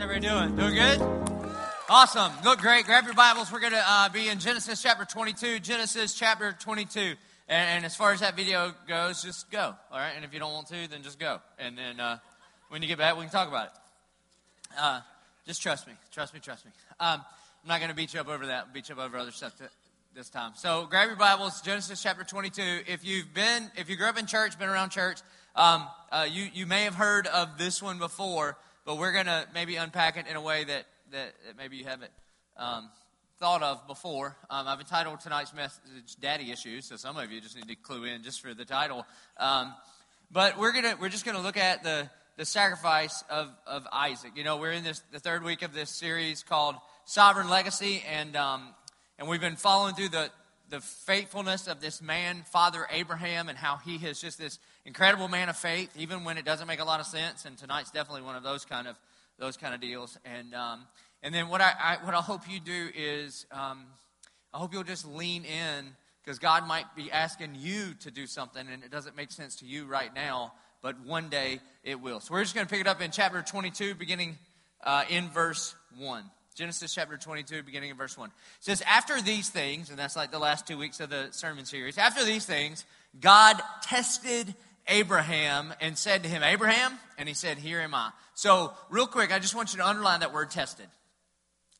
Everybody 0.00 0.26
doing? 0.26 0.56
Doing 0.56 0.74
good? 0.76 1.02
Awesome. 1.90 2.32
Look 2.42 2.60
great. 2.60 2.86
Grab 2.86 3.04
your 3.04 3.12
Bibles. 3.12 3.52
We're 3.52 3.60
going 3.60 3.74
to 3.74 3.84
uh, 3.86 4.08
be 4.08 4.28
in 4.28 4.38
Genesis 4.38 4.80
chapter 4.80 5.04
22. 5.04 5.58
Genesis 5.58 6.14
chapter 6.14 6.56
22. 6.58 7.00
And, 7.00 7.16
and, 7.48 7.84
as 7.84 7.94
far 7.96 8.14
as 8.14 8.20
that 8.20 8.34
video 8.34 8.72
goes, 8.88 9.22
just 9.22 9.50
go. 9.50 9.74
All 9.92 9.98
right. 9.98 10.12
And 10.16 10.24
if 10.24 10.32
you 10.32 10.40
don't 10.40 10.54
want 10.54 10.68
to, 10.68 10.88
then 10.88 11.02
just 11.02 11.18
go. 11.18 11.42
And 11.58 11.76
then 11.76 12.00
uh, 12.00 12.16
when 12.70 12.80
you 12.80 12.88
get 12.88 12.96
back, 12.96 13.14
we 13.16 13.24
can 13.24 13.30
talk 13.30 13.48
about 13.48 13.66
it. 13.66 13.72
Uh, 14.78 15.00
just 15.46 15.60
trust 15.60 15.86
me. 15.86 15.92
Trust 16.12 16.32
me. 16.32 16.40
Trust 16.40 16.64
me. 16.64 16.72
Um, 16.98 17.20
I'm 17.62 17.68
not 17.68 17.80
going 17.80 17.90
to 17.90 17.96
beat 17.96 18.14
you 18.14 18.20
up 18.20 18.28
over 18.28 18.46
that. 18.46 18.72
Beat 18.72 18.88
you 18.88 18.94
up 18.94 19.02
over 19.02 19.18
other 19.18 19.32
stuff 19.32 19.52
this 20.14 20.30
time. 20.30 20.52
So 20.54 20.86
grab 20.88 21.08
your 21.08 21.18
Bibles. 21.18 21.60
Genesis 21.60 22.02
chapter 22.02 22.24
22. 22.24 22.62
If 22.86 23.04
you've 23.04 23.34
been, 23.34 23.70
if 23.76 23.90
you 23.90 23.96
grew 23.96 24.06
up 24.06 24.18
in 24.18 24.24
church, 24.24 24.58
been 24.58 24.70
around 24.70 24.90
church, 24.90 25.18
um, 25.54 25.86
uh, 26.10 26.26
you 26.30 26.46
you 26.54 26.64
may 26.64 26.84
have 26.84 26.94
heard 26.94 27.26
of 27.26 27.58
this 27.58 27.82
one 27.82 27.98
before 27.98 28.56
but 28.84 28.98
we're 28.98 29.12
going 29.12 29.26
to 29.26 29.46
maybe 29.54 29.76
unpack 29.76 30.16
it 30.16 30.26
in 30.26 30.36
a 30.36 30.40
way 30.40 30.64
that, 30.64 30.86
that, 31.12 31.34
that 31.46 31.56
maybe 31.56 31.76
you 31.76 31.84
haven't 31.84 32.10
um, 32.56 32.90
thought 33.38 33.62
of 33.62 33.86
before. 33.86 34.36
Um, 34.48 34.66
I've 34.66 34.80
entitled 34.80 35.20
tonight's 35.20 35.54
message 35.54 36.16
Daddy 36.20 36.50
Issues, 36.50 36.86
so 36.86 36.96
some 36.96 37.16
of 37.16 37.30
you 37.30 37.40
just 37.40 37.56
need 37.56 37.68
to 37.68 37.74
clue 37.74 38.04
in 38.04 38.22
just 38.22 38.40
for 38.40 38.54
the 38.54 38.64
title. 38.64 39.06
Um, 39.38 39.74
but 40.30 40.58
we're, 40.58 40.72
gonna, 40.72 40.96
we're 41.00 41.08
just 41.08 41.24
going 41.24 41.36
to 41.36 41.42
look 41.42 41.56
at 41.56 41.82
the, 41.82 42.08
the 42.36 42.44
sacrifice 42.44 43.24
of, 43.28 43.48
of 43.66 43.86
Isaac. 43.92 44.32
You 44.34 44.44
know, 44.44 44.56
we're 44.56 44.72
in 44.72 44.84
this, 44.84 45.02
the 45.12 45.20
third 45.20 45.42
week 45.42 45.62
of 45.62 45.72
this 45.72 45.90
series 45.90 46.42
called 46.42 46.76
Sovereign 47.04 47.48
Legacy, 47.48 48.02
and, 48.10 48.36
um, 48.36 48.74
and 49.18 49.28
we've 49.28 49.40
been 49.40 49.56
following 49.56 49.94
through 49.94 50.10
the, 50.10 50.30
the 50.68 50.80
faithfulness 50.80 51.66
of 51.66 51.80
this 51.80 52.00
man, 52.00 52.44
Father 52.50 52.86
Abraham, 52.90 53.48
and 53.48 53.58
how 53.58 53.76
he 53.76 53.98
has 53.98 54.20
just 54.20 54.38
this 54.38 54.58
incredible 54.84 55.28
man 55.28 55.48
of 55.48 55.56
faith, 55.56 55.90
even 55.96 56.24
when 56.24 56.38
it 56.38 56.44
doesn't 56.44 56.66
make 56.66 56.80
a 56.80 56.84
lot 56.84 57.00
of 57.00 57.06
sense. 57.06 57.44
And 57.44 57.56
tonight's 57.56 57.90
definitely 57.90 58.22
one 58.22 58.36
of 58.36 58.42
those 58.42 58.64
kind 58.64 58.88
of 58.88 58.96
those 59.38 59.56
kind 59.56 59.74
of 59.74 59.80
deals. 59.80 60.18
And 60.24 60.54
um, 60.54 60.86
and 61.22 61.34
then 61.34 61.48
what 61.48 61.60
I, 61.60 61.72
I, 61.78 62.04
what 62.04 62.14
I 62.14 62.20
hope 62.20 62.42
you 62.48 62.60
do 62.60 62.88
is 62.94 63.46
um, 63.52 63.84
I 64.52 64.58
hope 64.58 64.72
you'll 64.72 64.82
just 64.82 65.06
lean 65.06 65.44
in 65.44 65.86
because 66.22 66.38
God 66.38 66.66
might 66.66 66.94
be 66.96 67.10
asking 67.10 67.56
you 67.56 67.94
to 68.00 68.10
do 68.10 68.26
something, 68.26 68.66
and 68.70 68.84
it 68.84 68.90
doesn't 68.90 69.16
make 69.16 69.30
sense 69.30 69.56
to 69.56 69.64
you 69.64 69.86
right 69.86 70.14
now, 70.14 70.52
but 70.82 71.00
one 71.00 71.28
day 71.28 71.60
it 71.82 72.00
will. 72.00 72.20
So 72.20 72.34
we're 72.34 72.42
just 72.42 72.54
going 72.54 72.66
to 72.66 72.70
pick 72.70 72.80
it 72.80 72.86
up 72.86 73.00
in 73.00 73.10
chapter 73.10 73.42
22, 73.42 73.94
beginning 73.94 74.38
uh, 74.84 75.04
in 75.08 75.28
verse 75.28 75.74
one. 75.98 76.24
Genesis 76.54 76.92
chapter 76.92 77.16
22, 77.16 77.62
beginning 77.62 77.90
in 77.90 77.96
verse 77.96 78.18
1. 78.18 78.28
It 78.28 78.34
says, 78.60 78.82
After 78.86 79.22
these 79.22 79.48
things, 79.48 79.88
and 79.88 79.98
that's 79.98 80.16
like 80.16 80.30
the 80.30 80.38
last 80.38 80.66
two 80.66 80.76
weeks 80.76 81.00
of 81.00 81.08
the 81.08 81.28
sermon 81.30 81.64
series, 81.64 81.96
after 81.96 82.24
these 82.24 82.44
things, 82.44 82.84
God 83.18 83.58
tested 83.82 84.54
Abraham 84.88 85.72
and 85.80 85.96
said 85.96 86.22
to 86.22 86.28
him, 86.28 86.42
Abraham? 86.42 86.98
And 87.18 87.28
he 87.28 87.34
said, 87.34 87.58
Here 87.58 87.80
am 87.80 87.94
I. 87.94 88.10
So, 88.34 88.72
real 88.88 89.06
quick, 89.06 89.32
I 89.32 89.38
just 89.38 89.54
want 89.54 89.72
you 89.72 89.78
to 89.78 89.86
underline 89.86 90.20
that 90.20 90.32
word 90.32 90.50
tested. 90.50 90.86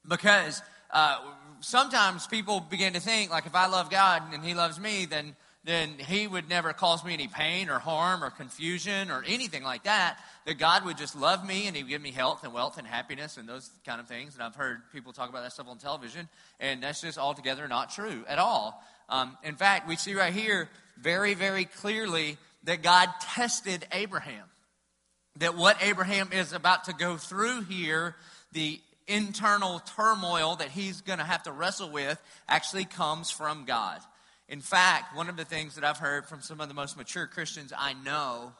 Because 0.06 0.62
uh, 0.90 1.18
sometimes 1.60 2.26
people 2.26 2.60
begin 2.60 2.94
to 2.94 3.00
think, 3.00 3.30
like, 3.30 3.46
if 3.46 3.54
I 3.54 3.66
love 3.66 3.90
God 3.90 4.22
and 4.32 4.44
he 4.44 4.54
loves 4.54 4.78
me, 4.78 5.06
then 5.06 5.34
then 5.62 5.90
he 5.98 6.26
would 6.26 6.48
never 6.48 6.72
cause 6.72 7.04
me 7.04 7.12
any 7.12 7.28
pain 7.28 7.68
or 7.68 7.78
harm 7.78 8.24
or 8.24 8.30
confusion 8.30 9.10
or 9.10 9.22
anything 9.26 9.62
like 9.62 9.84
that. 9.84 10.18
That 10.46 10.58
God 10.58 10.86
would 10.86 10.96
just 10.96 11.14
love 11.14 11.46
me 11.46 11.66
and 11.66 11.76
he 11.76 11.82
would 11.82 11.90
give 11.90 12.00
me 12.00 12.12
health 12.12 12.44
and 12.44 12.54
wealth 12.54 12.78
and 12.78 12.86
happiness 12.86 13.36
and 13.36 13.46
those 13.46 13.70
kind 13.84 14.00
of 14.00 14.06
things. 14.06 14.34
And 14.34 14.42
I've 14.42 14.54
heard 14.54 14.80
people 14.92 15.12
talk 15.12 15.28
about 15.28 15.42
that 15.42 15.52
stuff 15.52 15.68
on 15.68 15.76
television, 15.76 16.28
and 16.60 16.82
that's 16.82 17.02
just 17.02 17.18
altogether 17.18 17.68
not 17.68 17.90
true 17.90 18.24
at 18.26 18.38
all. 18.38 18.82
Um, 19.10 19.36
in 19.44 19.56
fact, 19.56 19.86
we 19.86 19.96
see 19.96 20.14
right 20.14 20.32
here 20.32 20.70
very, 20.98 21.34
very 21.34 21.66
clearly 21.66 22.38
that 22.64 22.82
God 22.82 23.08
tested 23.20 23.86
Abraham. 23.92 24.44
That 25.38 25.56
what 25.56 25.76
Abraham 25.82 26.30
is 26.32 26.52
about 26.52 26.84
to 26.84 26.92
go 26.92 27.16
through 27.16 27.62
here, 27.62 28.16
the 28.52 28.80
internal 29.06 29.80
turmoil 29.96 30.56
that 30.56 30.68
he's 30.68 31.00
going 31.00 31.18
to 31.18 31.24
have 31.24 31.44
to 31.44 31.52
wrestle 31.52 31.90
with, 31.90 32.20
actually 32.48 32.84
comes 32.84 33.30
from 33.30 33.64
God. 33.64 34.00
In 34.48 34.60
fact, 34.60 35.16
one 35.16 35.28
of 35.28 35.36
the 35.36 35.44
things 35.44 35.76
that 35.76 35.84
I've 35.84 35.98
heard 35.98 36.26
from 36.26 36.42
some 36.42 36.60
of 36.60 36.68
the 36.68 36.74
most 36.74 36.96
mature 36.96 37.26
Christians 37.26 37.72
I 37.76 37.94
know, 37.94 38.52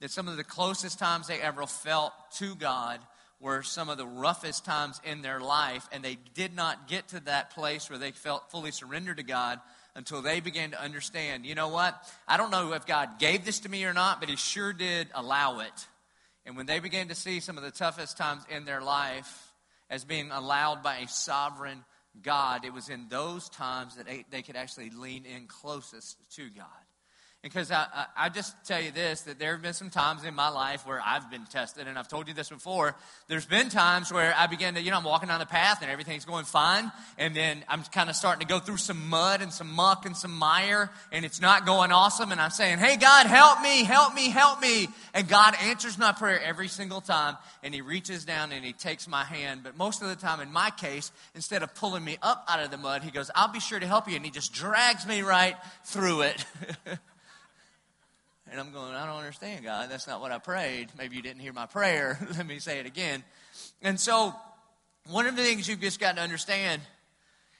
that 0.00 0.10
some 0.10 0.28
of 0.28 0.36
the 0.36 0.44
closest 0.44 0.98
times 0.98 1.26
they 1.26 1.40
ever 1.40 1.66
felt 1.66 2.12
to 2.36 2.54
God 2.54 3.00
were 3.40 3.62
some 3.62 3.88
of 3.88 3.96
the 3.96 4.06
roughest 4.06 4.66
times 4.66 5.00
in 5.02 5.22
their 5.22 5.40
life, 5.40 5.88
and 5.92 6.04
they 6.04 6.18
did 6.34 6.54
not 6.54 6.88
get 6.88 7.08
to 7.08 7.20
that 7.20 7.50
place 7.50 7.88
where 7.88 7.98
they 7.98 8.10
felt 8.10 8.50
fully 8.50 8.70
surrendered 8.70 9.16
to 9.16 9.22
God 9.22 9.58
until 9.94 10.22
they 10.22 10.40
began 10.40 10.70
to 10.70 10.80
understand, 10.80 11.46
you 11.46 11.54
know 11.54 11.68
what? 11.68 12.00
I 12.28 12.36
don't 12.36 12.50
know 12.50 12.72
if 12.72 12.86
God 12.86 13.18
gave 13.18 13.44
this 13.44 13.60
to 13.60 13.68
me 13.68 13.84
or 13.84 13.92
not, 13.92 14.20
but 14.20 14.28
He 14.28 14.36
sure 14.36 14.72
did 14.72 15.08
allow 15.14 15.60
it. 15.60 15.86
And 16.46 16.56
when 16.56 16.66
they 16.66 16.80
began 16.80 17.08
to 17.08 17.14
see 17.14 17.40
some 17.40 17.56
of 17.58 17.62
the 17.62 17.70
toughest 17.70 18.16
times 18.16 18.42
in 18.48 18.64
their 18.64 18.80
life 18.80 19.52
as 19.88 20.04
being 20.04 20.30
allowed 20.30 20.82
by 20.82 20.98
a 20.98 21.08
sovereign 21.08 21.84
God, 22.22 22.64
it 22.64 22.72
was 22.72 22.88
in 22.88 23.08
those 23.08 23.48
times 23.48 23.96
that 23.96 24.06
they 24.30 24.42
could 24.42 24.56
actually 24.56 24.90
lean 24.90 25.24
in 25.26 25.46
closest 25.46 26.16
to 26.36 26.48
God. 26.50 26.66
Because 27.42 27.70
I, 27.70 27.86
I, 27.94 28.06
I, 28.26 28.28
just 28.28 28.54
tell 28.66 28.82
you 28.82 28.90
this 28.90 29.22
that 29.22 29.38
there 29.38 29.52
have 29.52 29.62
been 29.62 29.72
some 29.72 29.88
times 29.88 30.24
in 30.24 30.34
my 30.34 30.50
life 30.50 30.86
where 30.86 31.00
I've 31.02 31.30
been 31.30 31.46
tested, 31.46 31.88
and 31.88 31.98
I've 31.98 32.06
told 32.06 32.28
you 32.28 32.34
this 32.34 32.50
before. 32.50 32.94
There's 33.28 33.46
been 33.46 33.70
times 33.70 34.12
where 34.12 34.34
I 34.36 34.46
begin 34.46 34.74
to, 34.74 34.82
you 34.82 34.90
know, 34.90 34.98
I'm 34.98 35.04
walking 35.04 35.28
down 35.28 35.40
the 35.40 35.46
path 35.46 35.80
and 35.80 35.90
everything's 35.90 36.26
going 36.26 36.44
fine, 36.44 36.92
and 37.16 37.34
then 37.34 37.64
I'm 37.66 37.82
kind 37.84 38.10
of 38.10 38.16
starting 38.16 38.46
to 38.46 38.46
go 38.46 38.58
through 38.58 38.76
some 38.76 39.08
mud 39.08 39.40
and 39.40 39.50
some 39.50 39.70
muck 39.72 40.04
and 40.04 40.14
some 40.14 40.36
mire, 40.36 40.90
and 41.12 41.24
it's 41.24 41.40
not 41.40 41.64
going 41.64 41.92
awesome, 41.92 42.30
and 42.30 42.38
I'm 42.42 42.50
saying, 42.50 42.76
Hey, 42.76 42.98
God, 42.98 43.26
help 43.26 43.62
me, 43.62 43.84
help 43.84 44.12
me, 44.12 44.28
help 44.28 44.60
me. 44.60 44.88
And 45.14 45.26
God 45.26 45.54
answers 45.62 45.96
my 45.96 46.12
prayer 46.12 46.42
every 46.42 46.68
single 46.68 47.00
time, 47.00 47.38
and 47.62 47.72
He 47.72 47.80
reaches 47.80 48.26
down 48.26 48.52
and 48.52 48.62
He 48.62 48.74
takes 48.74 49.08
my 49.08 49.24
hand. 49.24 49.62
But 49.62 49.78
most 49.78 50.02
of 50.02 50.08
the 50.08 50.16
time, 50.16 50.40
in 50.40 50.52
my 50.52 50.68
case, 50.68 51.10
instead 51.34 51.62
of 51.62 51.74
pulling 51.74 52.04
me 52.04 52.18
up 52.20 52.44
out 52.50 52.62
of 52.62 52.70
the 52.70 52.76
mud, 52.76 53.02
He 53.02 53.10
goes, 53.10 53.30
I'll 53.34 53.50
be 53.50 53.60
sure 53.60 53.80
to 53.80 53.86
help 53.86 54.10
you, 54.10 54.16
and 54.16 54.26
He 54.26 54.30
just 54.30 54.52
drags 54.52 55.06
me 55.06 55.22
right 55.22 55.56
through 55.84 56.22
it. 56.22 56.44
And 58.50 58.58
I'm 58.58 58.72
going, 58.72 58.94
I 58.94 59.06
don't 59.06 59.16
understand, 59.16 59.64
God. 59.64 59.88
That's 59.90 60.08
not 60.08 60.20
what 60.20 60.32
I 60.32 60.38
prayed. 60.38 60.88
Maybe 60.98 61.14
you 61.14 61.22
didn't 61.22 61.40
hear 61.40 61.52
my 61.52 61.66
prayer. 61.66 62.18
Let 62.36 62.46
me 62.46 62.58
say 62.58 62.80
it 62.80 62.86
again. 62.86 63.22
And 63.80 63.98
so, 63.98 64.34
one 65.08 65.26
of 65.26 65.36
the 65.36 65.42
things 65.42 65.68
you've 65.68 65.80
just 65.80 66.00
got 66.00 66.16
to 66.16 66.22
understand 66.22 66.82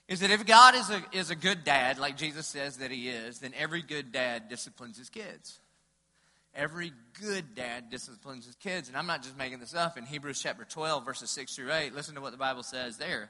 is 0.09 0.21
that 0.21 0.33
if 0.33 0.45
God 0.45 0.75
is 0.75 0.91
a, 0.91 1.03
is 1.13 1.31
a 1.31 1.37
good 1.37 1.63
dad, 1.63 1.99
like 1.99 2.17
Jesus 2.17 2.49
says 2.49 2.79
that 2.79 2.91
he 2.91 3.09
is, 3.09 3.39
then 3.39 3.53
every 3.57 3.83
good 3.83 4.11
dad 4.11 4.49
disciplines 4.49 4.99
his 4.99 5.09
kids. 5.09 5.61
Every 6.57 6.93
good 7.21 7.55
dad 7.55 7.91
disciplines 7.91 8.47
his 8.47 8.57
kids. 8.57 8.89
And 8.89 8.97
I'm 8.97 9.07
not 9.07 9.23
just 9.23 9.39
making 9.39 9.61
this 9.61 9.75
up. 9.75 9.97
In 9.97 10.05
Hebrews 10.05 10.43
chapter 10.43 10.65
12, 10.65 11.05
verses 11.05 11.31
6 11.31 11.55
through 11.55 11.73
8, 11.73 11.95
listen 11.95 12.17
to 12.17 12.21
what 12.21 12.33
the 12.33 12.39
Bible 12.39 12.65
says 12.65 12.97
there. 12.97 13.23
It 13.23 13.29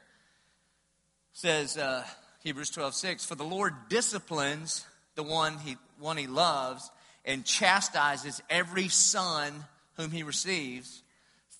says, 1.33 1.77
uh, 1.77 2.03
Hebrews 2.41 2.71
12, 2.71 2.95
6, 2.95 3.25
For 3.25 3.35
the 3.35 3.43
Lord 3.43 3.75
disciplines 3.87 4.87
the 5.13 5.23
one 5.23 5.59
he, 5.59 5.77
one 5.99 6.17
he 6.17 6.25
loves 6.25 6.89
and 7.25 7.45
chastises 7.45 8.41
every 8.49 8.87
son 8.87 9.53
whom 9.97 10.11
he 10.11 10.23
receives. 10.23 11.03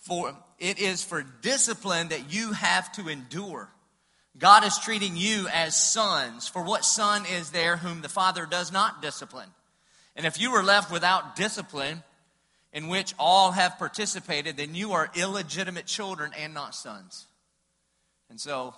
For 0.02 0.36
it 0.60 0.80
is 0.80 1.04
for 1.04 1.24
discipline 1.42 2.10
that 2.10 2.34
you 2.34 2.54
have 2.54 2.92
to 2.94 3.08
endure. 3.08 3.70
God 4.38 4.64
is 4.64 4.80
treating 4.80 5.16
you 5.16 5.48
as 5.54 5.76
sons. 5.76 6.48
For 6.48 6.64
what 6.64 6.86
son 6.86 7.26
is 7.26 7.52
there 7.52 7.78
whom 7.78 8.02
the 8.02 8.10
Father 8.10 8.46
does 8.46 8.72
not 8.72 9.02
discipline? 9.02 9.50
And 10.16 10.26
if 10.26 10.40
you 10.40 10.52
were 10.52 10.64
left 10.64 10.92
without 10.92 11.36
discipline, 11.36 12.04
in 12.74 12.88
which 12.88 13.14
all 13.20 13.52
have 13.52 13.78
participated, 13.78 14.58
then 14.58 14.76
you 14.76 14.94
are 14.94 15.12
illegitimate 15.16 15.86
children 15.86 16.32
and 16.38 16.54
not 16.54 16.74
sons. 16.74 17.28
And 18.30 18.40
so, 18.40 18.74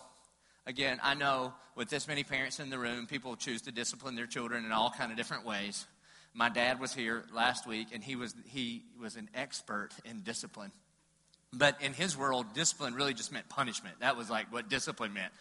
again, 0.65 0.99
I 1.03 1.13
know 1.13 1.53
with 1.75 1.89
this 1.89 2.07
many 2.07 2.23
parents 2.23 2.59
in 2.59 2.69
the 2.69 2.79
room, 2.79 3.05
people 3.05 3.35
choose 3.35 3.61
to 3.63 3.71
discipline 3.71 4.15
their 4.15 4.25
children 4.25 4.65
in 4.65 4.71
all 4.71 4.89
kind 4.89 5.11
of 5.11 5.17
different 5.17 5.45
ways. 5.45 5.85
My 6.33 6.49
dad 6.49 6.79
was 6.79 6.93
here 6.93 7.23
last 7.33 7.67
week, 7.67 7.89
and 7.93 8.03
he 8.03 8.15
was, 8.15 8.33
he 8.47 8.83
was 8.99 9.15
an 9.15 9.29
expert 9.35 9.89
in 10.03 10.21
discipline. 10.21 10.71
But 11.53 11.79
in 11.81 11.93
his 11.93 12.17
world, 12.17 12.47
discipline 12.55 12.95
really 12.95 13.13
just 13.13 13.31
meant 13.31 13.47
punishment. 13.49 13.99
That 13.99 14.17
was 14.17 14.29
like 14.29 14.51
what 14.51 14.69
discipline 14.69 15.13
meant. 15.13 15.31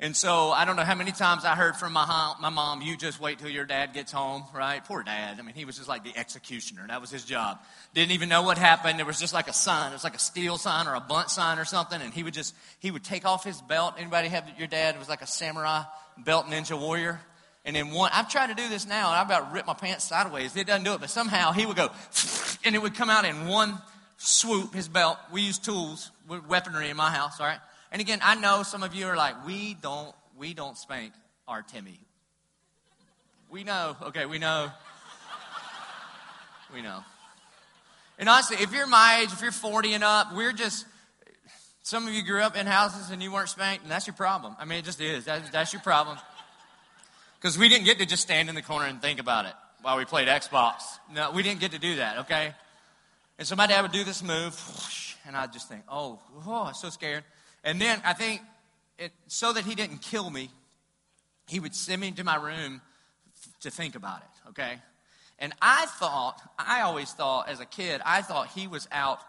And 0.00 0.16
so 0.16 0.50
I 0.50 0.64
don't 0.64 0.76
know 0.76 0.84
how 0.84 0.94
many 0.94 1.10
times 1.10 1.44
I 1.44 1.56
heard 1.56 1.74
from 1.74 1.92
my, 1.92 2.34
my 2.40 2.50
mom, 2.50 2.82
you 2.82 2.96
just 2.96 3.20
wait 3.20 3.40
till 3.40 3.48
your 3.48 3.64
dad 3.64 3.94
gets 3.94 4.12
home, 4.12 4.44
right? 4.54 4.84
Poor 4.84 5.02
dad. 5.02 5.40
I 5.40 5.42
mean, 5.42 5.56
he 5.56 5.64
was 5.64 5.76
just 5.76 5.88
like 5.88 6.04
the 6.04 6.16
executioner. 6.16 6.86
That 6.86 7.00
was 7.00 7.10
his 7.10 7.24
job. 7.24 7.58
Didn't 7.94 8.12
even 8.12 8.28
know 8.28 8.42
what 8.42 8.58
happened. 8.58 9.00
There 9.00 9.06
was 9.06 9.18
just 9.18 9.34
like 9.34 9.48
a 9.48 9.52
sign. 9.52 9.90
It 9.90 9.94
was 9.94 10.04
like 10.04 10.14
a 10.14 10.20
steal 10.20 10.56
sign 10.56 10.86
or 10.86 10.94
a 10.94 11.00
bunt 11.00 11.30
sign 11.30 11.58
or 11.58 11.64
something. 11.64 12.00
And 12.00 12.14
he 12.14 12.22
would 12.22 12.34
just, 12.34 12.54
he 12.78 12.92
would 12.92 13.02
take 13.02 13.26
off 13.26 13.42
his 13.42 13.60
belt. 13.60 13.94
Anybody 13.98 14.28
have 14.28 14.48
your 14.56 14.68
dad? 14.68 14.96
Was 15.00 15.08
like 15.08 15.22
a 15.22 15.26
samurai 15.26 15.82
belt 16.16 16.46
ninja 16.46 16.78
warrior. 16.78 17.20
And 17.68 17.76
then 17.76 17.90
one, 17.90 18.10
I've 18.14 18.30
tried 18.30 18.46
to 18.46 18.54
do 18.54 18.66
this 18.70 18.86
now, 18.86 19.08
and 19.08 19.16
I've 19.16 19.26
about 19.26 19.52
ripped 19.52 19.66
my 19.66 19.74
pants 19.74 20.02
sideways. 20.04 20.56
It 20.56 20.66
doesn't 20.66 20.84
do 20.84 20.94
it, 20.94 21.00
but 21.00 21.10
somehow 21.10 21.52
he 21.52 21.66
would 21.66 21.76
go, 21.76 21.90
and 22.64 22.74
it 22.74 22.80
would 22.80 22.94
come 22.94 23.10
out 23.10 23.26
in 23.26 23.46
one 23.46 23.76
swoop, 24.16 24.72
his 24.72 24.88
belt. 24.88 25.18
We 25.30 25.42
use 25.42 25.58
tools, 25.58 26.10
weaponry 26.48 26.88
in 26.88 26.96
my 26.96 27.10
house, 27.10 27.38
all 27.38 27.46
right? 27.46 27.58
And 27.92 28.00
again, 28.00 28.20
I 28.22 28.36
know 28.36 28.62
some 28.62 28.82
of 28.82 28.94
you 28.94 29.04
are 29.04 29.16
like, 29.16 29.46
we 29.46 29.74
don't, 29.74 30.14
we 30.38 30.54
don't 30.54 30.78
spank 30.78 31.12
our 31.46 31.60
Timmy. 31.60 32.00
We 33.50 33.64
know, 33.64 33.98
okay, 34.02 34.24
we 34.24 34.38
know. 34.38 34.70
We 36.72 36.80
know. 36.80 37.04
And 38.18 38.30
honestly, 38.30 38.56
if 38.62 38.72
you're 38.72 38.86
my 38.86 39.20
age, 39.22 39.30
if 39.30 39.42
you're 39.42 39.52
40 39.52 39.92
and 39.92 40.04
up, 40.04 40.34
we're 40.34 40.54
just, 40.54 40.86
Some 41.82 42.08
of 42.08 42.14
you 42.14 42.22
grew 42.22 42.40
up 42.40 42.56
in 42.56 42.66
houses 42.66 43.10
and 43.10 43.22
you 43.22 43.30
weren't 43.30 43.50
spanked, 43.50 43.82
and 43.82 43.92
that's 43.92 44.06
your 44.06 44.16
problem. 44.16 44.56
I 44.58 44.64
mean, 44.64 44.78
it 44.78 44.86
just 44.86 45.02
is. 45.02 45.26
That, 45.26 45.52
that's 45.52 45.74
your 45.74 45.82
problem. 45.82 46.16
Because 47.40 47.56
we 47.56 47.68
didn't 47.68 47.84
get 47.84 47.98
to 47.98 48.06
just 48.06 48.22
stand 48.22 48.48
in 48.48 48.54
the 48.54 48.62
corner 48.62 48.86
and 48.86 49.00
think 49.00 49.20
about 49.20 49.46
it 49.46 49.52
while 49.82 49.96
we 49.96 50.04
played 50.04 50.28
Xbox. 50.28 50.82
No, 51.12 51.30
we 51.30 51.42
didn't 51.42 51.60
get 51.60 51.72
to 51.72 51.78
do 51.78 51.96
that, 51.96 52.18
okay? 52.18 52.52
And 53.38 53.46
so 53.46 53.54
my 53.54 53.66
dad 53.66 53.82
would 53.82 53.92
do 53.92 54.02
this 54.02 54.22
move, 54.22 54.58
and 55.26 55.36
I'd 55.36 55.52
just 55.52 55.68
think, 55.68 55.82
oh, 55.88 56.18
oh 56.46 56.64
I'm 56.64 56.74
so 56.74 56.90
scared. 56.90 57.22
And 57.62 57.80
then 57.80 58.00
I 58.04 58.12
think, 58.12 58.40
it, 58.98 59.12
so 59.28 59.52
that 59.52 59.64
he 59.64 59.76
didn't 59.76 59.98
kill 59.98 60.28
me, 60.28 60.50
he 61.46 61.60
would 61.60 61.74
send 61.74 62.00
me 62.00 62.10
to 62.12 62.24
my 62.24 62.36
room 62.36 62.80
to 63.60 63.70
think 63.70 63.94
about 63.94 64.18
it, 64.18 64.50
okay? 64.50 64.80
And 65.38 65.52
I 65.62 65.86
thought, 65.86 66.40
I 66.58 66.80
always 66.80 67.12
thought 67.12 67.48
as 67.48 67.60
a 67.60 67.64
kid, 67.64 68.00
I 68.04 68.22
thought 68.22 68.48
he 68.48 68.66
was 68.66 68.88
out 68.90 69.20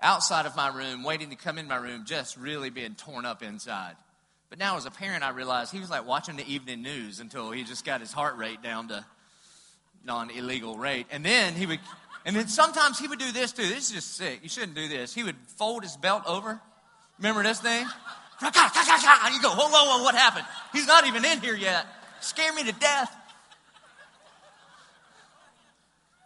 outside 0.00 0.46
of 0.46 0.54
my 0.54 0.68
room, 0.68 1.02
waiting 1.02 1.30
to 1.30 1.36
come 1.36 1.58
in 1.58 1.66
my 1.66 1.76
room, 1.76 2.04
just 2.06 2.36
really 2.36 2.70
being 2.70 2.94
torn 2.94 3.24
up 3.26 3.42
inside. 3.42 3.96
But 4.48 4.58
now, 4.58 4.76
as 4.76 4.86
a 4.86 4.90
parent, 4.90 5.24
I 5.24 5.30
realized 5.30 5.72
he 5.72 5.80
was 5.80 5.90
like 5.90 6.06
watching 6.06 6.36
the 6.36 6.52
evening 6.52 6.82
news 6.82 7.18
until 7.20 7.50
he 7.50 7.64
just 7.64 7.84
got 7.84 8.00
his 8.00 8.12
heart 8.12 8.36
rate 8.36 8.62
down 8.62 8.88
to 8.88 9.04
non 10.04 10.30
illegal 10.30 10.78
rate. 10.78 11.06
And 11.10 11.24
then 11.24 11.54
he 11.54 11.66
would, 11.66 11.80
and 12.24 12.36
then 12.36 12.46
sometimes 12.46 12.98
he 12.98 13.08
would 13.08 13.18
do 13.18 13.32
this 13.32 13.52
too. 13.52 13.66
This 13.66 13.88
is 13.88 13.92
just 13.92 14.16
sick. 14.16 14.40
You 14.42 14.48
shouldn't 14.48 14.74
do 14.74 14.88
this. 14.88 15.12
He 15.12 15.24
would 15.24 15.36
fold 15.56 15.82
his 15.82 15.96
belt 15.96 16.22
over. 16.26 16.60
Remember 17.18 17.42
this 17.42 17.60
thing? 17.60 17.86
And 18.40 19.34
you 19.34 19.42
go, 19.42 19.50
whoa, 19.50 19.68
whoa, 19.68 19.96
whoa, 19.96 20.04
what 20.04 20.14
happened? 20.14 20.44
He's 20.72 20.86
not 20.86 21.06
even 21.06 21.24
in 21.24 21.40
here 21.40 21.56
yet. 21.56 21.86
Scare 22.20 22.52
me 22.52 22.64
to 22.64 22.72
death. 22.72 23.14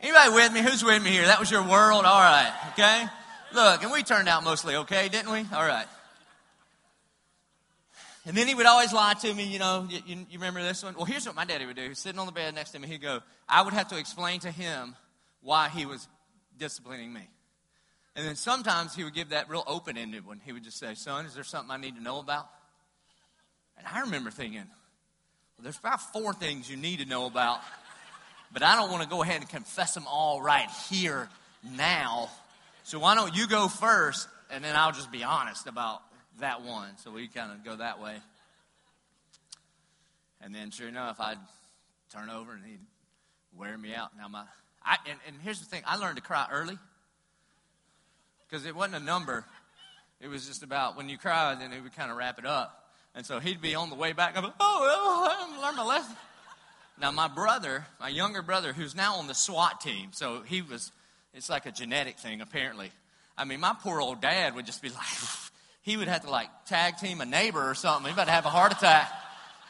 Anybody 0.02 0.30
with 0.32 0.52
me? 0.52 0.62
Who's 0.62 0.82
with 0.82 1.02
me 1.02 1.10
here? 1.10 1.26
That 1.26 1.38
was 1.38 1.50
your 1.50 1.62
world? 1.62 2.04
All 2.04 2.20
right, 2.20 2.52
okay? 2.72 3.04
Look, 3.52 3.82
and 3.82 3.92
we 3.92 4.02
turned 4.02 4.28
out 4.28 4.44
mostly 4.44 4.76
okay, 4.76 5.08
didn't 5.08 5.30
we? 5.30 5.44
All 5.54 5.66
right. 5.66 5.86
And 8.30 8.38
then 8.38 8.46
he 8.46 8.54
would 8.54 8.66
always 8.66 8.92
lie 8.92 9.14
to 9.14 9.34
me, 9.34 9.42
you 9.42 9.58
know. 9.58 9.88
You, 9.90 9.98
you, 10.06 10.16
you, 10.30 10.38
remember 10.38 10.62
this 10.62 10.84
one? 10.84 10.94
Well, 10.94 11.04
here's 11.04 11.26
what 11.26 11.34
my 11.34 11.44
daddy 11.44 11.66
would 11.66 11.74
do. 11.74 11.88
He's 11.88 11.98
sitting 11.98 12.20
on 12.20 12.26
the 12.26 12.32
bed 12.32 12.54
next 12.54 12.70
to 12.70 12.78
me. 12.78 12.86
He'd 12.86 13.02
go, 13.02 13.18
I 13.48 13.60
would 13.60 13.74
have 13.74 13.88
to 13.88 13.98
explain 13.98 14.38
to 14.42 14.52
him 14.52 14.94
why 15.42 15.68
he 15.68 15.84
was 15.84 16.06
disciplining 16.56 17.12
me. 17.12 17.28
And 18.14 18.24
then 18.24 18.36
sometimes 18.36 18.94
he 18.94 19.02
would 19.02 19.14
give 19.14 19.30
that 19.30 19.50
real 19.50 19.64
open 19.66 19.98
ended 19.98 20.24
one. 20.24 20.40
He 20.44 20.52
would 20.52 20.62
just 20.62 20.78
say, 20.78 20.94
Son, 20.94 21.26
is 21.26 21.34
there 21.34 21.42
something 21.42 21.72
I 21.72 21.76
need 21.76 21.96
to 21.96 22.02
know 22.04 22.20
about? 22.20 22.48
And 23.76 23.84
I 23.84 24.02
remember 24.02 24.30
thinking, 24.30 24.62
Well, 25.58 25.64
there's 25.64 25.80
about 25.80 26.00
four 26.12 26.32
things 26.32 26.70
you 26.70 26.76
need 26.76 27.00
to 27.00 27.06
know 27.06 27.26
about, 27.26 27.58
but 28.52 28.62
I 28.62 28.76
don't 28.76 28.92
want 28.92 29.02
to 29.02 29.08
go 29.08 29.24
ahead 29.24 29.40
and 29.40 29.50
confess 29.50 29.94
them 29.94 30.04
all 30.06 30.40
right 30.40 30.70
here 30.88 31.28
now. 31.74 32.30
So 32.84 33.00
why 33.00 33.16
don't 33.16 33.34
you 33.34 33.48
go 33.48 33.66
first, 33.66 34.28
and 34.52 34.62
then 34.62 34.76
I'll 34.76 34.92
just 34.92 35.10
be 35.10 35.24
honest 35.24 35.66
about 35.66 36.00
that 36.40 36.62
one. 36.62 36.96
So 36.98 37.10
we 37.10 37.28
kind 37.28 37.52
of 37.52 37.64
go 37.64 37.76
that 37.76 38.00
way. 38.00 38.16
And 40.42 40.54
then, 40.54 40.70
sure 40.70 40.88
enough, 40.88 41.20
I'd 41.20 41.38
turn 42.12 42.30
over 42.30 42.52
and 42.52 42.64
he'd 42.64 42.80
wear 43.56 43.76
me 43.76 43.94
out. 43.94 44.10
Now, 44.16 44.28
my, 44.28 44.44
I, 44.82 44.96
and, 45.08 45.18
and 45.26 45.36
here's 45.42 45.60
the 45.60 45.66
thing 45.66 45.82
I 45.86 45.96
learned 45.96 46.16
to 46.16 46.22
cry 46.22 46.46
early 46.50 46.78
because 48.48 48.66
it 48.66 48.74
wasn't 48.74 49.02
a 49.02 49.04
number. 49.04 49.44
It 50.20 50.28
was 50.28 50.46
just 50.46 50.62
about 50.62 50.96
when 50.96 51.08
you 51.08 51.18
cried, 51.18 51.60
then 51.60 51.72
it 51.72 51.82
would 51.82 51.94
kind 51.94 52.10
of 52.10 52.16
wrap 52.16 52.38
it 52.38 52.46
up. 52.46 52.76
And 53.14 53.26
so 53.26 53.38
he'd 53.40 53.60
be 53.60 53.74
on 53.74 53.90
the 53.90 53.96
way 53.96 54.12
back. 54.12 54.36
I'm 54.36 54.44
like, 54.44 54.54
oh, 54.60 54.78
well, 54.80 55.58
I 55.60 55.62
learned 55.62 55.76
my 55.76 55.84
lesson. 55.84 56.16
Now, 57.00 57.10
my 57.10 57.28
brother, 57.28 57.86
my 57.98 58.08
younger 58.08 58.42
brother, 58.42 58.72
who's 58.72 58.94
now 58.94 59.16
on 59.16 59.26
the 59.26 59.34
SWAT 59.34 59.80
team, 59.80 60.10
so 60.12 60.42
he 60.42 60.60
was, 60.62 60.92
it's 61.32 61.48
like 61.48 61.64
a 61.64 61.72
genetic 61.72 62.18
thing, 62.18 62.40
apparently. 62.40 62.90
I 63.38 63.44
mean, 63.44 63.60
my 63.60 63.74
poor 63.80 64.00
old 64.00 64.20
dad 64.20 64.54
would 64.54 64.66
just 64.66 64.82
be 64.82 64.90
like, 64.90 65.06
he 65.90 65.96
would 65.96 66.08
have 66.08 66.22
to 66.22 66.30
like 66.30 66.48
tag 66.66 66.98
team 66.98 67.20
a 67.20 67.26
neighbor 67.26 67.68
or 67.68 67.74
something. 67.74 68.06
He 68.06 68.12
about 68.12 68.26
to 68.26 68.30
have 68.30 68.46
a 68.46 68.50
heart 68.50 68.72
attack. 68.72 69.10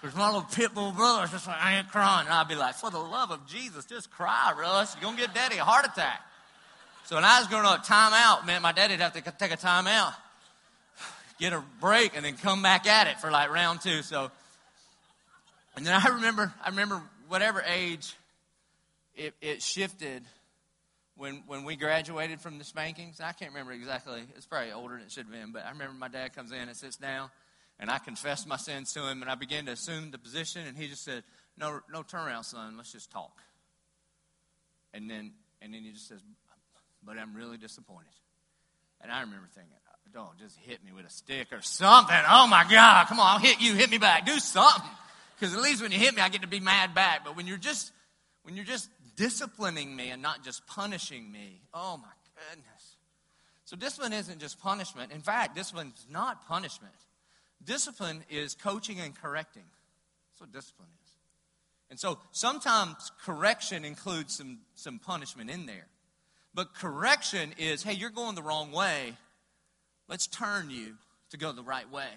Because 0.01 0.17
my 0.17 0.27
little 0.27 0.43
pit 0.43 0.75
bull 0.75 0.93
brother's 0.93 1.31
just 1.31 1.47
like, 1.47 1.57
I 1.59 1.79
ain't 1.79 1.89
crying. 1.89 2.27
And 2.27 2.35
I'd 2.35 2.49
be 2.49 2.55
like, 2.55 2.75
for 2.75 2.91
the 2.91 2.99
love 2.99 3.31
of 3.31 3.47
Jesus, 3.47 3.87
just 3.87 4.11
cry, 4.11 4.53
Russ. 4.59 4.95
You're 4.95 5.03
going 5.03 5.17
to 5.17 5.23
get 5.23 5.35
daddy 5.35 5.57
a 5.57 5.65
heart 5.65 5.87
attack. 5.87 6.21
So 7.05 7.17
when 7.17 7.25
I 7.25 7.39
was 7.39 7.49
growing 7.49 7.65
up, 7.65 7.85
time 7.85 8.13
out 8.15 8.47
meant 8.47 8.63
my 8.63 8.73
daddy'd 8.73 9.01
have 9.01 9.15
to 9.15 9.23
take 9.23 9.53
a 9.53 9.57
time 9.57 9.87
out, 9.87 10.13
get 11.39 11.53
a 11.53 11.63
break, 11.81 12.15
and 12.15 12.25
then 12.25 12.37
come 12.37 12.63
back 12.63 12.87
at 12.87 13.07
it 13.07 13.19
for 13.19 13.31
like 13.31 13.51
round 13.51 13.81
two. 13.81 14.03
So, 14.03 14.31
and 15.77 15.87
then 15.87 15.99
I 15.99 16.09
remember, 16.09 16.53
I 16.63 16.69
remember 16.69 17.03
whatever 17.29 17.63
age 17.67 18.15
it, 19.17 19.35
it 19.41 19.63
shifted 19.63 20.23
when, 21.21 21.43
when 21.47 21.65
we 21.65 21.77
graduated 21.77 22.41
from 22.41 22.57
the 22.57 22.65
spankings, 22.65 23.21
I 23.21 23.33
can't 23.33 23.51
remember 23.51 23.73
exactly, 23.73 24.23
it's 24.37 24.47
probably 24.47 24.73
older 24.73 24.95
than 24.95 25.05
it 25.05 25.13
should 25.13 25.27
have 25.27 25.33
been, 25.33 25.53
but 25.53 25.67
I 25.67 25.71
remember 25.71 25.93
my 25.93 26.09
dad 26.09 26.35
comes 26.35 26.51
in 26.51 26.59
and 26.59 26.75
sits 26.75 26.97
down, 26.97 27.29
and 27.79 27.91
I 27.91 27.99
confessed 27.99 28.49
my 28.49 28.57
sins 28.57 28.95
to 28.95 29.07
him, 29.07 29.21
and 29.21 29.31
I 29.31 29.35
began 29.35 29.67
to 29.67 29.73
assume 29.73 30.13
the 30.13 30.19
position, 30.19 30.67
and 30.67 30.79
he 30.79 30.89
just 30.89 31.05
said, 31.05 31.23
No, 31.59 31.81
no 31.93 32.03
turnaround, 32.03 32.47
son, 32.47 32.79
let's 32.79 32.91
just 32.91 33.11
talk. 33.11 33.39
And 34.95 35.11
then, 35.11 35.33
and 35.61 35.75
then 35.75 35.83
he 35.83 35.93
just 35.93 36.09
says, 36.09 36.21
But 37.05 37.19
I'm 37.19 37.35
really 37.35 37.59
disappointed. 37.59 38.09
And 39.03 39.13
I 39.13 39.21
remember 39.21 39.47
thinking, 39.55 39.75
Don't 40.15 40.39
just 40.39 40.57
hit 40.57 40.83
me 40.83 40.93
with 40.93 41.05
a 41.05 41.11
stick 41.11 41.49
or 41.53 41.61
something. 41.61 42.17
Oh 42.31 42.47
my 42.47 42.65
God, 42.69 43.09
come 43.09 43.21
on, 43.21 43.35
I'll 43.35 43.39
hit 43.39 43.61
you, 43.61 43.75
hit 43.75 43.91
me 43.91 43.99
back, 43.99 44.25
do 44.25 44.39
something. 44.39 44.89
Because 45.39 45.55
at 45.55 45.61
least 45.61 45.83
when 45.83 45.93
you 45.93 45.99
hit 45.99 46.15
me, 46.15 46.23
I 46.23 46.31
get 46.31 46.41
to 46.43 46.49
be 46.49 46.61
mad 46.61 46.95
back. 46.95 47.27
But 47.27 47.37
when 47.37 47.47
you're 47.47 47.59
just, 47.59 47.93
when 48.43 48.57
you're 48.57 48.65
just 48.65 48.89
disciplining 49.17 49.95
me 49.95 50.11
and 50.11 50.23
not 50.23 50.45
just 50.45 50.67
punishing 50.67 51.31
me. 51.31 51.61
Oh 51.73 51.97
my 51.97 52.09
goodness. 52.51 52.97
So 53.65 53.77
discipline 53.77 54.13
isn't 54.13 54.41
just 54.41 54.59
punishment. 54.61 55.13
In 55.13 55.21
fact, 55.21 55.55
discipline 55.55 55.93
is 55.97 56.07
not 56.11 56.47
punishment. 56.47 56.95
Discipline 57.65 58.25
is 58.29 58.55
coaching 58.55 58.99
and 58.99 59.15
correcting. 59.15 59.65
That's 60.31 60.41
what 60.41 60.53
discipline 60.53 60.89
is. 61.05 61.11
And 61.91 61.99
so 61.99 62.19
sometimes 62.33 63.13
correction 63.25 63.85
includes 63.85 64.37
some, 64.37 64.59
some 64.75 64.99
punishment 64.99 65.51
in 65.51 65.67
there. 65.67 65.87
But 66.55 66.75
correction 66.75 67.53
is 67.59 67.83
hey, 67.83 67.93
you're 67.93 68.11
going 68.11 68.35
the 68.35 68.43
wrong 68.43 68.73
way. 68.73 69.15
Let's 70.09 70.27
turn 70.27 70.71
you 70.71 70.95
to 71.31 71.37
go 71.37 71.53
the 71.53 71.63
right 71.63 71.91
way. 71.91 72.09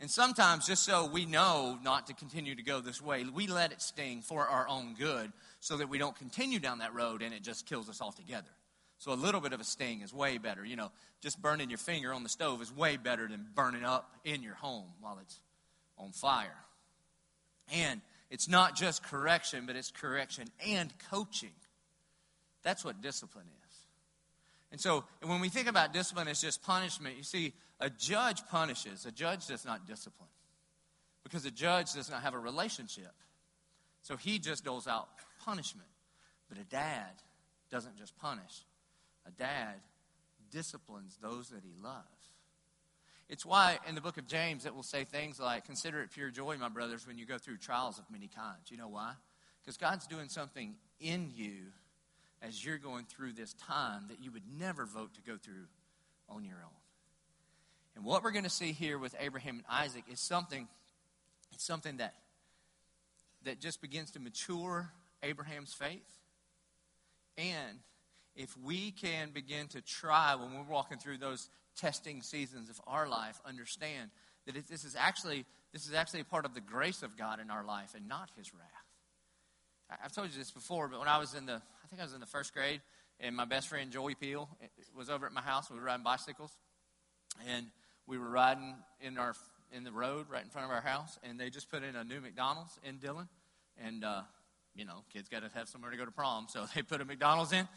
And 0.00 0.10
sometimes, 0.10 0.66
just 0.66 0.82
so 0.82 1.06
we 1.06 1.26
know 1.26 1.78
not 1.82 2.08
to 2.08 2.14
continue 2.14 2.56
to 2.56 2.62
go 2.62 2.80
this 2.80 3.00
way, 3.00 3.24
we 3.24 3.46
let 3.46 3.70
it 3.70 3.80
sting 3.80 4.20
for 4.20 4.46
our 4.48 4.68
own 4.68 4.94
good 4.98 5.32
so 5.62 5.76
that 5.76 5.88
we 5.88 5.96
don't 5.96 6.16
continue 6.16 6.58
down 6.58 6.78
that 6.78 6.92
road 6.92 7.22
and 7.22 7.32
it 7.32 7.40
just 7.40 7.66
kills 7.66 7.88
us 7.88 8.00
altogether. 8.00 8.50
So 8.98 9.12
a 9.12 9.14
little 9.14 9.40
bit 9.40 9.52
of 9.52 9.60
a 9.60 9.64
sting 9.64 10.00
is 10.00 10.12
way 10.12 10.36
better. 10.36 10.64
You 10.64 10.74
know, 10.74 10.90
just 11.20 11.40
burning 11.40 11.70
your 11.70 11.78
finger 11.78 12.12
on 12.12 12.24
the 12.24 12.28
stove 12.28 12.60
is 12.60 12.76
way 12.76 12.96
better 12.96 13.28
than 13.28 13.46
burning 13.54 13.84
up 13.84 14.12
in 14.24 14.42
your 14.42 14.56
home 14.56 14.88
while 15.00 15.18
it's 15.22 15.38
on 15.96 16.10
fire. 16.10 16.58
And 17.72 18.00
it's 18.28 18.48
not 18.48 18.74
just 18.74 19.04
correction, 19.04 19.64
but 19.64 19.76
it's 19.76 19.92
correction 19.92 20.48
and 20.66 20.92
coaching. 21.12 21.54
That's 22.64 22.84
what 22.84 23.00
discipline 23.00 23.46
is. 23.46 23.76
And 24.72 24.80
so 24.80 25.04
when 25.24 25.40
we 25.40 25.48
think 25.48 25.68
about 25.68 25.92
discipline 25.92 26.26
as 26.26 26.40
just 26.40 26.60
punishment, 26.64 27.16
you 27.16 27.22
see, 27.22 27.52
a 27.78 27.88
judge 27.88 28.44
punishes, 28.48 29.06
a 29.06 29.12
judge 29.12 29.46
does 29.46 29.64
not 29.64 29.86
discipline. 29.86 30.28
Because 31.22 31.46
a 31.46 31.52
judge 31.52 31.92
does 31.92 32.10
not 32.10 32.22
have 32.22 32.34
a 32.34 32.38
relationship. 32.40 33.12
So 34.02 34.16
he 34.16 34.40
just 34.40 34.64
doles 34.64 34.88
out 34.88 35.06
punishment. 35.44 35.88
But 36.48 36.58
a 36.58 36.64
dad 36.64 37.10
doesn't 37.70 37.96
just 37.96 38.16
punish, 38.18 38.64
a 39.26 39.30
dad 39.30 39.76
disciplines 40.50 41.16
those 41.22 41.48
that 41.48 41.62
he 41.64 41.72
loves. 41.82 42.06
It's 43.28 43.46
why 43.46 43.78
in 43.88 43.94
the 43.94 44.02
book 44.02 44.18
of 44.18 44.26
James 44.26 44.66
it 44.66 44.74
will 44.74 44.82
say 44.82 45.04
things 45.04 45.40
like, 45.40 45.64
Consider 45.64 46.02
it 46.02 46.10
pure 46.12 46.30
joy, 46.30 46.58
my 46.58 46.68
brothers, 46.68 47.06
when 47.06 47.16
you 47.16 47.24
go 47.24 47.38
through 47.38 47.56
trials 47.56 47.98
of 47.98 48.04
many 48.10 48.28
kinds. 48.28 48.70
You 48.70 48.76
know 48.76 48.88
why? 48.88 49.14
Because 49.62 49.78
God's 49.78 50.06
doing 50.06 50.28
something 50.28 50.74
in 51.00 51.30
you 51.34 51.54
as 52.42 52.64
you're 52.64 52.78
going 52.78 53.06
through 53.06 53.32
this 53.32 53.54
time 53.54 54.04
that 54.08 54.20
you 54.20 54.32
would 54.32 54.42
never 54.58 54.84
vote 54.84 55.14
to 55.14 55.22
go 55.22 55.38
through 55.38 55.66
on 56.28 56.44
your 56.44 56.56
own. 56.56 56.76
And 57.94 58.04
what 58.04 58.22
we're 58.22 58.32
going 58.32 58.44
to 58.44 58.50
see 58.50 58.72
here 58.72 58.98
with 58.98 59.14
Abraham 59.18 59.56
and 59.56 59.64
Isaac 59.70 60.04
is 60.10 60.20
something, 60.20 60.66
it's 61.52 61.64
something 61.64 61.98
that, 61.98 62.14
that 63.44 63.60
just 63.60 63.80
begins 63.80 64.10
to 64.12 64.20
mature 64.20 64.92
Abraham's 65.22 65.72
faith. 65.72 66.18
And 67.38 67.78
if 68.34 68.56
we 68.58 68.90
can 68.90 69.30
begin 69.30 69.68
to 69.68 69.80
try 69.80 70.34
when 70.34 70.54
we're 70.54 70.72
walking 70.72 70.98
through 70.98 71.18
those 71.18 71.48
testing 71.76 72.22
seasons 72.22 72.70
of 72.70 72.80
our 72.86 73.08
life, 73.08 73.40
understand 73.46 74.10
that 74.46 74.56
it, 74.56 74.68
this 74.68 74.84
is 74.84 74.96
actually 74.98 75.44
this 75.72 75.86
is 75.86 75.94
actually 75.94 76.20
a 76.20 76.24
part 76.24 76.44
of 76.44 76.52
the 76.54 76.60
grace 76.60 77.02
of 77.02 77.16
God 77.16 77.40
in 77.40 77.50
our 77.50 77.64
life 77.64 77.94
and 77.94 78.06
not 78.06 78.30
His 78.36 78.52
wrath. 78.52 79.98
I've 80.02 80.12
told 80.12 80.30
you 80.30 80.38
this 80.38 80.50
before, 80.50 80.88
but 80.88 80.98
when 80.98 81.08
I 81.08 81.18
was 81.18 81.34
in 81.34 81.46
the 81.46 81.54
I 81.54 81.86
think 81.88 82.00
I 82.00 82.04
was 82.04 82.14
in 82.14 82.20
the 82.20 82.26
first 82.26 82.54
grade, 82.54 82.80
and 83.20 83.36
my 83.36 83.44
best 83.44 83.68
friend 83.68 83.90
Joey 83.90 84.14
Peel 84.14 84.48
was 84.96 85.10
over 85.10 85.26
at 85.26 85.32
my 85.32 85.42
house. 85.42 85.70
We 85.70 85.78
were 85.78 85.84
riding 85.84 86.04
bicycles, 86.04 86.52
and 87.48 87.66
we 88.06 88.18
were 88.18 88.30
riding 88.30 88.74
in 89.00 89.18
our 89.18 89.34
in 89.72 89.84
the 89.84 89.92
road 89.92 90.26
right 90.30 90.42
in 90.42 90.50
front 90.50 90.66
of 90.66 90.70
our 90.70 90.82
house, 90.82 91.18
and 91.22 91.38
they 91.38 91.50
just 91.50 91.70
put 91.70 91.82
in 91.82 91.96
a 91.96 92.04
new 92.04 92.20
McDonald's 92.20 92.78
in 92.84 92.98
Dillon, 92.98 93.28
and 93.82 94.04
uh, 94.04 94.22
you 94.74 94.84
know, 94.84 95.04
kids 95.12 95.28
got 95.28 95.42
to 95.42 95.50
have 95.54 95.68
somewhere 95.68 95.90
to 95.90 95.96
go 95.96 96.04
to 96.04 96.10
prom, 96.10 96.46
so 96.48 96.66
they 96.74 96.82
put 96.82 97.00
a 97.00 97.04
McDonald's 97.04 97.52
in. 97.52 97.68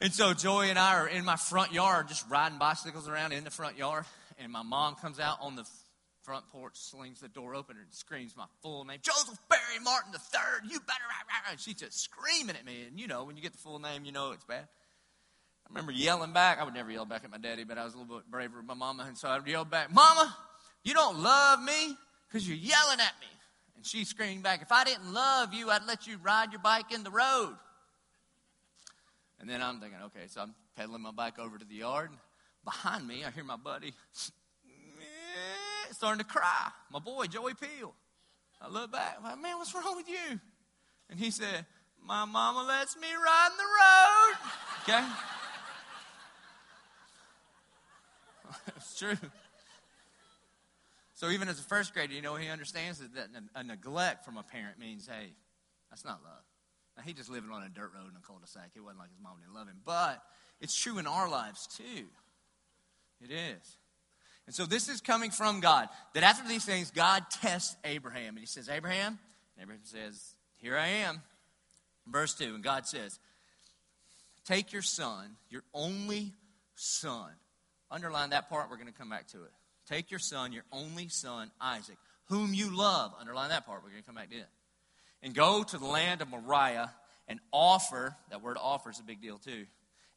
And 0.00 0.12
so 0.12 0.34
Joey 0.34 0.68
and 0.68 0.78
I 0.78 0.96
are 0.96 1.08
in 1.08 1.24
my 1.24 1.36
front 1.36 1.72
yard, 1.72 2.08
just 2.08 2.28
riding 2.28 2.58
bicycles 2.58 3.08
around 3.08 3.32
in 3.32 3.44
the 3.44 3.50
front 3.50 3.78
yard. 3.78 4.04
And 4.38 4.52
my 4.52 4.62
mom 4.62 4.96
comes 4.96 5.18
out 5.18 5.38
on 5.40 5.56
the 5.56 5.64
front 6.22 6.46
porch, 6.48 6.74
slings 6.74 7.20
the 7.20 7.28
door 7.28 7.54
open, 7.54 7.76
and 7.78 7.86
screams 7.90 8.36
my 8.36 8.44
full 8.60 8.84
name, 8.84 8.98
Joseph 9.00 9.38
Barry 9.48 9.82
Martin 9.82 10.12
III. 10.12 10.70
You 10.70 10.80
better. 10.80 11.00
And 11.50 11.60
she's 11.60 11.76
just 11.76 11.98
screaming 12.00 12.56
at 12.56 12.64
me. 12.66 12.84
And 12.86 12.98
you 12.98 13.06
know, 13.06 13.24
when 13.24 13.36
you 13.36 13.42
get 13.42 13.52
the 13.52 13.58
full 13.58 13.78
name, 13.78 14.04
you 14.04 14.12
know 14.12 14.32
it's 14.32 14.44
bad. 14.44 14.66
I 15.66 15.68
remember 15.70 15.92
yelling 15.92 16.32
back. 16.32 16.60
I 16.60 16.64
would 16.64 16.74
never 16.74 16.90
yell 16.90 17.04
back 17.04 17.24
at 17.24 17.30
my 17.30 17.38
daddy, 17.38 17.64
but 17.64 17.78
I 17.78 17.84
was 17.84 17.94
a 17.94 17.98
little 17.98 18.16
bit 18.16 18.30
braver 18.30 18.58
with 18.58 18.66
my 18.66 18.74
mama. 18.74 19.04
And 19.06 19.16
so 19.16 19.28
I 19.28 19.38
would 19.38 19.46
yell 19.46 19.64
back, 19.64 19.92
Mama, 19.92 20.36
you 20.84 20.94
don't 20.94 21.20
love 21.20 21.62
me 21.62 21.96
because 22.28 22.46
you're 22.46 22.56
yelling 22.56 23.00
at 23.00 23.14
me. 23.20 23.26
And 23.76 23.84
she 23.84 24.04
screamed 24.04 24.42
back, 24.42 24.62
If 24.62 24.72
I 24.72 24.84
didn't 24.84 25.12
love 25.12 25.54
you, 25.54 25.70
I'd 25.70 25.86
let 25.86 26.06
you 26.06 26.18
ride 26.22 26.52
your 26.52 26.60
bike 26.60 26.92
in 26.92 27.04
the 27.04 27.10
road. 27.10 27.54
And 29.38 29.48
then 29.48 29.62
I'm 29.62 29.80
thinking, 29.80 29.98
okay, 30.06 30.26
so 30.28 30.40
I'm 30.40 30.54
pedaling 30.76 31.02
my 31.02 31.10
bike 31.10 31.38
over 31.38 31.58
to 31.58 31.64
the 31.64 31.74
yard. 31.74 32.10
Behind 32.64 33.06
me, 33.06 33.22
I 33.24 33.30
hear 33.30 33.44
my 33.44 33.56
buddy 33.56 33.92
starting 35.92 36.18
to 36.18 36.24
cry. 36.24 36.70
My 36.90 36.98
boy, 36.98 37.26
Joey 37.26 37.54
Peel. 37.54 37.94
I 38.60 38.68
look 38.68 38.92
back, 38.92 39.16
I'm 39.18 39.24
like, 39.24 39.40
man, 39.40 39.56
what's 39.58 39.74
wrong 39.74 39.96
with 39.96 40.08
you? 40.08 40.40
And 41.10 41.18
he 41.18 41.30
said, 41.30 41.66
my 42.02 42.24
mama 42.24 42.64
lets 42.66 42.96
me 42.96 43.08
ride 43.12 43.48
in 43.50 43.56
the 43.56 43.64
road. 43.64 44.34
Okay? 44.88 45.04
it's 48.76 48.96
true. 48.96 49.16
So 51.16 51.30
even 51.30 51.48
as 51.48 51.58
a 51.58 51.62
first 51.62 51.94
grader, 51.94 52.12
you 52.12 52.20
know, 52.20 52.36
he 52.36 52.48
understands 52.48 52.98
that, 52.98 53.28
a 53.54 53.64
neglect 53.64 54.24
from 54.24 54.36
a 54.36 54.42
parent 54.42 54.78
means, 54.78 55.08
hey, 55.08 55.32
that's 55.90 56.04
not 56.04 56.20
love. 56.22 56.44
Now, 56.96 57.02
he 57.04 57.14
just 57.14 57.30
living 57.30 57.50
on 57.50 57.62
a 57.62 57.68
dirt 57.68 57.90
road 57.94 58.10
in 58.10 58.16
a 58.16 58.26
cul-de-sac. 58.26 58.70
It 58.74 58.80
wasn't 58.80 59.00
like 59.00 59.10
his 59.10 59.20
mom 59.22 59.38
didn't 59.40 59.54
love 59.54 59.66
him. 59.66 59.80
But 59.84 60.22
it's 60.60 60.76
true 60.76 60.98
in 60.98 61.06
our 61.06 61.28
lives, 61.28 61.66
too. 61.66 62.06
It 63.22 63.30
is. 63.32 63.78
And 64.46 64.54
so 64.54 64.66
this 64.66 64.90
is 64.90 65.00
coming 65.00 65.30
from 65.30 65.60
God. 65.60 65.88
That 66.14 66.22
after 66.22 66.46
these 66.46 66.64
things, 66.64 66.90
God 66.90 67.24
tests 67.30 67.76
Abraham. 67.84 68.30
And 68.30 68.38
he 68.38 68.46
says, 68.46 68.68
Abraham, 68.68 69.18
and 69.56 69.62
Abraham 69.62 69.82
says, 69.84 70.34
Here 70.58 70.76
I 70.76 70.86
am. 70.86 71.22
Verse 72.06 72.34
2, 72.34 72.54
and 72.54 72.62
God 72.62 72.86
says, 72.86 73.18
Take 74.44 74.72
your 74.72 74.82
son, 74.82 75.36
your 75.50 75.62
only 75.74 76.34
son. 76.74 77.30
Underline 77.90 78.30
that 78.30 78.48
part, 78.48 78.70
we're 78.70 78.76
going 78.76 78.92
to 78.92 78.98
come 78.98 79.10
back 79.10 79.26
to 79.28 79.38
it. 79.38 79.50
Take 79.88 80.10
your 80.10 80.20
son, 80.20 80.52
your 80.52 80.64
only 80.72 81.08
son, 81.08 81.50
Isaac, 81.60 81.96
whom 82.26 82.54
you 82.54 82.76
love. 82.76 83.12
Underline 83.20 83.50
that 83.50 83.66
part, 83.66 83.82
we're 83.82 83.90
going 83.90 84.02
to 84.02 84.06
come 84.06 84.16
back 84.16 84.30
to 84.30 84.36
it 84.36 84.46
and 85.22 85.34
go 85.34 85.62
to 85.62 85.78
the 85.78 85.86
land 85.86 86.22
of 86.22 86.28
Moriah 86.28 86.90
and 87.28 87.40
offer, 87.52 88.16
that 88.30 88.42
word 88.42 88.56
offer 88.60 88.90
is 88.90 89.00
a 89.00 89.02
big 89.02 89.20
deal 89.20 89.38
too, 89.38 89.66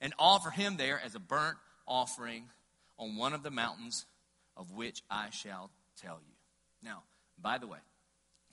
and 0.02 0.14
offer 0.20 0.50
him 0.50 0.78
there 0.78 1.02
as 1.04 1.16
a 1.16 1.20
burnt 1.20 1.58
offering 1.88 2.46
on 2.98 3.16
one 3.16 3.34
of 3.34 3.44
the 3.44 3.52
mountains 3.52 4.06
of 4.56 4.72
which 4.72 5.02
I 5.10 5.30
shall 5.32 5.72
tell 6.02 6.20
you. 6.26 6.34
Now, 6.84 7.04
by 7.42 7.58
the 7.58 7.68
way, 7.68 7.80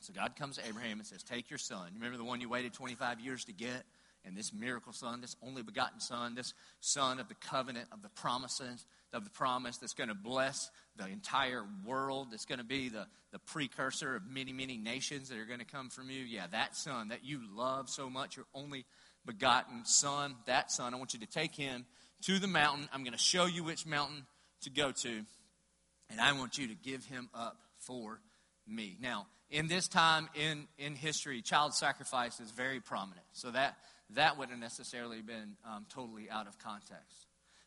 so 0.01 0.13
God 0.13 0.37
comes 0.37 0.57
to 0.57 0.67
Abraham 0.67 0.99
and 0.99 1.07
says, 1.07 1.23
Take 1.23 1.51
your 1.51 1.59
son. 1.59 1.91
Remember 1.95 2.17
the 2.17 2.25
one 2.25 2.41
you 2.41 2.49
waited 2.49 2.73
25 2.73 3.21
years 3.21 3.45
to 3.47 3.53
get? 3.53 3.83
And 4.25 4.37
this 4.37 4.53
miracle 4.53 4.93
son, 4.93 5.21
this 5.21 5.37
only 5.43 5.63
begotten 5.63 6.01
son, 6.01 6.35
this 6.35 6.53
son 6.81 7.21
of 7.21 7.29
the 7.29 7.35
covenant, 7.35 7.89
of 7.93 8.03
the 8.03 8.09
promises, 8.09 8.85
of 9.13 9.25
the 9.25 9.31
promise 9.31 9.79
that's 9.79 9.95
going 9.95 10.09
to 10.09 10.15
bless 10.15 10.71
the 10.97 11.07
entire 11.07 11.65
world, 11.85 12.29
that's 12.31 12.45
going 12.45 12.59
to 12.59 12.65
be 12.65 12.89
the, 12.89 13.07
the 13.33 13.39
precursor 13.39 14.17
of 14.17 14.23
many, 14.27 14.53
many 14.53 14.77
nations 14.77 15.29
that 15.29 15.39
are 15.39 15.45
going 15.45 15.61
to 15.61 15.65
come 15.67 15.91
from 15.91 16.11
you. 16.11 16.23
Yeah, 16.23 16.47
that 16.53 16.77
son 16.77 17.09
that 17.09 17.25
you 17.25 17.41
love 17.55 17.89
so 17.89 18.11
much, 18.11 18.37
your 18.37 18.47
only 18.55 18.85
begotten 19.25 19.85
son, 19.85 20.35
that 20.47 20.71
son, 20.71 20.95
I 20.95 20.97
want 20.97 21.15
you 21.15 21.21
to 21.21 21.27
take 21.27 21.55
him 21.55 21.85
to 22.23 22.39
the 22.39 22.47
mountain. 22.47 22.89
I'm 22.93 23.03
going 23.03 23.13
to 23.13 23.19
show 23.19 23.47
you 23.47 23.65
which 23.65 23.87
mountain 23.87 24.27
to 24.63 24.71
go 24.71 24.93
to, 24.93 25.23
and 26.11 26.21
I 26.21 26.33
want 26.33 26.59
you 26.59 26.69
to 26.69 26.75
give 26.75 27.05
him 27.05 27.29
up 27.35 27.59
for 27.79 28.21
me. 28.67 28.97
Now, 29.01 29.27
in 29.51 29.69
this 29.69 29.87
time 29.89 30.29
in, 30.35 30.67
in 30.79 30.95
history, 30.95 31.43
child 31.43 31.75
sacrifice 31.75 32.41
is 32.41 32.51
very 32.51 32.81
prominent. 32.81 33.27
So 33.33 33.51
that, 33.51 33.77
that 34.11 34.39
wouldn't 34.39 34.61
necessarily 34.61 35.23
been 35.23 35.57
um, 35.69 35.87
totally 35.89 36.29
out 36.31 36.47
of 36.47 36.59
context. 36.59 37.26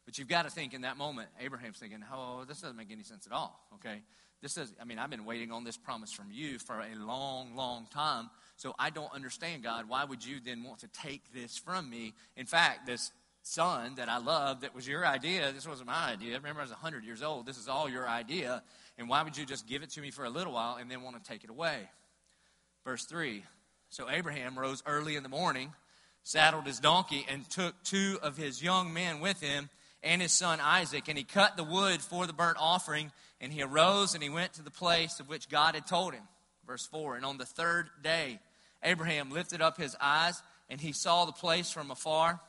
But 0.10 0.18
you've 0.18 0.28
got 0.28 0.46
to 0.46 0.50
think 0.50 0.74
in 0.74 0.82
that 0.82 0.98
moment, 0.98 1.30
Abraham's 1.40 1.78
thinking, 1.78 2.04
oh, 2.12 2.44
this 2.48 2.62
doesn't 2.62 2.76
make 2.76 2.90
any 2.90 3.04
sense 3.04 3.28
at 3.28 3.32
all, 3.32 3.64
okay? 3.76 4.02
This 4.42 4.58
is, 4.58 4.74
I 4.82 4.84
mean, 4.84 4.98
I've 4.98 5.12
been 5.12 5.24
waiting 5.24 5.52
on 5.52 5.64
this 5.64 5.78
promise 5.78 6.12
from 6.12 6.32
you 6.32 6.58
for 6.58 6.80
a 6.80 6.96
long, 6.96 7.56
long 7.56 7.86
time. 7.94 8.32
So 8.56 8.74
I 8.80 8.90
don't 8.90 9.14
understand, 9.14 9.62
God. 9.62 9.88
Why 9.88 10.06
would 10.06 10.26
you 10.26 10.40
then 10.44 10.64
want 10.64 10.80
to 10.80 10.88
take 10.88 11.32
this 11.32 11.60
from 11.60 11.92
me? 11.92 12.16
In 12.36 12.48
fact, 12.48 12.88
this 12.88 13.12
son 13.44 13.94
that 13.98 14.10
I 14.10 14.18
love, 14.18 14.62
that 14.62 14.74
was 14.74 14.88
your 14.88 15.06
idea, 15.06 15.52
this 15.52 15.68
wasn't 15.68 15.86
my 15.86 16.10
idea. 16.10 16.34
Remember, 16.38 16.62
I 16.62 16.64
was 16.64 16.72
100 16.72 17.04
years 17.04 17.22
old. 17.22 17.46
This 17.46 17.60
is 17.60 17.68
all 17.68 17.88
your 17.88 18.10
idea. 18.10 18.64
And 18.98 19.10
why 19.10 19.22
would 19.22 19.38
you 19.38 19.46
just 19.46 19.68
give 19.68 19.84
it 19.84 19.92
to 19.92 20.02
me 20.02 20.10
for 20.10 20.26
a 20.26 20.30
little 20.32 20.54
while 20.54 20.78
and 20.78 20.90
then 20.90 21.04
want 21.04 21.24
to 21.24 21.32
take 21.32 21.44
it 21.44 21.52
away? 21.52 21.88
Verse 22.84 23.06
3 23.06 23.44
So 23.92 24.10
Abraham 24.10 24.58
rose 24.58 24.82
early 24.88 25.18
in 25.18 25.22
the 25.22 25.30
morning, 25.30 25.72
saddled 26.24 26.66
his 26.66 26.80
donkey, 26.80 27.28
and 27.30 27.48
took 27.48 27.76
two 27.84 28.18
of 28.24 28.38
his 28.38 28.64
young 28.64 28.92
men 28.92 29.20
with 29.20 29.40
him 29.40 29.70
and 30.04 30.22
his 30.22 30.32
son 30.32 30.60
Isaac, 30.62 31.08
and 31.08 31.18
he 31.18 31.24
cut 31.24 31.58
the 31.58 31.64
wood 31.64 32.02
for 32.02 32.26
the 32.26 32.34
burnt 32.34 32.58
offering, 32.60 33.12
and 33.42 33.52
he 33.52 33.62
arose 33.62 34.14
and 34.14 34.24
he 34.24 34.30
went 34.30 34.54
to 34.54 34.64
the 34.64 34.72
place 34.72 35.20
of 35.20 35.30
which 35.30 35.50
God 35.50 35.76
had 35.76 35.88
told 35.88 36.14
him. 36.14 36.24
Verse 36.66 36.86
4 36.88 37.16
And 37.16 37.26
on 37.26 37.38
the 37.38 37.46
third 37.46 37.90
day, 38.04 38.40
Abraham 38.84 39.32
lifted 39.32 39.62
up 39.62 39.78
his 39.78 39.96
eyes, 40.00 40.42
and 40.70 40.80
he 40.80 40.92
saw 40.92 41.26
the 41.26 41.32
place 41.32 41.72
from 41.72 41.92
afar. 41.92 42.40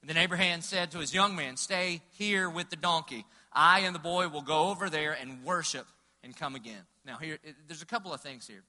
And 0.00 0.08
then 0.08 0.16
Abraham 0.16 0.62
said 0.62 0.92
to 0.92 0.98
his 0.98 1.14
young 1.14 1.36
man, 1.36 1.56
Stay 1.56 2.00
here 2.12 2.48
with 2.48 2.70
the 2.70 2.76
donkey. 2.76 3.24
I 3.52 3.80
and 3.80 3.94
the 3.94 4.00
boy 4.00 4.28
will 4.28 4.42
go 4.42 4.70
over 4.70 4.88
there 4.88 5.16
and 5.20 5.44
worship 5.44 5.86
and 6.24 6.36
come 6.36 6.54
again. 6.54 6.82
Now, 7.04 7.18
here, 7.18 7.38
there's 7.66 7.82
a 7.82 7.86
couple 7.86 8.12
of 8.12 8.20
things 8.20 8.46
here. 8.46 8.62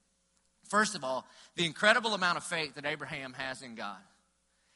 First 0.68 0.96
of 0.96 1.04
all, 1.04 1.26
the 1.56 1.66
incredible 1.66 2.14
amount 2.14 2.38
of 2.38 2.44
faith 2.44 2.76
that 2.76 2.86
Abraham 2.86 3.34
has 3.34 3.62
in 3.62 3.76
God. 3.76 3.98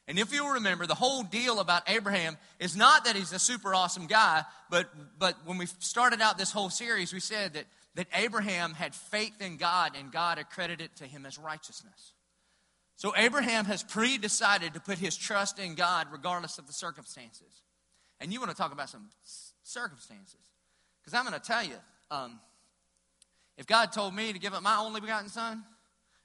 And 0.08 0.20
if 0.20 0.32
you'll 0.32 0.52
remember, 0.52 0.86
the 0.86 0.96
whole 0.96 1.24
deal 1.24 1.60
about 1.60 1.90
Abraham 1.90 2.38
is 2.60 2.78
not 2.78 3.06
that 3.06 3.16
he's 3.16 3.34
a 3.34 3.40
super 3.40 3.74
awesome 3.74 4.06
guy, 4.06 4.44
but, 4.70 4.88
but 5.18 5.36
when 5.46 5.58
we 5.58 5.66
started 5.80 6.22
out 6.22 6.38
this 6.38 6.52
whole 6.52 6.70
series, 6.70 7.12
we 7.12 7.20
said 7.20 7.54
that, 7.54 7.66
that 7.96 8.08
Abraham 8.14 8.74
had 8.74 8.94
faith 8.94 9.42
in 9.42 9.58
God 9.58 9.94
and 9.98 10.12
God 10.12 10.38
accredited 10.38 10.82
it 10.92 10.96
to 10.98 11.06
him 11.06 11.26
as 11.26 11.40
righteousness. 11.40 12.14
So 12.98 13.14
Abraham 13.18 13.66
has 13.66 13.84
pre 13.84 14.18
decided 14.18 14.76
to 14.76 14.80
put 14.80 15.00
his 15.00 15.18
trust 15.18 15.60
in 15.60 15.76
God 15.76 16.08
regardless 16.12 16.60
of 16.60 16.68
the 16.68 16.74
circumstances. 16.74 17.64
And 18.22 18.32
you 18.32 18.40
want 18.40 18.52
to 18.52 18.58
talk 18.58 18.72
about 18.72 18.90
some 18.90 19.10
circumstances. 19.64 20.40
Because 21.02 21.18
I'm 21.18 21.26
going 21.26 21.40
to 21.40 21.46
tell 21.46 21.64
you, 21.64 21.76
um, 22.10 22.40
if 23.58 23.66
God 23.66 23.92
told 23.92 24.14
me 24.16 24.32
to 24.34 24.40
give 24.40 24.54
up 24.54 24.64
my 24.64 24.78
only 24.78 25.02
begotten 25.02 25.30
son, 25.30 25.64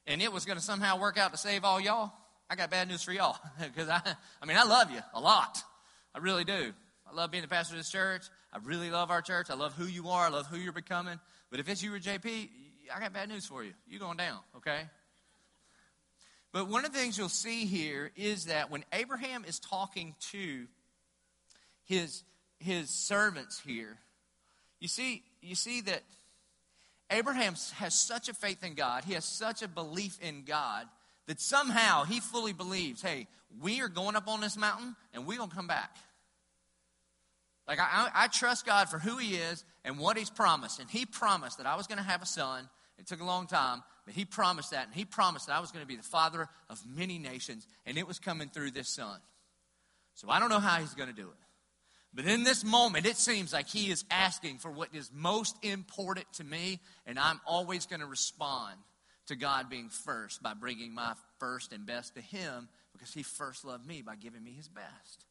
and 0.07 0.21
it 0.21 0.31
was 0.31 0.45
going 0.45 0.57
to 0.57 0.63
somehow 0.63 0.99
work 0.99 1.17
out 1.17 1.31
to 1.31 1.37
save 1.37 1.63
all 1.63 1.79
y'all, 1.79 2.11
I 2.51 2.55
got 2.55 2.69
bad 2.69 2.89
news 2.89 3.01
for 3.01 3.13
y'all. 3.13 3.37
Because 3.59 3.87
I, 3.87 4.01
I 4.41 4.45
mean, 4.45 4.57
I 4.57 4.63
love 4.63 4.91
you 4.91 4.99
a 5.13 5.21
lot. 5.21 5.63
I 6.13 6.19
really 6.19 6.43
do. 6.43 6.73
I 7.09 7.15
love 7.15 7.31
being 7.31 7.43
the 7.43 7.47
pastor 7.47 7.75
of 7.75 7.79
this 7.79 7.89
church. 7.89 8.23
I 8.51 8.57
really 8.61 8.91
love 8.91 9.09
our 9.09 9.21
church. 9.21 9.47
I 9.49 9.53
love 9.53 9.73
who 9.73 9.85
you 9.85 10.09
are. 10.09 10.25
I 10.25 10.29
love 10.29 10.47
who 10.47 10.57
you're 10.57 10.73
becoming. 10.73 11.17
But 11.49 11.61
if 11.61 11.69
it's 11.69 11.81
you 11.81 11.93
or 11.95 11.99
JP, 11.99 12.49
I 12.93 12.99
got 12.99 13.13
bad 13.13 13.29
news 13.29 13.45
for 13.45 13.63
you. 13.63 13.71
You're 13.87 14.01
going 14.01 14.17
down, 14.17 14.39
okay? 14.57 14.81
But 16.51 16.67
one 16.67 16.83
of 16.83 16.91
the 16.91 16.99
things 16.99 17.17
you'll 17.17 17.29
see 17.29 17.65
here 17.65 18.11
is 18.17 18.45
that 18.45 18.69
when 18.69 18.83
Abraham 18.91 19.45
is 19.47 19.57
talking 19.57 20.15
to 20.31 20.67
his, 21.85 22.23
his 22.59 22.89
servants 22.89 23.61
here, 23.65 23.97
you 24.81 24.89
see, 24.89 25.23
you 25.41 25.55
see 25.55 25.79
that 25.81 26.01
Abraham 27.09 27.55
has 27.75 27.93
such 27.93 28.27
a 28.27 28.33
faith 28.33 28.61
in 28.61 28.73
God, 28.73 29.05
he 29.05 29.13
has 29.13 29.23
such 29.23 29.61
a 29.61 29.69
belief 29.69 30.19
in 30.21 30.43
God 30.43 30.87
that 31.27 31.39
somehow 31.39 32.03
he 32.03 32.19
fully 32.19 32.53
believes, 32.53 33.01
hey, 33.01 33.27
we 33.61 33.81
are 33.81 33.87
going 33.87 34.15
up 34.15 34.27
on 34.27 34.41
this 34.41 34.57
mountain 34.57 34.95
and 35.13 35.25
we're 35.25 35.37
going 35.37 35.49
to 35.49 35.55
come 35.55 35.67
back. 35.67 35.95
Like, 37.67 37.79
I, 37.79 38.09
I, 38.13 38.27
trust 38.27 38.65
God 38.65 38.89
for 38.89 38.97
who 38.97 39.17
he 39.17 39.35
is 39.35 39.63
and 39.85 39.97
what 39.97 40.17
he's 40.17 40.29
promised. 40.29 40.79
And 40.79 40.89
he 40.89 41.05
promised 41.05 41.57
that 41.57 41.67
I 41.67 41.75
was 41.75 41.87
going 41.87 41.99
to 41.99 42.03
have 42.03 42.21
a 42.21 42.25
son. 42.25 42.67
It 42.97 43.07
took 43.07 43.21
a 43.21 43.25
long 43.25 43.47
time, 43.47 43.83
but 44.05 44.13
he 44.13 44.25
promised 44.25 44.71
that. 44.71 44.87
And 44.87 44.95
he 44.95 45.05
promised 45.05 45.47
that 45.47 45.55
I 45.55 45.59
was 45.59 45.71
going 45.71 45.83
to 45.83 45.87
be 45.87 45.95
the 45.95 46.03
father 46.03 46.49
of 46.69 46.81
many 46.85 47.17
nations. 47.17 47.65
And 47.85 47.97
it 47.97 48.07
was 48.07 48.19
coming 48.19 48.49
through 48.49 48.71
this 48.71 48.89
son. 48.89 49.19
So 50.15 50.29
I 50.29 50.39
don't 50.39 50.49
know 50.49 50.59
how 50.59 50.79
he's 50.79 50.93
going 50.95 51.09
to 51.09 51.15
do 51.15 51.27
it. 51.27 51.37
But 52.13 52.25
in 52.25 52.43
this 52.43 52.65
moment, 52.65 53.05
it 53.05 53.15
seems 53.15 53.53
like 53.53 53.69
he 53.69 53.89
is 53.89 54.03
asking 54.11 54.57
for 54.57 54.69
what 54.69 54.89
is 54.93 55.09
most 55.13 55.55
important 55.63 56.25
to 56.33 56.43
me. 56.43 56.79
And 57.05 57.17
I'm 57.17 57.39
always 57.45 57.85
going 57.85 58.01
to 58.01 58.05
respond 58.05 58.75
to 59.27 59.35
God 59.35 59.69
being 59.69 59.89
first 59.89 60.41
by 60.41 60.53
bringing 60.53 60.93
my 60.93 61.13
first 61.39 61.73
and 61.73 61.85
best 61.85 62.15
to 62.15 62.21
Him 62.21 62.67
because 62.93 63.13
He 63.13 63.23
first 63.23 63.65
loved 63.65 63.85
me 63.85 64.01
by 64.01 64.15
giving 64.15 64.43
me 64.43 64.51
His 64.51 64.67
best. 64.67 65.25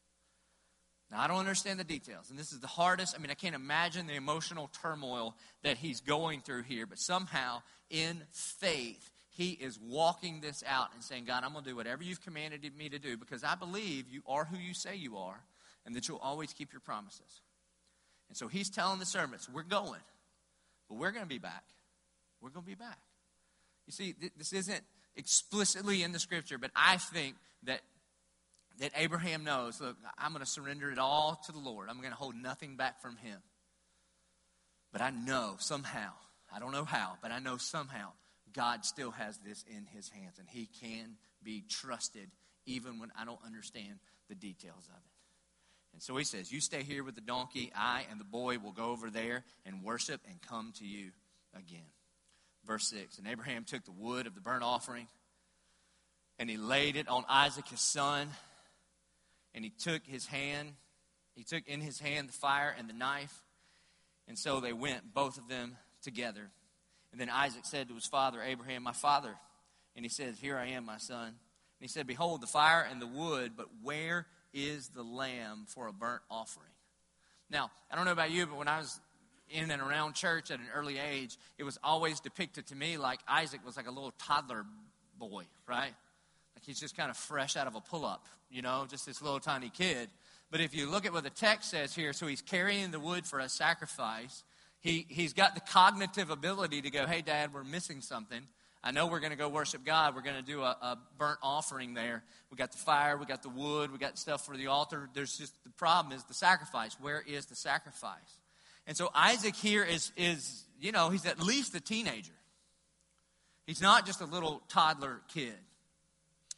Now, 1.10 1.20
I 1.20 1.26
don't 1.26 1.38
understand 1.38 1.80
the 1.80 1.84
details, 1.84 2.30
and 2.30 2.38
this 2.38 2.52
is 2.52 2.60
the 2.60 2.68
hardest. 2.68 3.16
I 3.16 3.20
mean, 3.20 3.30
I 3.30 3.34
can't 3.34 3.54
imagine 3.54 4.06
the 4.06 4.14
emotional 4.14 4.70
turmoil 4.80 5.34
that 5.64 5.76
he's 5.76 6.00
going 6.00 6.40
through 6.40 6.62
here, 6.62 6.86
but 6.86 6.98
somehow, 6.98 7.62
in 7.90 8.22
faith, 8.30 9.10
he 9.30 9.50
is 9.50 9.78
walking 9.80 10.40
this 10.40 10.62
out 10.68 10.94
and 10.94 11.02
saying, 11.02 11.24
God, 11.24 11.42
I'm 11.42 11.52
going 11.52 11.64
to 11.64 11.70
do 11.70 11.76
whatever 11.76 12.04
you've 12.04 12.22
commanded 12.22 12.62
me 12.76 12.88
to 12.90 12.98
do 12.98 13.16
because 13.16 13.42
I 13.42 13.56
believe 13.56 14.06
you 14.08 14.22
are 14.28 14.44
who 14.44 14.56
you 14.56 14.72
say 14.72 14.94
you 14.94 15.16
are 15.16 15.40
and 15.84 15.96
that 15.96 16.06
you'll 16.06 16.18
always 16.18 16.52
keep 16.52 16.72
your 16.72 16.80
promises. 16.80 17.40
And 18.28 18.36
so 18.36 18.46
he's 18.46 18.70
telling 18.70 19.00
the 19.00 19.06
servants, 19.06 19.48
We're 19.48 19.62
going, 19.62 20.00
but 20.88 20.96
we're 20.96 21.10
going 21.10 21.24
to 21.24 21.28
be 21.28 21.38
back. 21.38 21.64
We're 22.40 22.50
going 22.50 22.64
to 22.64 22.70
be 22.70 22.76
back. 22.76 22.98
You 23.90 23.92
see, 23.92 24.12
th- 24.12 24.32
this 24.38 24.52
isn't 24.52 24.82
explicitly 25.16 26.04
in 26.04 26.12
the 26.12 26.20
scripture, 26.20 26.58
but 26.58 26.70
I 26.76 26.96
think 26.96 27.34
that 27.64 27.80
that 28.78 28.92
Abraham 28.96 29.42
knows, 29.42 29.80
look, 29.80 29.96
I'm 30.16 30.30
going 30.30 30.44
to 30.44 30.50
surrender 30.50 30.92
it 30.92 30.98
all 30.98 31.40
to 31.46 31.52
the 31.52 31.58
Lord. 31.58 31.88
I'm 31.90 31.98
going 31.98 32.12
to 32.12 32.16
hold 32.16 32.36
nothing 32.36 32.76
back 32.76 33.02
from 33.02 33.16
him. 33.16 33.40
But 34.92 35.02
I 35.02 35.10
know 35.10 35.56
somehow, 35.58 36.12
I 36.54 36.60
don't 36.60 36.70
know 36.70 36.84
how, 36.84 37.18
but 37.20 37.32
I 37.32 37.40
know 37.40 37.56
somehow 37.56 38.12
God 38.54 38.84
still 38.84 39.10
has 39.10 39.38
this 39.38 39.64
in 39.68 39.86
his 39.92 40.08
hands 40.08 40.38
and 40.38 40.48
he 40.48 40.68
can 40.80 41.16
be 41.42 41.64
trusted 41.68 42.30
even 42.64 43.00
when 43.00 43.10
I 43.20 43.24
don't 43.24 43.40
understand 43.44 43.98
the 44.28 44.36
details 44.36 44.88
of 44.88 44.96
it. 44.96 45.94
And 45.94 46.02
so 46.02 46.16
he 46.16 46.24
says, 46.24 46.52
You 46.52 46.60
stay 46.60 46.84
here 46.84 47.02
with 47.02 47.16
the 47.16 47.20
donkey. 47.20 47.72
I 47.74 48.04
and 48.08 48.20
the 48.20 48.24
boy 48.24 48.58
will 48.58 48.72
go 48.72 48.90
over 48.90 49.10
there 49.10 49.44
and 49.66 49.82
worship 49.82 50.20
and 50.30 50.40
come 50.40 50.72
to 50.78 50.86
you 50.86 51.10
again. 51.54 51.90
Verse 52.70 52.86
6 52.86 53.18
And 53.18 53.26
Abraham 53.26 53.64
took 53.64 53.84
the 53.84 53.90
wood 53.90 54.28
of 54.28 54.36
the 54.36 54.40
burnt 54.40 54.62
offering 54.62 55.08
and 56.38 56.48
he 56.48 56.56
laid 56.56 56.94
it 56.94 57.08
on 57.08 57.24
Isaac 57.28 57.66
his 57.66 57.80
son. 57.80 58.28
And 59.56 59.64
he 59.64 59.72
took 59.76 60.06
his 60.06 60.26
hand, 60.26 60.74
he 61.34 61.42
took 61.42 61.66
in 61.66 61.80
his 61.80 61.98
hand 61.98 62.28
the 62.28 62.32
fire 62.32 62.72
and 62.78 62.88
the 62.88 62.92
knife. 62.92 63.42
And 64.28 64.38
so 64.38 64.60
they 64.60 64.72
went, 64.72 65.12
both 65.12 65.36
of 65.36 65.48
them 65.48 65.76
together. 66.00 66.48
And 67.10 67.20
then 67.20 67.28
Isaac 67.28 67.64
said 67.64 67.88
to 67.88 67.94
his 67.96 68.06
father, 68.06 68.40
Abraham, 68.40 68.84
My 68.84 68.92
father. 68.92 69.34
And 69.96 70.04
he 70.04 70.08
said, 70.08 70.36
Here 70.40 70.56
I 70.56 70.66
am, 70.66 70.86
my 70.86 70.98
son. 70.98 71.26
And 71.26 71.34
he 71.80 71.88
said, 71.88 72.06
Behold, 72.06 72.40
the 72.40 72.46
fire 72.46 72.86
and 72.88 73.02
the 73.02 73.06
wood, 73.08 73.54
but 73.56 73.66
where 73.82 74.28
is 74.54 74.90
the 74.90 75.02
lamb 75.02 75.66
for 75.66 75.88
a 75.88 75.92
burnt 75.92 76.22
offering? 76.30 76.70
Now, 77.50 77.72
I 77.90 77.96
don't 77.96 78.04
know 78.04 78.12
about 78.12 78.30
you, 78.30 78.46
but 78.46 78.56
when 78.56 78.68
I 78.68 78.78
was 78.78 79.00
in 79.50 79.70
and 79.70 79.82
around 79.82 80.14
church 80.14 80.50
at 80.50 80.58
an 80.58 80.66
early 80.74 80.98
age, 80.98 81.36
it 81.58 81.64
was 81.64 81.78
always 81.82 82.20
depicted 82.20 82.66
to 82.68 82.74
me 82.74 82.96
like 82.96 83.20
Isaac 83.28 83.64
was 83.64 83.76
like 83.76 83.88
a 83.88 83.90
little 83.90 84.12
toddler 84.18 84.64
boy, 85.18 85.44
right? 85.66 85.92
Like 86.54 86.64
he's 86.64 86.80
just 86.80 86.96
kind 86.96 87.10
of 87.10 87.16
fresh 87.16 87.56
out 87.56 87.66
of 87.66 87.74
a 87.74 87.80
pull 87.80 88.04
up, 88.04 88.26
you 88.50 88.62
know, 88.62 88.86
just 88.88 89.06
this 89.06 89.22
little 89.22 89.40
tiny 89.40 89.68
kid. 89.68 90.08
But 90.50 90.60
if 90.60 90.74
you 90.74 90.90
look 90.90 91.06
at 91.06 91.12
what 91.12 91.24
the 91.24 91.30
text 91.30 91.70
says 91.70 91.94
here, 91.94 92.12
so 92.12 92.26
he's 92.26 92.42
carrying 92.42 92.90
the 92.90 93.00
wood 93.00 93.26
for 93.26 93.38
a 93.38 93.48
sacrifice. 93.48 94.42
He, 94.80 95.06
he's 95.08 95.32
got 95.32 95.54
the 95.54 95.60
cognitive 95.60 96.30
ability 96.30 96.82
to 96.82 96.90
go, 96.90 97.06
hey, 97.06 97.20
Dad, 97.20 97.52
we're 97.52 97.64
missing 97.64 98.00
something. 98.00 98.42
I 98.82 98.92
know 98.92 99.06
we're 99.06 99.20
going 99.20 99.32
to 99.32 99.36
go 99.36 99.48
worship 99.48 99.84
God. 99.84 100.14
We're 100.14 100.22
going 100.22 100.36
to 100.36 100.42
do 100.42 100.62
a, 100.62 100.76
a, 100.80 100.98
burnt 101.18 101.38
offering 101.42 101.92
there. 101.92 102.22
We 102.50 102.56
got 102.56 102.72
the 102.72 102.78
fire, 102.78 103.18
we 103.18 103.26
got 103.26 103.42
the 103.42 103.50
wood, 103.50 103.92
we 103.92 103.98
got 103.98 104.18
stuff 104.18 104.46
for 104.46 104.56
the 104.56 104.68
altar. 104.68 105.10
There's 105.12 105.36
just 105.36 105.52
the 105.64 105.70
problem 105.70 106.16
is 106.16 106.24
the 106.24 106.34
sacrifice. 106.34 106.96
Where 106.98 107.22
is 107.26 107.46
the 107.46 107.54
sacrifice? 107.54 108.39
And 108.90 108.96
so 108.96 109.08
Isaac 109.14 109.54
here 109.54 109.84
is 109.84 110.10
is 110.16 110.64
you 110.80 110.90
know 110.90 111.10
he's 111.10 111.24
at 111.24 111.38
least 111.38 111.76
a 111.76 111.80
teenager. 111.80 112.32
He's 113.64 113.80
not 113.80 114.04
just 114.04 114.20
a 114.20 114.24
little 114.24 114.62
toddler 114.68 115.20
kid. 115.32 115.54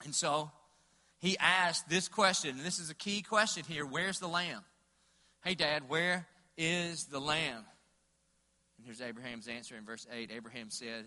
And 0.03 0.15
so 0.15 0.51
he 1.19 1.37
asked 1.37 1.91
this 1.91 2.09
question, 2.09 2.57
and 2.57 2.61
this 2.61 2.79
is 2.79 2.89
a 2.89 2.95
key 2.95 3.21
question 3.21 3.65
here: 3.69 3.85
Where's 3.85 4.19
the 4.19 4.29
lamb? 4.29 4.62
Hey, 5.45 5.55
Dad, 5.55 5.91
where 5.91 6.27
is 6.57 7.05
the 7.05 7.21
lamb? 7.21 7.67
And 8.79 8.87
here's 8.87 9.03
Abraham's 9.03 9.47
answer 9.47 9.77
in 9.77 9.85
verse 9.85 10.07
8. 10.11 10.31
Abraham 10.35 10.71
said, 10.71 11.05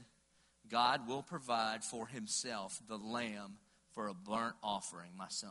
God 0.70 1.08
will 1.08 1.24
provide 1.24 1.84
for 1.84 2.05
himself 2.05 2.79
the 2.88 2.98
lamb 2.98 3.58
for 3.94 4.10
a 4.10 4.13
burnt 4.13 4.55
offering, 4.62 5.10
my 5.17 5.29
son. 5.29 5.50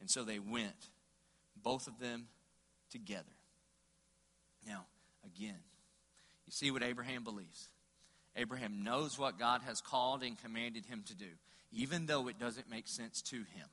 And 0.00 0.08
so 0.08 0.22
they 0.22 0.38
went, 0.38 0.90
both 1.60 1.88
of 1.88 1.98
them 1.98 2.28
together. 2.90 3.24
Now, 4.66 4.84
again, 5.24 5.58
you 6.46 6.52
see 6.52 6.70
what 6.70 6.82
Abraham 6.82 7.24
believes. 7.24 7.68
Abraham 8.36 8.82
knows 8.82 9.18
what 9.18 9.38
God 9.38 9.62
has 9.66 9.80
called 9.80 10.22
and 10.22 10.40
commanded 10.42 10.86
him 10.86 11.04
to 11.06 11.14
do, 11.14 11.28
even 11.72 12.06
though 12.06 12.28
it 12.28 12.38
doesn't 12.38 12.70
make 12.70 12.88
sense 12.88 13.20
to 13.22 13.36
him. 13.36 13.68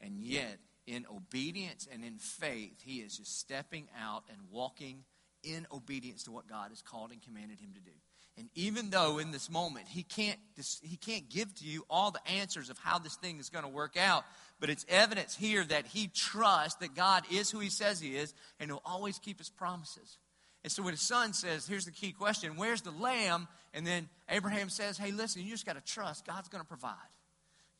And 0.00 0.20
yet, 0.20 0.58
in 0.86 1.06
obedience 1.14 1.86
and 1.92 2.04
in 2.04 2.16
faith, 2.18 2.80
he 2.82 3.00
is 3.00 3.18
just 3.18 3.38
stepping 3.38 3.88
out 4.02 4.24
and 4.30 4.38
walking 4.50 5.04
in 5.42 5.66
obedience 5.72 6.24
to 6.24 6.30
what 6.30 6.48
God 6.48 6.70
has 6.70 6.82
called 6.82 7.12
and 7.12 7.22
commanded 7.22 7.60
him 7.60 7.72
to 7.74 7.80
do. 7.80 7.90
And 8.38 8.48
even 8.54 8.90
though 8.90 9.18
in 9.18 9.32
this 9.32 9.50
moment 9.50 9.86
he 9.88 10.02
can't, 10.02 10.38
he 10.82 10.96
can't 10.96 11.28
give 11.28 11.54
to 11.56 11.64
you 11.64 11.84
all 11.90 12.10
the 12.10 12.26
answers 12.26 12.70
of 12.70 12.78
how 12.78 12.98
this 12.98 13.16
thing 13.16 13.38
is 13.38 13.50
going 13.50 13.64
to 13.64 13.70
work 13.70 13.96
out, 13.96 14.24
but 14.60 14.70
it's 14.70 14.86
evidence 14.88 15.36
here 15.36 15.64
that 15.64 15.86
he 15.86 16.08
trusts 16.08 16.78
that 16.80 16.94
God 16.94 17.24
is 17.30 17.50
who 17.50 17.58
he 17.58 17.68
says 17.68 18.00
he 18.00 18.16
is 18.16 18.32
and 18.58 18.70
he'll 18.70 18.82
always 18.84 19.18
keep 19.18 19.38
his 19.38 19.50
promises. 19.50 20.18
And 20.62 20.70
so 20.70 20.82
when 20.82 20.92
his 20.92 21.06
son 21.06 21.32
says, 21.32 21.66
here's 21.66 21.86
the 21.86 21.90
key 21.90 22.12
question, 22.12 22.56
where's 22.56 22.82
the 22.82 22.90
lamb? 22.90 23.48
And 23.72 23.86
then 23.86 24.08
Abraham 24.28 24.68
says, 24.68 24.98
hey, 24.98 25.10
listen, 25.10 25.42
you 25.42 25.50
just 25.50 25.66
got 25.66 25.76
to 25.76 25.92
trust. 25.92 26.26
God's 26.26 26.48
going 26.48 26.62
to 26.62 26.68
provide. 26.68 26.94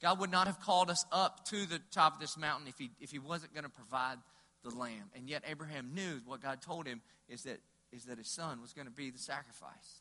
God 0.00 0.18
would 0.20 0.30
not 0.30 0.46
have 0.46 0.60
called 0.60 0.90
us 0.90 1.04
up 1.12 1.44
to 1.46 1.66
the 1.66 1.80
top 1.90 2.14
of 2.14 2.20
this 2.20 2.38
mountain 2.38 2.68
if 2.68 2.78
he, 2.78 2.90
if 3.00 3.10
he 3.10 3.18
wasn't 3.18 3.52
going 3.52 3.64
to 3.64 3.70
provide 3.70 4.16
the 4.64 4.70
lamb. 4.70 5.10
And 5.14 5.28
yet 5.28 5.42
Abraham 5.46 5.90
knew 5.94 6.20
what 6.24 6.42
God 6.42 6.62
told 6.62 6.86
him 6.86 7.02
is 7.28 7.42
that, 7.42 7.60
is 7.92 8.04
that 8.04 8.16
his 8.16 8.28
son 8.28 8.62
was 8.62 8.72
going 8.72 8.86
to 8.86 8.92
be 8.92 9.10
the 9.10 9.18
sacrifice. 9.18 10.00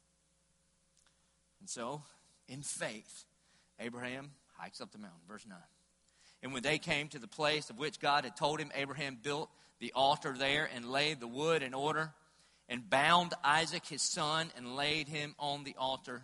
And 1.60 1.69
so, 1.69 2.04
in 2.48 2.62
faith, 2.62 3.26
Abraham 3.80 4.32
hikes 4.58 4.82
up 4.82 4.91
the 4.91 4.98
mountain. 4.98 5.19
Verse 5.28 5.45
9. 5.48 5.58
And 6.41 6.54
when 6.54 6.63
they 6.63 6.78
came 6.78 7.08
to 7.10 7.19
the 7.19 7.28
place 7.28 7.69
of 7.69 7.78
which 7.78 8.00
God 8.00 8.24
had 8.24 8.36
told 8.36 8.60
him, 8.60 8.72
Abraham 8.76 9.17
built 9.22 9.50
the 9.80 9.91
altar 9.93 10.36
there 10.38 10.69
and 10.74 10.86
laid 10.86 11.19
the 11.19 11.28
wood 11.28 11.63
in 11.63 11.74
order 11.74 12.13
and 12.69 12.88
bound 12.89 13.34
Isaac 13.43 13.86
his 13.86 14.02
son 14.02 14.52
and 14.56 14.76
laid 14.76 15.08
him 15.08 15.36
on 15.39 15.63
the 15.63 15.76
altar 15.78 16.22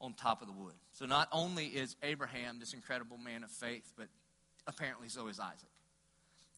on 0.00 0.12
top 0.12 0.42
of 0.42 0.48
the 0.48 0.52
wood. 0.52 0.74
So 0.92 1.06
not 1.06 1.28
only 1.32 1.66
is 1.66 1.96
Abraham 2.02 2.58
this 2.58 2.74
incredible 2.74 3.18
man 3.18 3.42
of 3.42 3.50
faith, 3.50 3.90
but 3.96 4.08
apparently 4.66 5.08
so 5.08 5.28
is 5.28 5.40
Isaac. 5.40 5.70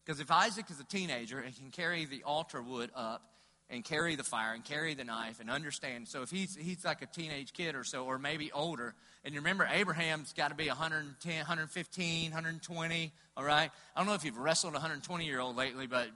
Because 0.05 0.19
if 0.19 0.31
Isaac 0.31 0.69
is 0.69 0.79
a 0.79 0.83
teenager 0.83 1.39
and 1.39 1.55
can 1.55 1.71
carry 1.71 2.05
the 2.05 2.23
altar 2.23 2.61
wood 2.61 2.91
up 2.95 3.23
and 3.69 3.83
carry 3.83 4.15
the 4.15 4.23
fire 4.23 4.53
and 4.53 4.63
carry 4.65 4.95
the 4.95 5.03
knife 5.03 5.39
and 5.39 5.49
understand. 5.49 6.07
So 6.07 6.23
if 6.23 6.31
he's, 6.31 6.55
he's 6.55 6.83
like 6.83 7.01
a 7.01 7.05
teenage 7.05 7.53
kid 7.53 7.75
or 7.75 7.83
so, 7.83 8.05
or 8.05 8.17
maybe 8.17 8.51
older, 8.51 8.95
and 9.23 9.33
you 9.33 9.41
remember 9.41 9.67
Abraham's 9.71 10.33
got 10.33 10.49
to 10.49 10.55
be 10.55 10.67
110, 10.67 11.37
115, 11.37 12.31
120, 12.31 13.11
all 13.37 13.43
right? 13.43 13.69
I 13.95 13.99
don't 13.99 14.07
know 14.07 14.15
if 14.15 14.25
you've 14.25 14.37
wrestled 14.37 14.73
a 14.73 14.75
120 14.75 15.25
year 15.25 15.39
old 15.39 15.55
lately, 15.55 15.87
but 15.87 16.07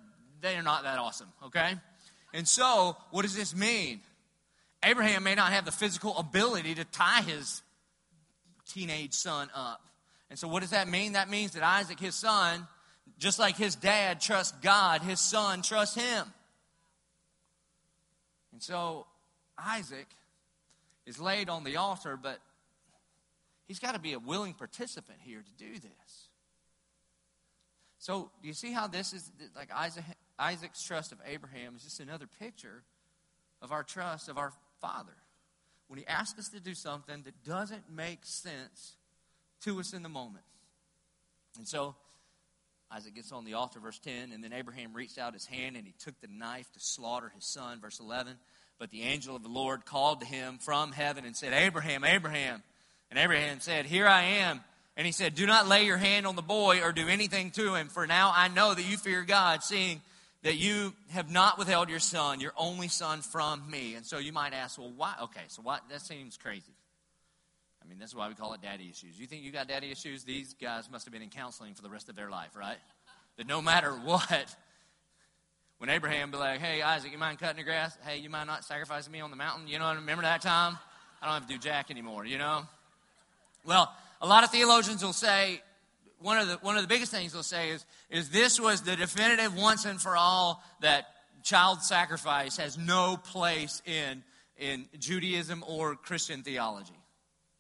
they 0.42 0.56
are 0.56 0.64
not 0.64 0.84
that 0.84 0.98
awesome, 0.98 1.30
okay? 1.46 1.74
And 2.34 2.48
so, 2.48 2.98
what 3.12 3.22
does 3.22 3.36
this 3.36 3.56
mean? 3.56 4.02
Abraham 4.84 5.24
may 5.24 5.36
not 5.36 5.54
have 5.54 5.66
the 5.66 5.72
physical 5.72 6.18
ability 6.18 6.76
to 6.76 6.86
tie 6.86 7.22
his 7.22 7.62
teenage 8.68 9.14
son 9.14 9.50
up. 9.54 9.82
And 10.30 10.40
so, 10.40 10.48
what 10.48 10.62
does 10.62 10.72
that 10.72 10.88
mean? 10.88 11.14
That 11.14 11.30
means 11.30 11.52
that 11.52 11.64
Isaac, 11.64 12.00
his 12.00 12.16
son, 12.16 12.68
just 13.20 13.38
like 13.38 13.56
his 13.56 13.76
dad 13.76 14.20
trusts 14.20 14.58
God, 14.62 15.02
his 15.02 15.20
son 15.20 15.62
trusts 15.62 15.96
him. 15.96 16.26
And 18.54 18.62
so 18.62 19.08
Isaac 19.58 20.08
is 21.06 21.20
laid 21.20 21.50
on 21.50 21.64
the 21.64 21.76
altar, 21.76 22.18
but 22.22 22.40
he's 23.68 23.80
got 23.80 23.94
to 23.94 24.00
be 24.00 24.14
a 24.14 24.20
willing 24.20 24.54
participant 24.54 25.18
here 25.22 25.42
to 25.42 25.64
do 25.64 25.74
this. 25.74 26.30
So, 28.00 28.30
do 28.42 28.48
you 28.48 28.54
see 28.54 28.72
how 28.74 28.88
this 28.88 29.14
is 29.14 29.32
like 29.56 29.70
Isaac, 29.74 30.04
Isaac's 30.38 30.84
trust 30.84 31.12
of 31.12 31.20
Abraham 31.26 31.76
is 31.76 31.84
just 31.84 32.00
another 32.00 32.28
picture 32.40 32.84
of 33.62 33.72
our 33.72 33.84
trust 33.84 34.30
of 34.30 34.38
our 34.38 34.52
Father? 34.82 35.16
When 35.88 36.00
he 36.00 36.06
asks 36.08 36.38
us 36.38 36.50
to 36.50 36.60
do 36.60 36.74
something 36.74 37.24
that 37.24 37.44
doesn't 37.46 37.90
make 37.90 38.20
sense 38.24 38.98
to 39.62 39.80
us 39.80 39.94
in 39.94 40.04
the 40.04 40.10
moment. 40.10 40.44
And 41.58 41.68
so, 41.68 41.96
Isaac 42.96 43.16
gets 43.16 43.32
on 43.32 43.44
the 43.44 43.56
altar, 43.56 43.80
verse 43.80 43.98
10, 44.00 44.32
and 44.34 44.44
then 44.44 44.54
Abraham 44.54 44.94
reached 44.94 45.18
out 45.18 45.34
his 45.34 45.48
hand 45.48 45.76
and 45.76 45.86
he 45.86 45.94
took 45.98 46.20
the 46.22 46.28
knife 46.28 46.72
to 46.74 46.80
slaughter 46.80 47.32
his 47.34 47.44
son, 47.44 47.80
verse 47.82 48.00
11. 48.00 48.36
But 48.78 48.92
the 48.92 49.02
angel 49.02 49.36
of 49.36 49.42
the 49.42 49.50
Lord 49.50 49.84
called 49.84 50.20
to 50.20 50.28
him 50.28 50.60
from 50.60 50.92
heaven 50.92 51.26
and 51.26 51.36
said, 51.36 51.54
Abraham, 51.54 52.04
Abraham. 52.04 52.62
And 53.10 53.18
Abraham 53.18 53.62
said, 53.62 53.88
Here 53.88 54.08
I 54.08 54.24
am. 54.24 54.60
And 54.96 55.08
he 55.08 55.12
said, 55.12 55.34
Do 55.34 55.48
not 55.48 55.68
lay 55.68 55.86
your 55.86 55.98
hand 55.98 56.28
on 56.28 56.36
the 56.36 56.44
boy 56.44 56.82
or 56.84 56.92
do 56.92 57.08
anything 57.08 57.50
to 57.52 57.74
him, 57.74 57.88
for 57.88 58.06
now 58.06 58.32
I 58.36 58.48
know 58.48 58.76
that 58.76 58.84
you 58.84 58.98
fear 58.98 59.24
God, 59.24 59.64
seeing 59.64 60.00
that 60.44 60.58
you 60.58 60.94
have 61.10 61.32
not 61.32 61.58
withheld 61.58 61.90
your 61.90 62.00
son, 62.00 62.42
your 62.42 62.54
only 62.58 62.90
son, 62.90 63.22
from 63.22 63.72
me. 63.72 63.96
And 63.96 64.06
so 64.06 64.20
you 64.20 64.34
might 64.34 64.54
ask, 64.54 64.78
Well, 64.78 64.94
why? 64.96 65.16
Okay, 65.24 65.46
so 65.48 65.64
what? 65.64 65.82
That 65.90 66.02
seems 66.02 66.38
crazy. 66.38 66.74
I 67.84 67.90
mean, 67.90 68.00
that's 68.00 68.16
why 68.16 68.28
we 68.28 68.36
call 68.36 68.54
it 68.54 68.62
daddy 68.62 68.90
issues. 68.90 69.20
You 69.20 69.28
think 69.28 69.44
you 69.44 69.52
got 69.52 69.68
daddy 69.68 69.92
issues? 69.92 70.24
These 70.24 70.54
guys 70.54 70.90
must 70.90 71.06
have 71.06 71.12
been 71.12 71.22
in 71.22 71.30
counseling 71.30 71.74
for 71.74 71.82
the 71.82 71.90
rest 71.90 72.10
of 72.10 72.16
their 72.16 72.30
life, 72.30 72.56
right? 72.56 72.78
That 73.38 73.48
no 73.48 73.62
matter 73.62 73.92
what, 74.04 74.56
when 75.80 75.90
Abraham 75.90 76.32
be 76.32 76.38
like, 76.38 76.60
hey, 76.60 76.82
Isaac, 76.82 77.12
you 77.12 77.18
mind 77.18 77.40
cutting 77.40 77.58
the 77.58 77.64
grass? 77.64 77.98
Hey, 78.06 78.18
you 78.18 78.30
mind 78.30 78.48
not 78.48 78.64
sacrificing 78.64 79.12
me 79.12 79.20
on 79.20 79.32
the 79.32 79.36
mountain? 79.36 79.68
You 79.68 79.80
know, 79.80 79.94
remember 79.94 80.24
that 80.24 80.42
time? 80.42 80.78
I 81.22 81.26
don't 81.26 81.34
have 81.34 81.48
to 81.48 81.54
do 81.54 81.60
jack 81.60 81.92
anymore, 81.92 82.26
you 82.26 82.38
know? 82.38 82.64
Well, 83.66 83.94
a 84.22 84.28
lot 84.28 84.44
of 84.44 84.52
theologians 84.52 85.04
will 85.04 85.14
say 85.14 85.62
one 86.20 86.38
of 86.38 86.48
the 86.48 86.56
one 86.56 86.78
of 86.78 86.82
the 86.82 86.88
biggest 86.88 87.12
things 87.12 87.34
they'll 87.34 87.44
say 87.44 87.70
is 87.70 87.86
is 88.10 88.30
this 88.30 88.60
was 88.60 88.82
the 88.82 88.96
definitive 88.96 89.56
once 89.58 89.86
and 89.86 90.02
for 90.02 90.16
all 90.16 90.64
that 90.82 91.08
child 91.44 91.82
sacrifice 91.82 92.58
has 92.58 92.78
no 92.78 93.18
place 93.18 93.82
in 93.86 94.24
in 94.58 94.86
Judaism 95.00 95.64
or 95.68 95.96
Christian 95.96 96.44
theology. 96.44 96.94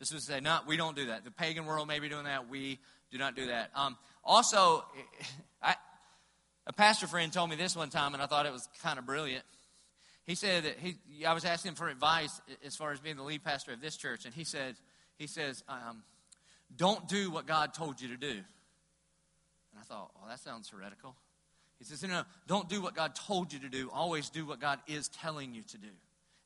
This 0.04 0.12
would 0.12 0.22
say, 0.22 0.42
no, 0.42 0.60
we 0.68 0.76
don't 0.76 0.98
do 0.98 1.06
that. 1.06 1.24
The 1.24 1.32
pagan 1.32 1.66
world 1.66 1.88
may 1.88 2.00
be 2.00 2.10
doing 2.10 2.26
that. 2.26 2.50
We 2.50 2.78
do 3.10 3.18
not 3.18 3.38
do 3.38 3.48
that. 3.48 3.72
Um, 3.74 3.96
also, 4.22 4.84
I, 5.64 5.76
a 6.68 6.74
pastor 6.74 7.08
friend 7.08 7.32
told 7.32 7.50
me 7.50 7.56
this 7.56 7.74
one 7.74 7.90
time, 7.90 8.14
and 8.14 8.22
I 8.22 8.26
thought 8.26 8.46
it 8.46 8.52
was 8.52 8.68
kind 8.82 9.00
of 9.00 9.06
brilliant. 9.06 9.46
He 10.26 10.36
said 10.36 10.66
that 10.66 10.76
he, 10.78 10.98
I 11.26 11.34
was 11.34 11.46
asking 11.46 11.70
him 11.70 11.76
for 11.76 11.88
advice 11.88 12.42
as 12.66 12.76
far 12.76 12.92
as 12.92 13.00
being 13.00 13.16
the 13.16 13.24
lead 13.24 13.46
pastor 13.46 13.72
of 13.72 13.80
this 13.80 13.96
church, 13.96 14.26
and 14.26 14.34
he 14.34 14.44
said, 14.44 14.76
he 15.18 15.26
says, 15.26 15.64
um, 15.70 16.04
don't 16.76 17.08
do 17.08 17.32
what 17.32 17.48
God 17.48 17.74
told 17.74 18.02
you 18.02 18.10
to 18.10 18.18
do. 18.18 18.28
And 18.28 18.44
I 19.80 19.84
thought, 19.84 20.12
well, 20.20 20.28
that 20.28 20.42
sounds 20.42 20.68
heretical. 20.68 21.16
He 21.80 21.86
says, 21.86 22.04
no, 22.04 22.24
don't 22.46 22.68
do 22.68 22.82
what 22.82 22.94
God 22.94 23.16
told 23.16 23.54
you 23.54 23.60
to 23.60 23.70
do. 23.70 23.90
Always 23.90 24.30
do 24.30 24.46
what 24.46 24.60
God 24.60 24.80
is 24.86 25.08
telling 25.08 25.54
you 25.54 25.62
to 25.62 25.78
do. 25.78 25.88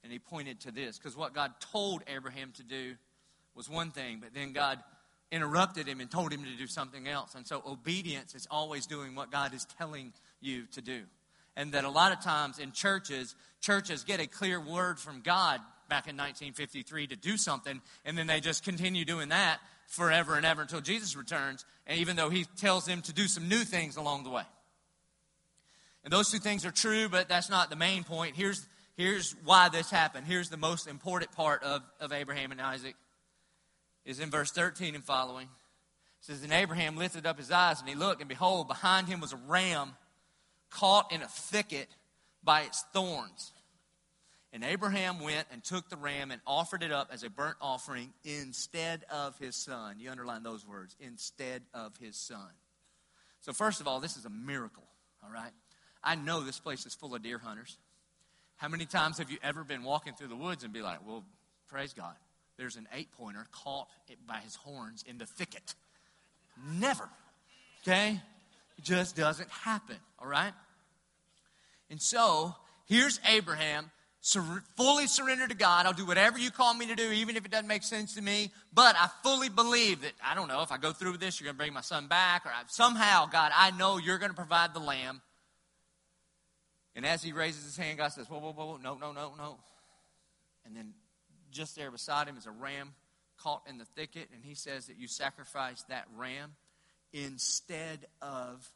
And 0.03 0.13
he 0.13 0.19
pointed 0.19 0.59
to 0.61 0.71
this, 0.71 0.99
because 0.99 1.17
what 1.17 1.33
God 1.33 1.53
told 1.71 2.03
Abraham 2.07 2.51
to 2.57 2.63
do 2.63 2.97
was 3.57 3.69
one 3.69 3.91
thing, 3.91 4.19
but 4.21 4.33
then 4.33 4.53
God 4.53 4.79
interrupted 5.31 5.87
him 5.87 5.99
and 5.99 6.09
told 6.09 6.31
him 6.31 6.43
to 6.43 6.57
do 6.57 6.67
something 6.67 7.07
else. 7.07 7.35
And 7.35 7.45
so 7.45 7.61
obedience 7.67 8.35
is 8.35 8.47
always 8.49 8.85
doing 8.85 9.15
what 9.15 9.31
God 9.31 9.53
is 9.53 9.65
telling 9.77 10.13
you 10.39 10.65
to 10.73 10.81
do. 10.81 11.01
And 11.55 11.73
that 11.73 11.83
a 11.83 11.89
lot 11.89 12.11
of 12.11 12.21
times 12.21 12.59
in 12.59 12.71
churches, 12.71 13.35
churches 13.59 14.03
get 14.03 14.21
a 14.21 14.27
clear 14.27 14.61
word 14.61 14.99
from 14.99 15.21
God 15.21 15.59
back 15.89 16.07
in 16.07 16.15
1953 16.15 17.07
to 17.07 17.15
do 17.15 17.35
something, 17.35 17.81
and 18.05 18.17
then 18.17 18.27
they 18.27 18.39
just 18.39 18.63
continue 18.63 19.05
doing 19.05 19.29
that 19.29 19.59
forever 19.87 20.35
and 20.35 20.45
ever 20.45 20.61
until 20.61 20.81
Jesus 20.81 21.15
returns, 21.15 21.65
and 21.87 21.99
even 21.99 22.15
though 22.15 22.29
he 22.29 22.45
tells 22.57 22.85
them 22.85 23.01
to 23.01 23.13
do 23.13 23.27
some 23.27 23.49
new 23.49 23.63
things 23.63 23.97
along 23.97 24.23
the 24.23 24.29
way. 24.29 24.43
And 26.03 26.13
those 26.13 26.29
two 26.29 26.39
things 26.39 26.65
are 26.65 26.71
true, 26.71 27.09
but 27.09 27.27
that's 27.27 27.49
not 27.49 27.69
the 27.69 27.75
main 27.75 28.03
point. 28.03 28.35
Here's, 28.35 28.65
here's 28.95 29.35
why 29.43 29.69
this 29.69 29.89
happened. 29.89 30.27
Here's 30.27 30.49
the 30.49 30.57
most 30.57 30.87
important 30.87 31.31
part 31.31 31.63
of, 31.63 31.81
of 31.99 32.11
Abraham 32.13 32.51
and 32.51 32.61
Isaac 32.61 32.95
is 34.07 34.19
in 34.19 34.31
verse 34.31 34.51
13 34.51 34.95
and 34.95 35.03
following. 35.03 35.45
It 35.45 36.25
says, 36.25 36.41
And 36.41 36.53
Abraham 36.53 36.97
lifted 36.97 37.27
up 37.27 37.37
his 37.37 37.51
eyes, 37.51 37.79
and 37.79 37.87
he 37.87 37.93
looked, 37.93 38.21
and 38.21 38.29
behold, 38.29 38.67
behind 38.67 39.07
him 39.07 39.19
was 39.19 39.33
a 39.33 39.39
ram 39.47 39.91
caught 40.71 41.11
in 41.11 41.21
a 41.21 41.27
thicket 41.27 41.89
by 42.43 42.61
its 42.61 42.83
thorns. 42.93 43.51
And 44.53 44.63
Abraham 44.63 45.19
went 45.19 45.45
and 45.51 45.61
took 45.61 45.89
the 45.89 45.97
ram 45.97 46.31
and 46.31 46.41
offered 46.47 46.81
it 46.81 46.91
up 46.91 47.09
as 47.11 47.23
a 47.23 47.29
burnt 47.29 47.57
offering 47.61 48.13
instead 48.23 49.03
of 49.11 49.37
his 49.37 49.57
son. 49.57 49.97
You 49.99 50.09
underline 50.09 50.41
those 50.41 50.65
words 50.65 50.95
instead 51.01 51.63
of 51.73 51.95
his 51.97 52.15
son. 52.15 52.49
So, 53.41 53.51
first 53.51 53.81
of 53.81 53.87
all, 53.87 53.99
this 53.99 54.15
is 54.15 54.25
a 54.25 54.29
miracle, 54.29 54.87
all 55.23 55.31
right? 55.31 55.51
I 56.01 56.15
know 56.15 56.41
this 56.41 56.59
place 56.59 56.85
is 56.85 56.95
full 56.95 57.13
of 57.13 57.21
deer 57.21 57.37
hunters. 57.37 57.77
How 58.55 58.69
many 58.69 58.85
times 58.85 59.17
have 59.17 59.29
you 59.29 59.37
ever 59.43 59.63
been 59.65 59.83
walking 59.83 60.13
through 60.13 60.29
the 60.29 60.35
woods 60.35 60.63
and 60.63 60.71
be 60.71 60.81
like, 60.81 61.05
well, 61.05 61.23
praise 61.67 61.93
God, 61.93 62.15
there's 62.57 62.75
an 62.75 62.87
eight 62.93 63.11
pointer 63.11 63.45
caught 63.51 63.87
by 64.27 64.37
his 64.37 64.55
horns 64.55 65.03
in 65.07 65.17
the 65.17 65.25
thicket. 65.25 65.75
Never. 66.79 67.07
Okay? 67.83 68.19
It 68.77 68.83
just 68.83 69.15
doesn't 69.15 69.49
happen. 69.49 69.97
All 70.19 70.27
right? 70.27 70.53
And 71.89 72.01
so, 72.01 72.55
here's 72.87 73.19
Abraham 73.27 73.91
sur- 74.21 74.63
fully 74.75 75.07
surrendered 75.07 75.49
to 75.49 75.55
God. 75.55 75.85
I'll 75.85 75.93
do 75.93 76.05
whatever 76.05 76.37
you 76.37 76.51
call 76.51 76.73
me 76.73 76.87
to 76.87 76.95
do, 76.95 77.11
even 77.11 77.37
if 77.37 77.45
it 77.45 77.51
doesn't 77.51 77.67
make 77.67 77.83
sense 77.83 78.15
to 78.15 78.21
me. 78.21 78.51
But 78.73 78.95
I 78.97 79.09
fully 79.23 79.49
believe 79.49 80.01
that, 80.01 80.13
I 80.23 80.35
don't 80.35 80.47
know, 80.47 80.61
if 80.63 80.71
I 80.71 80.77
go 80.77 80.91
through 80.91 81.11
with 81.13 81.21
this, 81.21 81.39
you're 81.39 81.45
going 81.45 81.55
to 81.55 81.59
bring 81.59 81.73
my 81.73 81.81
son 81.81 82.07
back, 82.07 82.45
or 82.45 82.49
I, 82.49 82.63
somehow, 82.67 83.27
God, 83.27 83.51
I 83.55 83.71
know 83.71 83.97
you're 83.97 84.17
going 84.17 84.31
to 84.31 84.35
provide 84.35 84.73
the 84.73 84.79
lamb. 84.79 85.21
And 86.95 87.05
as 87.05 87.21
he 87.21 87.31
raises 87.31 87.63
his 87.63 87.77
hand, 87.77 87.99
God 87.99 88.09
says, 88.09 88.27
Whoa, 88.27 88.39
whoa, 88.39 88.51
whoa, 88.51 88.77
no, 88.77 88.95
no, 88.95 89.11
no, 89.11 89.33
no. 89.37 89.57
And 90.65 90.75
then 90.75 90.93
just 91.57 91.75
there 91.75 91.91
beside 91.91 92.27
him 92.27 92.37
is 92.37 92.45
a 92.45 92.51
ram 92.51 92.93
caught 93.37 93.63
in 93.67 93.77
the 93.77 93.85
thicket, 93.85 94.29
and 94.33 94.43
he 94.43 94.53
says 94.53 94.85
that 94.87 94.97
you 94.97 95.07
sacrifice 95.07 95.83
that 95.89 96.05
ram 96.15 96.55
instead 97.13 98.05
of 98.21 98.71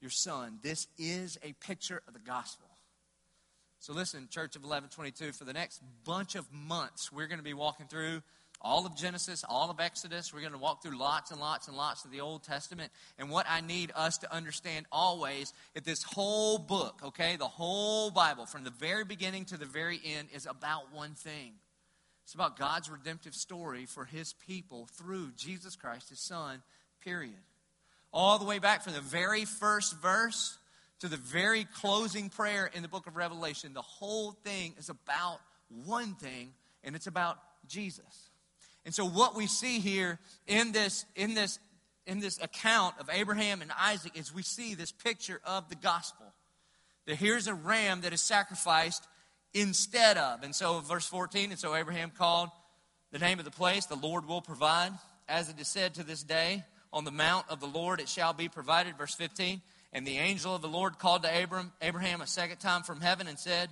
your 0.00 0.10
son. 0.10 0.60
This 0.62 0.86
is 0.96 1.38
a 1.42 1.52
picture 1.54 2.02
of 2.06 2.14
the 2.14 2.20
gospel. 2.20 2.68
So 3.80 3.92
listen, 3.92 4.28
Church 4.30 4.56
of 4.56 4.62
Eleven22, 4.62 5.36
for 5.36 5.44
the 5.44 5.52
next 5.52 5.82
bunch 6.04 6.34
of 6.34 6.46
months, 6.52 7.12
we're 7.12 7.26
going 7.26 7.38
to 7.38 7.44
be 7.44 7.54
walking 7.54 7.86
through 7.86 8.22
all 8.60 8.86
of 8.86 8.96
Genesis, 8.96 9.44
all 9.48 9.70
of 9.70 9.78
Exodus. 9.78 10.34
We're 10.34 10.40
going 10.40 10.52
to 10.52 10.58
walk 10.58 10.82
through 10.82 10.98
lots 10.98 11.30
and 11.30 11.40
lots 11.40 11.68
and 11.68 11.76
lots 11.76 12.04
of 12.04 12.10
the 12.10 12.20
Old 12.20 12.42
Testament. 12.42 12.90
And 13.18 13.30
what 13.30 13.46
I 13.48 13.60
need 13.60 13.92
us 13.94 14.18
to 14.18 14.34
understand 14.34 14.86
always 14.90 15.52
is 15.76 15.82
this 15.82 16.02
whole 16.02 16.58
book, 16.58 17.00
okay, 17.04 17.36
the 17.36 17.46
whole 17.46 18.10
Bible, 18.10 18.46
from 18.46 18.64
the 18.64 18.70
very 18.70 19.04
beginning 19.04 19.44
to 19.46 19.56
the 19.56 19.66
very 19.66 20.00
end, 20.04 20.28
is 20.34 20.46
about 20.46 20.92
one 20.92 21.14
thing 21.14 21.52
it's 22.28 22.34
about 22.34 22.58
God's 22.58 22.90
redemptive 22.90 23.34
story 23.34 23.86
for 23.86 24.04
his 24.04 24.34
people 24.46 24.86
through 24.98 25.30
Jesus 25.34 25.76
Christ, 25.76 26.10
his 26.10 26.20
son, 26.20 26.60
period. 27.02 27.40
All 28.12 28.38
the 28.38 28.44
way 28.44 28.58
back 28.58 28.82
from 28.82 28.92
the 28.92 29.00
very 29.00 29.46
first 29.46 29.98
verse 30.02 30.58
to 31.00 31.08
the 31.08 31.16
very 31.16 31.64
closing 31.64 32.28
prayer 32.28 32.70
in 32.74 32.82
the 32.82 32.88
book 32.88 33.06
of 33.06 33.16
Revelation, 33.16 33.72
the 33.72 33.80
whole 33.80 34.32
thing 34.44 34.74
is 34.76 34.90
about 34.90 35.40
one 35.86 36.16
thing, 36.16 36.52
and 36.84 36.94
it's 36.94 37.06
about 37.06 37.38
Jesus. 37.66 38.28
And 38.84 38.94
so 38.94 39.06
what 39.06 39.34
we 39.34 39.46
see 39.46 39.78
here 39.80 40.18
in 40.46 40.72
this, 40.72 41.06
in 41.16 41.32
this, 41.32 41.58
in 42.06 42.20
this 42.20 42.38
account 42.42 42.96
of 43.00 43.08
Abraham 43.10 43.62
and 43.62 43.72
Isaac 43.80 44.12
is 44.14 44.34
we 44.34 44.42
see 44.42 44.74
this 44.74 44.92
picture 44.92 45.40
of 45.46 45.70
the 45.70 45.76
gospel. 45.76 46.26
That 47.06 47.16
here's 47.16 47.46
a 47.46 47.54
ram 47.54 48.02
that 48.02 48.12
is 48.12 48.20
sacrificed 48.20 49.08
instead 49.54 50.16
of. 50.16 50.42
And 50.42 50.54
so, 50.54 50.80
verse 50.80 51.06
14, 51.06 51.50
and 51.50 51.58
so 51.58 51.74
Abraham 51.74 52.10
called 52.10 52.50
the 53.10 53.18
name 53.18 53.38
of 53.38 53.44
the 53.44 53.50
place, 53.50 53.86
the 53.86 53.96
Lord 53.96 54.26
will 54.26 54.42
provide. 54.42 54.92
As 55.28 55.50
it 55.50 55.60
is 55.60 55.68
said 55.68 55.94
to 55.94 56.02
this 56.02 56.22
day, 56.22 56.64
on 56.92 57.04
the 57.04 57.10
mount 57.10 57.46
of 57.50 57.60
the 57.60 57.66
Lord 57.66 58.00
it 58.00 58.08
shall 58.08 58.32
be 58.32 58.48
provided. 58.48 58.96
Verse 58.96 59.14
15, 59.14 59.60
and 59.92 60.06
the 60.06 60.18
angel 60.18 60.54
of 60.54 60.62
the 60.62 60.68
Lord 60.68 60.98
called 60.98 61.22
to 61.22 61.42
Abram, 61.42 61.72
Abraham 61.82 62.20
a 62.20 62.26
second 62.26 62.58
time 62.58 62.82
from 62.82 63.00
heaven 63.00 63.26
and 63.26 63.38
said, 63.38 63.70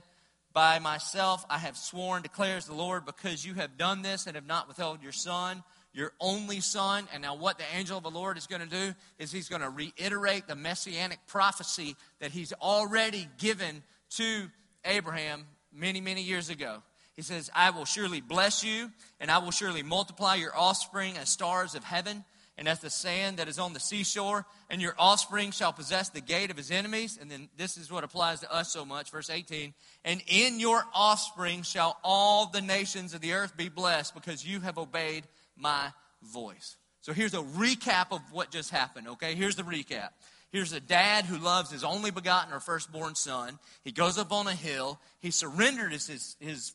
By 0.53 0.79
myself 0.79 1.45
I 1.49 1.59
have 1.59 1.77
sworn, 1.77 2.23
declares 2.23 2.67
the 2.67 2.75
Lord, 2.75 3.05
because 3.05 3.45
you 3.45 3.55
have 3.55 3.79
done 3.79 4.03
this 4.03 4.27
and 4.27 4.35
have 4.35 4.47
not 4.47 4.69
withheld 4.69 5.03
your 5.03 5.13
son, 5.13 5.63
your 5.93 6.13
only 6.21 6.61
son. 6.61 7.09
And 7.13 7.23
now, 7.23 7.37
what 7.37 7.59
the 7.59 7.65
angel 7.75 7.99
of 7.99 8.05
the 8.05 8.11
Lord 8.11 8.37
is 8.37 8.47
going 8.47 8.63
to 8.63 8.69
do 8.69 8.95
is 9.19 9.33
he's 9.33 9.49
going 9.49 9.63
to 9.63 9.71
reiterate 9.71 10.47
the 10.47 10.57
messianic 10.57 11.19
prophecy 11.27 11.97
that 12.21 12.33
he's 12.33 12.53
already 12.55 13.29
given 13.39 13.83
to 14.11 14.49
Abraham 14.85 15.45
many, 15.73 16.01
many 16.01 16.23
years 16.23 16.51
ago. 16.51 16.83
He 17.15 17.23
says, 17.23 17.51
I 17.55 17.71
will 17.71 17.87
surely 17.87 18.21
bless 18.21 18.63
you, 18.63 18.91
and 19.21 19.31
I 19.31 19.39
will 19.39 19.51
surely 19.51 19.83
multiply 19.83 20.35
your 20.35 20.57
offspring 20.57 21.17
as 21.17 21.31
stars 21.31 21.75
of 21.75 21.83
heaven 21.83 22.25
and 22.59 22.69
as 22.69 22.81
the 22.81 22.91
sand 22.91 23.37
that 23.37 23.49
is 23.49 23.59
on 23.59 23.75
the 23.75 23.81
seashore, 23.81 24.47
and 24.71 24.81
your 24.81 24.95
offspring 24.99 25.51
shall 25.51 25.75
possess 25.75 26.09
the 26.09 26.23
gate 26.23 26.51
of 26.51 26.57
his 26.57 26.71
enemies. 26.71 27.19
And 27.21 27.31
then 27.31 27.49
this 27.59 27.77
is 27.77 27.91
what 27.91 28.03
applies 28.03 28.41
to 28.41 28.53
us 28.53 28.73
so 28.73 28.85
much, 28.85 29.11
verse 29.11 29.29
18. 29.29 29.75
And 30.05 30.23
in 30.27 30.59
your 30.59 30.83
offspring 30.95 31.63
shall 31.63 31.99
all 32.03 32.47
the 32.47 32.63
nations 32.63 33.13
of 33.13 33.21
the 33.21 33.35
earth 33.35 33.57
be 33.57 33.69
blessed, 33.69 34.15
because 34.15 34.47
you 34.47 34.61
have 34.61 34.79
obeyed 34.79 35.25
my 35.57 35.93
voice. 36.23 36.77
So 37.03 37.13
here's 37.13 37.35
a 37.35 37.43
recap 37.43 38.07
of 38.11 38.21
what 38.33 38.51
just 38.51 38.71
happened, 38.71 39.07
okay? 39.09 39.35
Here's 39.35 39.57
the 39.57 39.63
recap. 39.63 40.09
Here's 40.53 40.73
a 40.73 40.81
dad 40.81 41.25
who 41.25 41.39
loves 41.39 41.71
his 41.71 41.85
only 41.85 42.11
begotten 42.11 42.53
or 42.53 42.61
firstborn 42.61 43.15
son. 43.15 43.59
He 43.85 43.93
goes 43.93 44.17
up 44.19 44.33
on 44.33 44.47
a 44.47 44.55
hill. 44.55 45.01
He 45.21 45.31
surrendered 45.31 45.93
his, 45.93 46.37
his 46.41 46.73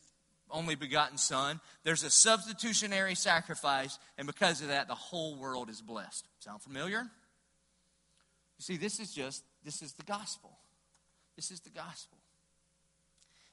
only 0.50 0.74
begotten 0.74 1.18
son. 1.18 1.60
There's 1.82 2.04
a 2.04 2.10
substitutionary 2.10 3.14
sacrifice, 3.14 3.98
and 4.18 4.26
because 4.26 4.60
of 4.60 4.68
that, 4.68 4.88
the 4.88 4.94
whole 4.94 5.36
world 5.36 5.70
is 5.70 5.80
blessed. 5.80 6.26
Sound 6.40 6.62
familiar? 6.62 7.00
You 7.00 8.62
see, 8.62 8.76
this 8.76 9.00
is 9.00 9.12
just, 9.12 9.42
this 9.64 9.82
is 9.82 9.94
the 9.94 10.04
gospel. 10.04 10.50
This 11.36 11.50
is 11.50 11.60
the 11.60 11.70
gospel. 11.70 12.18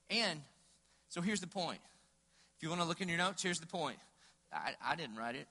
And 0.10 0.42
so 1.08 1.22
here's 1.22 1.40
the 1.40 1.48
point. 1.48 1.80
If 2.58 2.64
you 2.64 2.70
want 2.70 2.82
to 2.82 2.88
look 2.88 3.02
in 3.02 3.08
your 3.08 3.18
notes, 3.18 3.42
here's 3.42 3.60
the 3.60 3.68
point. 3.68 3.98
I, 4.52 4.74
I 4.84 4.96
didn't 4.96 5.16
write 5.16 5.36
it. 5.36 5.48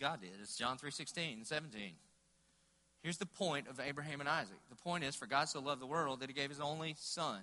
God 0.00 0.20
did. 0.20 0.30
It's 0.40 0.56
John 0.56 0.78
3 0.78 0.90
16 0.90 1.44
17. 1.44 1.90
Here's 3.06 3.18
the 3.18 3.24
point 3.24 3.68
of 3.68 3.78
Abraham 3.78 4.18
and 4.18 4.28
Isaac. 4.28 4.58
The 4.68 4.74
point 4.74 5.04
is, 5.04 5.14
for 5.14 5.26
God 5.26 5.48
so 5.48 5.60
loved 5.60 5.80
the 5.80 5.86
world 5.86 6.18
that 6.18 6.28
he 6.28 6.32
gave 6.32 6.50
his 6.50 6.58
only 6.58 6.96
son. 6.98 7.38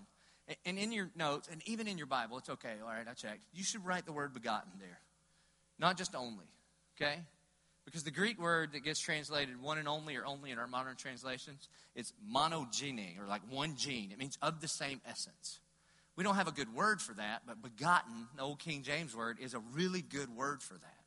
And 0.65 0.77
in 0.77 0.91
your 0.91 1.09
notes, 1.15 1.47
and 1.49 1.61
even 1.65 1.87
in 1.87 1.97
your 1.97 2.05
Bible, 2.05 2.37
it's 2.37 2.49
okay. 2.49 2.73
All 2.81 2.89
right, 2.89 3.07
I 3.09 3.13
checked. 3.13 3.43
You 3.53 3.63
should 3.63 3.85
write 3.85 4.05
the 4.05 4.11
word 4.11 4.33
begotten 4.33 4.73
there, 4.77 4.99
not 5.79 5.97
just 5.97 6.15
only, 6.15 6.43
okay? 6.97 7.19
Because 7.85 8.03
the 8.03 8.11
Greek 8.11 8.41
word 8.41 8.73
that 8.73 8.83
gets 8.83 8.99
translated 8.99 9.61
one 9.61 9.77
and 9.77 9.87
only 9.87 10.17
or 10.17 10.25
only 10.25 10.51
in 10.51 10.59
our 10.59 10.67
modern 10.67 10.97
translations 10.97 11.69
is 11.95 12.11
monogene, 12.29 13.17
or 13.17 13.25
like 13.25 13.43
one 13.49 13.77
gene. 13.77 14.11
It 14.11 14.19
means 14.19 14.37
of 14.41 14.59
the 14.59 14.67
same 14.67 14.99
essence. 15.07 15.61
We 16.17 16.25
don't 16.25 16.35
have 16.35 16.49
a 16.49 16.51
good 16.51 16.75
word 16.75 17.01
for 17.01 17.13
that, 17.13 17.43
but 17.47 17.61
begotten, 17.61 18.27
the 18.35 18.41
old 18.41 18.59
King 18.59 18.83
James 18.83 19.15
word, 19.15 19.37
is 19.39 19.53
a 19.53 19.59
really 19.71 20.01
good 20.01 20.35
word 20.35 20.61
for 20.61 20.73
that. 20.73 21.02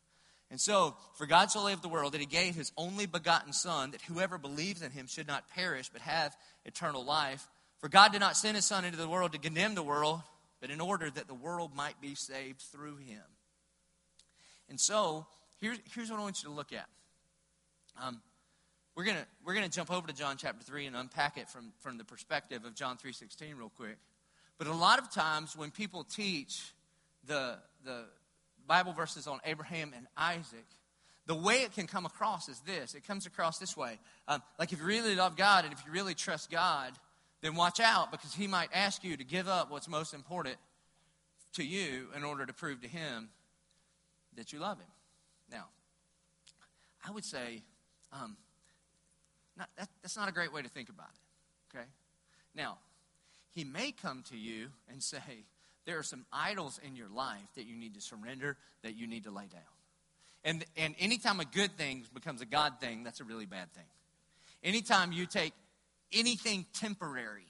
And 0.51 0.61
so, 0.61 0.97
for 1.15 1.27
God 1.27 1.51
so 1.51 1.65
loved 1.65 1.83
the 1.83 1.89
world 1.89 2.13
that 2.13 2.21
he 2.21 2.27
gave 2.27 2.55
his 2.55 2.71
only 2.77 3.07
begotten 3.07 3.53
Son, 3.53 3.91
that 3.91 4.03
whoever 4.03 4.39
believes 4.39 4.81
in 4.83 4.93
him 4.93 5.07
should 5.07 5.27
not 5.27 5.49
perish, 5.49 5.89
but 5.89 6.01
have 6.03 6.37
eternal 6.65 7.05
life. 7.05 7.47
For 7.81 7.89
God 7.89 8.13
did 8.13 8.21
not 8.21 8.37
send 8.37 8.57
his 8.57 8.65
Son 8.65 8.85
into 8.85 8.97
the 8.97 9.09
world 9.09 9.33
to 9.33 9.39
condemn 9.39 9.75
the 9.75 9.83
world, 9.83 10.21
but 10.61 10.71
in 10.71 10.81
order 10.81 11.11
that 11.11 11.27
the 11.27 11.35
world 11.35 11.75
might 11.75 12.01
be 12.01 12.15
saved 12.15 12.61
through 12.61 12.97
him. 12.99 13.23
And 14.69 14.81
so, 14.81 15.27
here's, 15.61 15.79
here's 15.95 16.11
what 16.11 16.21
I 16.21 16.23
want 16.23 16.43
you 16.43 16.49
to 16.49 16.55
look 16.55 16.73
at. 16.73 16.87
Um, 18.01 18.21
we're 18.95 19.05
going 19.05 19.17
we're 19.45 19.55
gonna 19.55 19.69
jump 19.69 19.93
over 19.93 20.07
to 20.07 20.15
John 20.15 20.37
chapter 20.39 20.65
3 20.65 20.87
and 20.87 20.97
unpack 20.97 21.37
it 21.37 21.49
from, 21.49 21.73
from 21.81 21.99
the 21.99 22.05
perspective 22.05 22.65
of 22.65 22.75
John 22.75 22.97
3.16 22.97 23.59
real 23.59 23.71
quick. 23.77 23.99
But 24.59 24.69
a 24.69 24.73
lot 24.73 24.99
of 24.99 25.11
times 25.11 25.55
when 25.57 25.71
people 25.71 26.05
teach 26.05 26.73
the, 27.27 27.59
the 27.85 28.05
Bible 28.67 28.93
verses 28.93 29.27
on 29.27 29.41
Abraham 29.45 29.93
and 29.97 30.07
Isaac, 30.17 30.67
the 31.27 31.35
way 31.35 31.63
it 31.63 31.73
can 31.73 31.87
come 31.87 32.07
across 32.07 32.49
is 32.49 32.61
this. 32.61 32.95
It 32.95 33.07
comes 33.07 33.27
across 33.27 33.59
this 33.59 33.77
way. 33.77 33.99
Um, 34.29 34.43
like 34.59 34.73
if 34.73 34.81
you 34.81 34.87
really 34.87 35.17
love 35.17 35.37
God 35.37 35.65
and 35.65 35.73
if 35.73 35.83
you 35.85 35.93
really 35.93 36.15
trust 36.15 36.51
God, 36.51 36.93
then 37.43 37.55
watch 37.55 37.81
out 37.81 38.11
because 38.11 38.35
he 38.35 38.47
might 38.47 38.69
ask 38.73 39.05
you 39.05 39.17
to 39.17 39.25
give 39.25 39.49
up 39.49 39.71
what's 39.71 39.89
most 39.89 40.15
important 40.15 40.57
to 41.55 41.65
you 41.65 42.09
in 42.17 42.25
order 42.25 42.47
to 42.47 42.53
prove 42.53 42.81
to 42.83 42.89
him 42.89 43.29
that 44.37 44.53
you 44.53 44.59
love 44.59 44.79
him. 44.79 44.89
Now, 45.51 45.67
I 47.07 47.11
would 47.11 47.25
say 47.25 47.63
um, 48.13 48.37
not, 49.57 49.69
that, 49.79 49.89
that's 50.03 50.17
not 50.17 50.29
a 50.29 50.33
great 50.33 50.53
way 50.53 50.63
to 50.63 50.69
think 50.69 50.89
about 50.89 51.09
it. 51.09 51.77
Okay? 51.77 51.87
Now, 52.55 52.79
he 53.51 53.65
may 53.65 53.93
come 53.93 54.23
to 54.31 54.37
you 54.37 54.69
and 54.91 55.03
say, 55.03 55.45
there 55.87 55.99
are 55.99 56.03
some 56.03 56.27
idols 56.33 56.79
in 56.87 56.97
your 56.97 57.09
life 57.09 57.49
that 57.55 57.67
you 57.67 57.77
need 57.77 57.95
to 57.95 58.01
surrender, 58.01 58.57
that 58.83 58.97
you 58.97 59.07
need 59.07 59.25
to 59.25 59.31
lay 59.31 59.47
down. 59.47 59.63
And, 60.45 60.65
and 60.77 60.95
anytime 60.99 61.41
a 61.41 61.45
good 61.45 61.77
thing 61.77 62.05
becomes 62.13 62.41
a 62.41 62.47
God 62.47 62.75
thing, 62.81 63.03
that's 63.03 63.21
a 63.21 63.25
really 63.25 63.47
bad 63.47 63.73
thing. 63.73 63.85
Anytime 64.63 65.13
you 65.13 65.27
take 65.27 65.53
anything 66.13 66.67
temporary 66.73 67.47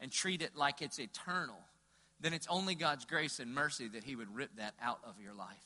and 0.00 0.10
treat 0.12 0.42
it 0.42 0.56
like 0.56 0.80
it's 0.80 0.98
eternal, 0.98 1.58
then 2.20 2.32
it's 2.32 2.46
only 2.48 2.74
God's 2.74 3.04
grace 3.04 3.40
and 3.40 3.54
mercy 3.54 3.88
that 3.88 4.04
He 4.04 4.16
would 4.16 4.34
rip 4.34 4.56
that 4.56 4.74
out 4.82 5.00
of 5.04 5.14
your 5.22 5.34
life. 5.34 5.56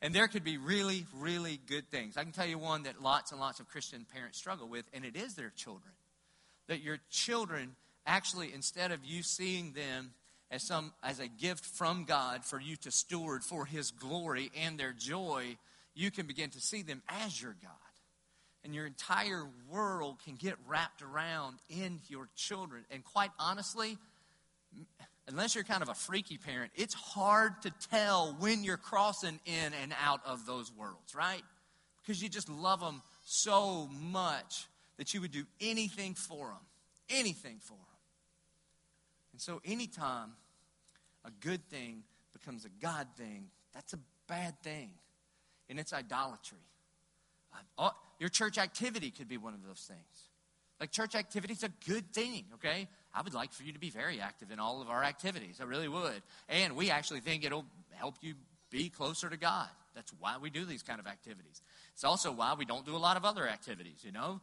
And 0.00 0.14
there 0.14 0.28
could 0.28 0.44
be 0.44 0.58
really, 0.58 1.06
really 1.16 1.60
good 1.66 1.90
things. 1.90 2.16
I 2.16 2.22
can 2.22 2.32
tell 2.32 2.46
you 2.46 2.58
one 2.58 2.84
that 2.84 3.02
lots 3.02 3.32
and 3.32 3.40
lots 3.40 3.58
of 3.58 3.68
Christian 3.68 4.06
parents 4.12 4.38
struggle 4.38 4.68
with, 4.68 4.84
and 4.92 5.04
it 5.04 5.16
is 5.16 5.34
their 5.34 5.50
children. 5.50 5.92
That 6.68 6.82
your 6.82 6.98
children 7.10 7.74
actually, 8.06 8.52
instead 8.54 8.92
of 8.92 9.04
you 9.04 9.22
seeing 9.22 9.72
them 9.72 10.12
as 10.50 10.62
some 10.62 10.92
as 11.02 11.20
a 11.20 11.28
gift 11.28 11.64
from 11.64 12.04
God 12.04 12.44
for 12.44 12.60
you 12.60 12.76
to 12.76 12.90
steward 12.90 13.44
for 13.44 13.66
his 13.66 13.90
glory 13.90 14.50
and 14.64 14.78
their 14.78 14.92
joy, 14.92 15.56
you 15.94 16.10
can 16.10 16.26
begin 16.26 16.50
to 16.50 16.60
see 16.60 16.82
them 16.82 17.02
as 17.08 17.40
your 17.40 17.56
God. 17.60 17.72
And 18.64 18.74
your 18.74 18.86
entire 18.86 19.44
world 19.70 20.18
can 20.24 20.34
get 20.34 20.56
wrapped 20.66 21.02
around 21.02 21.58
in 21.68 22.00
your 22.08 22.28
children. 22.34 22.84
And 22.90 23.04
quite 23.04 23.30
honestly, 23.38 23.98
unless 25.28 25.54
you're 25.54 25.64
kind 25.64 25.82
of 25.82 25.88
a 25.88 25.94
freaky 25.94 26.38
parent, 26.38 26.72
it's 26.74 26.94
hard 26.94 27.62
to 27.62 27.72
tell 27.90 28.36
when 28.38 28.64
you're 28.64 28.76
crossing 28.76 29.38
in 29.46 29.72
and 29.82 29.94
out 30.04 30.20
of 30.26 30.44
those 30.46 30.72
worlds, 30.72 31.14
right? 31.14 31.42
Because 32.02 32.22
you 32.22 32.28
just 32.28 32.48
love 32.48 32.80
them 32.80 33.02
so 33.24 33.88
much 33.88 34.66
that 34.96 35.14
you 35.14 35.20
would 35.20 35.32
do 35.32 35.44
anything 35.60 36.14
for 36.14 36.48
them. 36.48 36.66
Anything 37.10 37.58
for 37.60 37.74
them. 37.74 37.97
And 39.38 39.42
so, 39.44 39.60
anytime 39.64 40.32
a 41.24 41.30
good 41.30 41.64
thing 41.70 42.02
becomes 42.32 42.64
a 42.64 42.68
God 42.82 43.06
thing, 43.16 43.44
that's 43.72 43.92
a 43.92 43.98
bad 44.26 44.60
thing. 44.64 44.90
And 45.70 45.78
it's 45.78 45.92
idolatry. 45.92 46.58
Uh, 47.78 47.90
your 48.18 48.30
church 48.30 48.58
activity 48.58 49.12
could 49.12 49.28
be 49.28 49.36
one 49.36 49.54
of 49.54 49.64
those 49.64 49.86
things. 49.86 50.24
Like, 50.80 50.90
church 50.90 51.14
activity 51.14 51.52
is 51.52 51.62
a 51.62 51.70
good 51.86 52.12
thing, 52.12 52.46
okay? 52.54 52.88
I 53.14 53.22
would 53.22 53.32
like 53.32 53.52
for 53.52 53.62
you 53.62 53.72
to 53.72 53.78
be 53.78 53.90
very 53.90 54.20
active 54.20 54.50
in 54.50 54.58
all 54.58 54.82
of 54.82 54.90
our 54.90 55.04
activities. 55.04 55.60
I 55.60 55.66
really 55.66 55.86
would. 55.86 56.20
And 56.48 56.74
we 56.74 56.90
actually 56.90 57.20
think 57.20 57.44
it'll 57.44 57.66
help 57.92 58.16
you 58.20 58.34
be 58.70 58.88
closer 58.88 59.30
to 59.30 59.36
God. 59.36 59.68
That's 59.94 60.12
why 60.18 60.38
we 60.42 60.50
do 60.50 60.64
these 60.64 60.82
kind 60.82 60.98
of 60.98 61.06
activities. 61.06 61.62
It's 61.92 62.02
also 62.02 62.32
why 62.32 62.56
we 62.58 62.64
don't 62.64 62.84
do 62.84 62.96
a 62.96 62.98
lot 62.98 63.16
of 63.16 63.24
other 63.24 63.48
activities, 63.48 64.00
you 64.02 64.10
know? 64.10 64.40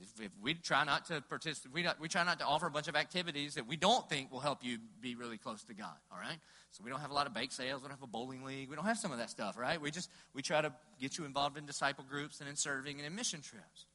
If, 0.00 0.24
if 0.26 0.30
we 0.42 0.54
try 0.54 0.84
not 0.84 1.06
to 1.06 1.20
participate, 1.22 1.72
we, 1.72 1.86
we 2.00 2.08
try 2.08 2.24
not 2.24 2.38
to 2.38 2.44
offer 2.44 2.66
a 2.66 2.70
bunch 2.70 2.88
of 2.88 2.96
activities 2.96 3.54
that 3.54 3.66
we 3.66 3.76
don't 3.76 4.08
think 4.08 4.30
will 4.30 4.40
help 4.40 4.64
you 4.64 4.78
be 5.00 5.14
really 5.14 5.38
close 5.38 5.62
to 5.64 5.74
God. 5.74 5.96
All 6.12 6.18
right. 6.18 6.38
So 6.70 6.84
we 6.84 6.90
don't 6.90 7.00
have 7.00 7.10
a 7.10 7.14
lot 7.14 7.26
of 7.26 7.34
bake 7.34 7.52
sales. 7.52 7.82
We 7.82 7.88
don't 7.88 7.96
have 7.96 8.02
a 8.02 8.06
bowling 8.06 8.44
league. 8.44 8.68
We 8.68 8.76
don't 8.76 8.84
have 8.84 8.98
some 8.98 9.12
of 9.12 9.18
that 9.18 9.30
stuff. 9.30 9.56
Right. 9.58 9.80
We 9.80 9.90
just 9.90 10.10
we 10.34 10.42
try 10.42 10.60
to 10.60 10.72
get 11.00 11.18
you 11.18 11.24
involved 11.24 11.58
in 11.58 11.66
disciple 11.66 12.04
groups 12.08 12.40
and 12.40 12.48
in 12.48 12.56
serving 12.56 12.98
and 12.98 13.06
in 13.06 13.14
mission 13.14 13.40
trips. 13.40 13.86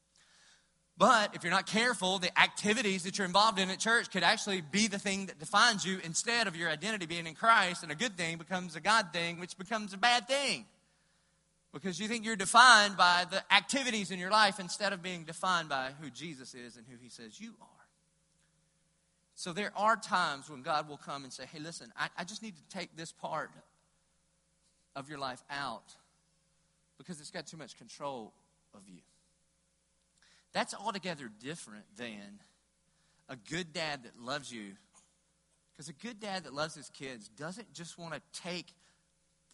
But 0.96 1.36
if 1.36 1.44
you're 1.44 1.52
not 1.52 1.66
careful, 1.66 2.20
the 2.20 2.38
activities 2.40 3.04
that 3.04 3.18
you're 3.18 3.26
involved 3.26 3.58
in 3.58 3.72
at 3.72 3.80
church 3.80 4.12
could 4.12 4.22
actually 4.22 4.62
be 4.62 4.88
the 4.88 5.00
thing 5.00 5.26
that 5.26 5.40
defines 5.40 5.84
you 5.84 6.00
instead 6.04 6.46
of 6.46 6.56
your 6.56 6.70
identity 6.70 7.08
being 7.08 7.26
in 7.26 7.34
Christ, 7.34 7.82
and 7.82 7.92
a 7.92 7.96
good 7.96 8.16
thing 8.16 8.38
becomes 8.38 8.76
a 8.76 8.80
God 8.80 9.08
thing, 9.12 9.40
which 9.40 9.58
becomes 9.58 9.94
a 9.94 9.98
bad 9.98 10.28
thing 10.28 10.66
because 11.74 12.00
you 12.00 12.08
think 12.08 12.24
you're 12.24 12.36
defined 12.36 12.96
by 12.96 13.26
the 13.30 13.44
activities 13.54 14.12
in 14.12 14.20
your 14.20 14.30
life 14.30 14.60
instead 14.60 14.94
of 14.94 15.02
being 15.02 15.24
defined 15.24 15.70
by 15.70 15.90
who 16.00 16.10
Jesus 16.10 16.54
is 16.54 16.78
and 16.78 16.86
who 16.88 16.96
he 17.02 17.10
says 17.10 17.40
you 17.40 17.54
are. 17.60 17.68
So 19.36 19.52
there 19.52 19.72
are 19.76 19.96
times 19.96 20.50
when 20.50 20.62
God 20.62 20.88
will 20.88 20.98
come 20.98 21.24
and 21.24 21.34
say, 21.34 21.46
hey, 21.52 21.60
listen, 21.60 21.92
I, 21.98 22.10
I 22.20 22.24
just 22.24 22.44
need 22.44 22.56
to 22.56 22.78
take 22.78 22.96
this 22.96 23.12
part 23.12 23.50
of 24.96 25.10
your 25.10 25.18
life 25.18 25.42
out 25.50 25.96
because 27.00 27.20
it's 27.20 27.32
got 27.32 27.48
too 27.48 27.58
much 27.58 27.76
control 27.78 28.32
of 28.76 28.82
you. 28.88 29.02
That's 30.54 30.76
altogether 30.76 31.32
different 31.42 31.86
than 31.98 32.40
a 33.28 33.36
good 33.50 33.74
dad 33.74 34.04
that 34.04 34.20
loves 34.24 34.52
you. 34.52 34.74
Because 35.72 35.90
a 35.90 35.94
good 35.94 36.20
dad 36.20 36.44
that 36.44 36.54
loves 36.54 36.76
his 36.76 36.90
kids 36.90 37.30
doesn't 37.30 37.74
just 37.74 37.98
want 37.98 38.14
to 38.14 38.22
take 38.40 38.68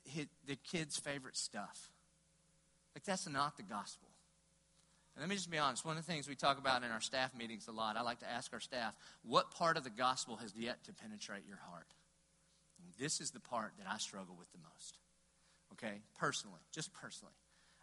his, 0.04 0.26
the 0.46 0.58
kid's 0.58 0.98
favorite 0.98 1.38
stuff. 1.38 1.90
Like, 3.00 3.06
that's 3.06 3.30
not 3.30 3.56
the 3.56 3.64
gospel. 3.64 4.10
And 5.16 5.24
let 5.24 5.30
me 5.30 5.36
just 5.36 5.50
be 5.50 5.58
honest. 5.58 5.86
One 5.86 5.96
of 5.96 6.06
the 6.06 6.12
things 6.12 6.28
we 6.28 6.36
talk 6.36 6.58
about 6.58 6.84
in 6.84 6.92
our 6.92 7.00
staff 7.00 7.34
meetings 7.34 7.70
a 7.70 7.72
lot, 7.72 7.96
I 7.96 8.02
like 8.02 8.20
to 8.20 8.30
ask 8.30 8.52
our 8.52 8.60
staff, 8.60 8.94
what 9.24 9.52
part 9.52 9.78
of 9.78 9.86
the 9.86 9.90
gospel 9.90 10.36
has 10.36 10.54
yet 10.54 10.84
to 10.84 10.92
penetrate 10.92 11.44
your 11.48 11.60
heart? 11.72 11.88
And 12.78 12.92
this 13.00 13.22
is 13.22 13.32
the 13.32 13.40
part 13.40 13.72
that 13.78 13.88
I 13.90 14.00
struggle 14.00 14.36
with 14.38 14.52
the 14.52 14.58
most. 14.58 14.98
Okay? 15.72 16.02
Personally, 16.20 16.60
just 16.74 16.94
personally. 16.94 17.32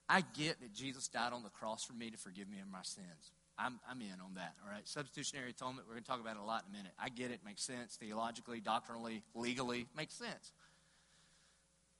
I 0.06 0.20
get 0.20 0.60
that 0.60 0.74
Jesus 0.74 1.08
died 1.08 1.32
on 1.32 1.42
the 1.42 1.48
cross 1.48 1.82
for 1.82 1.94
me 1.94 2.10
to 2.10 2.18
forgive 2.18 2.50
me 2.50 2.58
of 2.60 2.70
my 2.70 2.82
sins. 2.82 3.32
I'm, 3.58 3.80
I'm 3.90 4.02
in 4.02 4.20
on 4.22 4.34
that, 4.34 4.52
all 4.62 4.70
right? 4.70 4.86
Substitutionary 4.86 5.48
atonement, 5.48 5.88
we're 5.88 5.94
going 5.94 6.04
to 6.04 6.10
talk 6.10 6.20
about 6.20 6.36
it 6.36 6.42
a 6.42 6.44
lot 6.44 6.64
in 6.68 6.74
a 6.74 6.76
minute. 6.76 6.92
I 7.00 7.08
get 7.08 7.30
it, 7.30 7.40
makes 7.42 7.62
sense 7.62 7.96
theologically, 7.96 8.60
doctrinally, 8.60 9.22
legally, 9.34 9.86
makes 9.96 10.12
sense. 10.12 10.52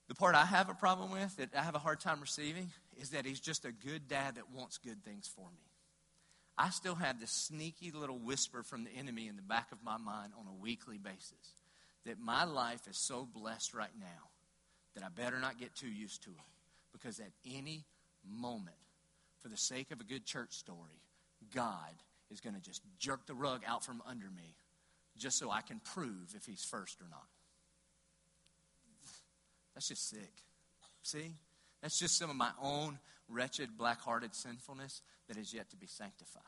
The 0.09 0.15
part 0.15 0.35
I 0.35 0.45
have 0.45 0.69
a 0.69 0.75
problem 0.75 1.11
with, 1.11 1.37
that 1.37 1.51
I 1.57 1.63
have 1.63 1.75
a 1.75 1.81
hard 1.81 2.01
time 2.01 2.21
receiving, 2.21 2.71
is 3.01 3.11
that 3.11 3.27
he's 3.27 3.41
just 3.41 3.65
a 3.65 3.73
good 3.73 4.09
dad 4.09 4.37
that 4.37 4.51
wants 4.55 4.79
good 4.79 5.05
things 5.05 5.29
for 5.29 5.47
me. 5.51 5.67
I 6.59 6.71
still 6.71 6.95
have 6.95 7.21
this 7.21 7.33
sneaky 7.33 7.91
little 7.91 8.19
whisper 8.19 8.63
from 8.63 8.85
the 8.85 8.91
enemy 8.97 9.29
in 9.29 9.37
the 9.37 9.43
back 9.43 9.73
of 9.73 9.83
my 9.85 9.99
mind 9.99 10.33
on 10.39 10.47
a 10.47 10.63
weekly 10.63 10.97
basis 10.97 11.33
that 12.07 12.19
my 12.19 12.45
life 12.45 12.87
is 12.89 12.97
so 12.97 13.29
blessed 13.31 13.75
right 13.75 13.91
now 13.99 14.31
that 14.95 15.05
I 15.05 15.09
better 15.09 15.39
not 15.39 15.59
get 15.59 15.75
too 15.75 15.89
used 15.89 16.23
to 16.23 16.31
it. 16.31 16.37
Because 16.93 17.21
at 17.21 17.33
any 17.45 17.85
moment, 18.27 18.77
for 19.43 19.49
the 19.49 19.57
sake 19.57 19.91
of 19.91 20.01
a 20.01 20.05
good 20.05 20.25
church 20.25 20.53
story, 20.53 21.03
God 21.55 21.93
is 22.31 22.41
going 22.41 22.55
to 22.55 22.61
just 22.63 22.83
jerk 22.99 23.27
the 23.27 23.35
rug 23.35 23.63
out 23.67 23.85
from 23.85 24.03
under 24.09 24.31
me 24.31 24.55
just 25.19 25.39
so 25.39 25.51
I 25.51 25.61
can 25.61 25.81
prove 25.81 26.35
if 26.35 26.47
he's 26.47 26.65
first 26.65 27.01
or 27.03 27.09
not. 27.11 27.27
That's 29.77 29.89
just 29.89 30.09
sick. 30.09 30.33
See? 31.03 31.35
That's 31.83 31.99
just 31.99 32.19
some 32.19 32.31
of 32.31 32.37
my 32.37 32.51
own 32.61 32.99
wretched, 33.29 33.77
black 33.77 34.01
hearted 34.01 34.35
sinfulness 34.35 35.03
that 35.29 35.37
is 35.37 35.53
yet 35.53 35.69
to 35.71 35.77
be 35.77 35.87
sanctified. 35.87 36.43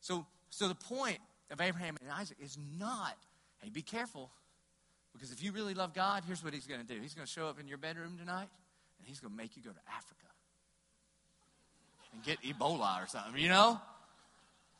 So, 0.00 0.26
so 0.48 0.66
the 0.66 0.74
point 0.74 1.18
of 1.50 1.60
Abraham 1.60 1.96
and 2.00 2.10
Isaac 2.10 2.38
is 2.42 2.56
not, 2.78 3.14
hey, 3.62 3.68
be 3.68 3.82
careful. 3.82 4.30
Because 5.12 5.32
if 5.32 5.44
you 5.44 5.52
really 5.52 5.74
love 5.74 5.92
God, 5.92 6.22
here's 6.26 6.42
what 6.42 6.54
he's 6.54 6.66
going 6.66 6.80
to 6.80 6.86
do. 6.86 6.98
He's 6.98 7.14
going 7.14 7.26
to 7.26 7.32
show 7.32 7.46
up 7.46 7.60
in 7.60 7.68
your 7.68 7.78
bedroom 7.78 8.16
tonight, 8.18 8.48
and 8.98 9.06
he's 9.06 9.20
going 9.20 9.30
to 9.30 9.36
make 9.36 9.54
you 9.56 9.62
go 9.62 9.70
to 9.70 9.94
Africa 9.94 10.26
and 12.14 12.24
get 12.24 12.40
Ebola 12.42 13.04
or 13.04 13.06
something, 13.06 13.40
you 13.40 13.50
know? 13.50 13.78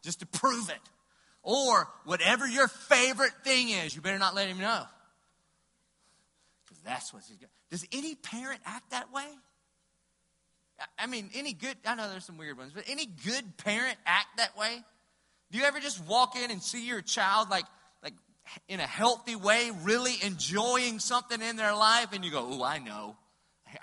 Just 0.03 0.21
to 0.21 0.27
prove 0.27 0.71
it. 0.71 0.81
Or 1.43 1.89
whatever 2.07 2.47
your 2.49 2.69
favorite 2.69 3.33
thing 3.45 3.69
is, 3.69 3.95
you 3.95 4.01
better 4.01 4.19
not 4.19 4.35
let 4.35 4.49
him 4.49 4.59
know. 4.59 4.85
That's 6.85 7.13
what 7.13 7.23
he's 7.27 7.39
got. 7.39 7.51
Does 7.71 7.87
any 7.93 8.15
parent 8.15 8.61
act 8.65 8.91
that 8.91 9.13
way? 9.13 9.27
I 10.99 11.07
mean, 11.07 11.31
any 11.35 11.53
good, 11.53 11.77
I 11.87 11.95
know 11.95 12.11
there's 12.11 12.25
some 12.25 12.37
weird 12.37 12.59
ones, 12.59 12.73
but 12.75 12.85
any 12.89 13.07
good 13.07 13.57
parent 13.59 13.97
act 14.07 14.39
that 14.39 14.57
way? 14.57 14.83
Do 15.51 15.59
you 15.59 15.65
ever 15.65 15.81
just 15.81 16.05
walk 16.05 16.37
in 16.37 16.51
and 16.51 16.63
see 16.63 16.87
your 16.87 17.01
child 17.01 17.49
like, 17.49 17.65
like 18.03 18.15
in 18.69 18.81
a 18.81 18.87
healthy 18.87 19.37
way, 19.37 19.71
really 19.83 20.15
enjoying 20.23 20.99
something 20.99 21.41
in 21.41 21.57
their 21.57 21.75
life, 21.75 22.09
and 22.13 22.25
you 22.25 22.31
go, 22.31 22.47
oh, 22.51 22.63
I 22.63 22.79
know. 22.79 23.17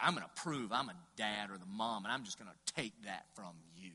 I'm 0.02 0.14
going 0.14 0.26
to 0.26 0.42
prove 0.42 0.72
I'm 0.72 0.90
a 0.90 0.96
dad 1.18 1.50
or 1.50 1.58
the 1.58 1.66
mom, 1.66 2.06
and 2.06 2.14
I'm 2.14 2.24
just 2.24 2.38
going 2.38 2.50
to 2.50 2.74
take 2.74 2.94
that 3.06 3.26
from 3.36 3.54
you. 3.78 3.92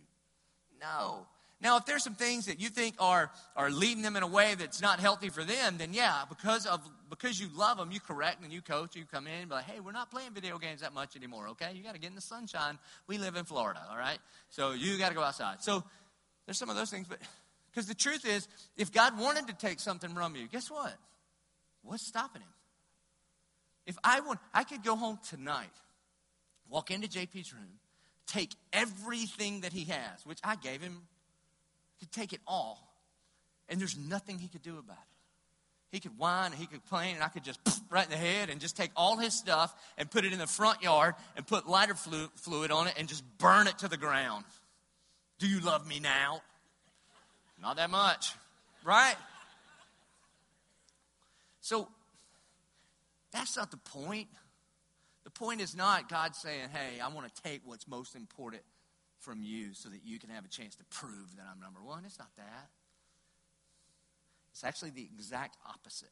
No. 0.81 1.27
Now, 1.61 1.79
if 1.79 1.87
there's 1.87 2.05
some 2.05 2.14
things 2.14 2.47
that 2.47 2.61
you 2.61 2.69
think 2.69 2.97
are, 2.99 3.31
are 3.57 3.71
leading 3.71 4.03
them 4.03 4.14
in 4.14 4.23
a 4.23 4.27
way 4.27 4.55
that's 4.59 4.83
not 4.83 5.01
healthy 5.01 5.31
for 5.31 5.42
them, 5.42 5.79
then 5.79 5.95
yeah, 5.95 6.25
because 6.29 6.66
of 6.66 6.87
because 7.09 7.40
you 7.40 7.49
love 7.57 7.79
them, 7.79 7.90
you 7.90 8.01
correct 8.01 8.42
and 8.42 8.53
you 8.53 8.61
coach, 8.61 8.95
you 8.95 9.05
come 9.11 9.27
in 9.27 9.33
and 9.33 9.49
be 9.49 9.55
like, 9.55 9.64
hey, 9.64 9.81
we're 9.81 9.92
not 9.92 10.11
playing 10.11 10.33
video 10.33 10.59
games 10.59 10.83
that 10.83 10.92
much 10.92 11.16
anymore, 11.16 11.49
okay? 11.51 11.71
You 11.75 11.83
got 11.83 11.95
to 11.95 12.01
get 12.01 12.11
in 12.11 12.14
the 12.14 12.21
sunshine. 12.21 12.79
We 13.07 13.16
live 13.16 13.37
in 13.37 13.45
Florida, 13.45 13.81
all 13.90 13.97
right? 13.97 14.19
So 14.51 14.73
you 14.73 14.99
got 14.99 15.09
to 15.09 15.14
go 15.14 15.23
outside. 15.23 15.62
So 15.62 15.83
there's 16.45 16.59
some 16.59 16.69
of 16.69 16.77
those 16.77 16.90
things, 16.90 17.07
but 17.09 17.19
because 17.71 17.87
the 17.87 17.95
truth 17.95 18.27
is, 18.27 18.49
if 18.77 18.92
God 18.92 19.19
wanted 19.19 19.47
to 19.47 19.55
take 19.55 19.81
something 19.81 20.11
from 20.11 20.37
you, 20.37 20.49
guess 20.49 20.71
what? 20.71 20.95
What's 21.83 22.07
stopping 22.07 22.42
him? 22.42 22.49
If 23.87 23.97
I 24.05 24.21
want, 24.21 24.40
I 24.53 24.64
could 24.64 24.83
go 24.83 24.97
home 24.97 25.19
tonight, 25.31 25.73
walk 26.69 26.90
into 26.90 27.09
JP's 27.09 27.55
room, 27.55 27.79
take 28.27 28.51
everything 28.73 29.61
that 29.61 29.73
he 29.73 29.85
has, 29.85 30.27
which 30.27 30.40
I 30.42 30.57
gave 30.57 30.83
him 30.83 31.03
could 32.00 32.12
take 32.12 32.32
it 32.32 32.40
all, 32.46 32.78
and 33.68 33.80
there's 33.80 33.96
nothing 33.96 34.38
he 34.38 34.48
could 34.48 34.62
do 34.62 34.78
about 34.78 34.96
it. 34.96 35.16
He 35.92 36.00
could 36.00 36.18
whine 36.18 36.46
and 36.46 36.54
he 36.54 36.66
could 36.66 36.80
complain, 36.80 37.14
and 37.14 37.24
I 37.24 37.28
could 37.28 37.44
just 37.44 37.61
right 37.90 38.04
in 38.04 38.11
the 38.11 38.16
head 38.16 38.50
and 38.50 38.61
just 38.61 38.76
take 38.76 38.90
all 38.96 39.16
his 39.16 39.32
stuff 39.35 39.74
and 39.96 40.11
put 40.11 40.24
it 40.24 40.32
in 40.32 40.38
the 40.38 40.46
front 40.46 40.82
yard 40.82 41.14
and 41.37 41.46
put 41.46 41.68
lighter 41.68 41.94
flu- 41.94 42.28
fluid 42.35 42.70
on 42.70 42.88
it 42.88 42.94
and 42.98 43.09
just 43.09 43.24
burn 43.38 43.66
it 43.66 43.78
to 43.78 43.88
the 43.88 43.96
ground. 43.96 44.44
Do 45.38 45.46
you 45.46 45.61
love 45.61 45.87
me 45.87 46.00
now? 46.00 46.42
Not 47.62 47.76
that 47.76 47.90
much, 47.90 48.32
right? 48.85 49.16
So 51.61 51.88
that's 53.32 53.56
not 53.56 53.70
the 53.70 53.76
point. 53.76 54.28
The 55.24 55.30
point 55.30 55.61
is 55.61 55.74
not 55.74 56.09
God 56.09 56.37
saying, 56.37 56.68
hey, 56.72 57.00
I 57.00 57.09
want 57.09 57.32
to 57.32 57.42
take 57.42 57.62
what's 57.64 57.88
most 57.88 58.14
important 58.14 58.62
from 59.26 59.42
you 59.42 59.74
so 59.74 59.88
that 59.88 60.00
you 60.04 60.20
can 60.20 60.30
have 60.30 60.44
a 60.44 60.48
chance 60.48 60.76
to 60.76 60.84
prove 60.84 61.34
that 61.36 61.46
I'm 61.52 61.60
number 61.60 61.82
one. 61.82 62.04
It's 62.06 62.18
not 62.18 62.30
that. 62.36 62.70
It's 64.52 64.62
actually 64.62 64.90
the 64.90 65.02
exact 65.02 65.56
opposite. 65.68 66.08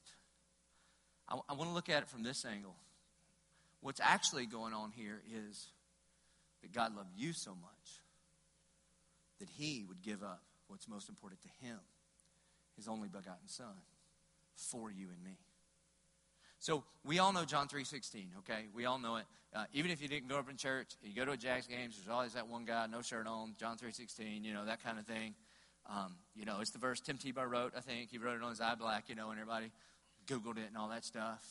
I, 1.28 1.38
I 1.48 1.54
want 1.54 1.70
to 1.70 1.74
look 1.74 1.88
at 1.88 2.02
it 2.02 2.08
from 2.08 2.24
this 2.24 2.44
angle. 2.44 2.74
What's 3.80 4.00
actually 4.02 4.46
going 4.46 4.74
on 4.74 4.90
here 4.90 5.22
is 5.48 5.68
that 6.62 6.72
God 6.72 6.96
loved 6.96 7.10
you 7.16 7.32
so 7.32 7.52
much 7.52 8.00
that 9.38 9.48
he 9.48 9.84
would 9.88 10.02
give 10.02 10.22
up 10.22 10.42
what's 10.66 10.88
most 10.88 11.08
important 11.08 11.40
to 11.42 11.48
him, 11.64 11.78
his 12.76 12.88
only 12.88 13.08
begotten 13.08 13.46
son, 13.46 13.76
for 14.56 14.90
you 14.90 15.06
and 15.14 15.22
me. 15.22 15.38
So 16.64 16.82
we 17.04 17.18
all 17.18 17.30
know 17.34 17.44
John 17.44 17.68
3.16, 17.68 18.38
okay? 18.38 18.64
We 18.74 18.86
all 18.86 18.98
know 18.98 19.16
it. 19.16 19.26
Uh, 19.54 19.64
even 19.74 19.90
if 19.90 20.00
you 20.00 20.08
didn't 20.08 20.28
grow 20.28 20.38
up 20.38 20.48
in 20.48 20.56
church, 20.56 20.92
you 21.02 21.14
go 21.14 21.26
to 21.26 21.32
a 21.32 21.36
Jags 21.36 21.66
games, 21.66 21.94
there's 21.98 22.08
always 22.08 22.32
that 22.32 22.48
one 22.48 22.64
guy, 22.64 22.86
no 22.86 23.02
shirt 23.02 23.26
on, 23.26 23.54
John 23.60 23.76
3.16, 23.76 24.42
you 24.42 24.54
know, 24.54 24.64
that 24.64 24.82
kind 24.82 24.98
of 24.98 25.04
thing. 25.04 25.34
Um, 25.90 26.14
you 26.34 26.46
know, 26.46 26.60
it's 26.62 26.70
the 26.70 26.78
verse 26.78 27.00
Tim 27.00 27.18
Tebow 27.18 27.46
wrote, 27.46 27.74
I 27.76 27.80
think. 27.80 28.10
He 28.10 28.16
wrote 28.16 28.36
it 28.36 28.42
on 28.42 28.48
his 28.48 28.62
eye 28.62 28.76
black, 28.76 29.10
you 29.10 29.14
know, 29.14 29.28
and 29.28 29.38
everybody 29.38 29.72
Googled 30.26 30.56
it 30.56 30.64
and 30.68 30.78
all 30.78 30.88
that 30.88 31.04
stuff. 31.04 31.44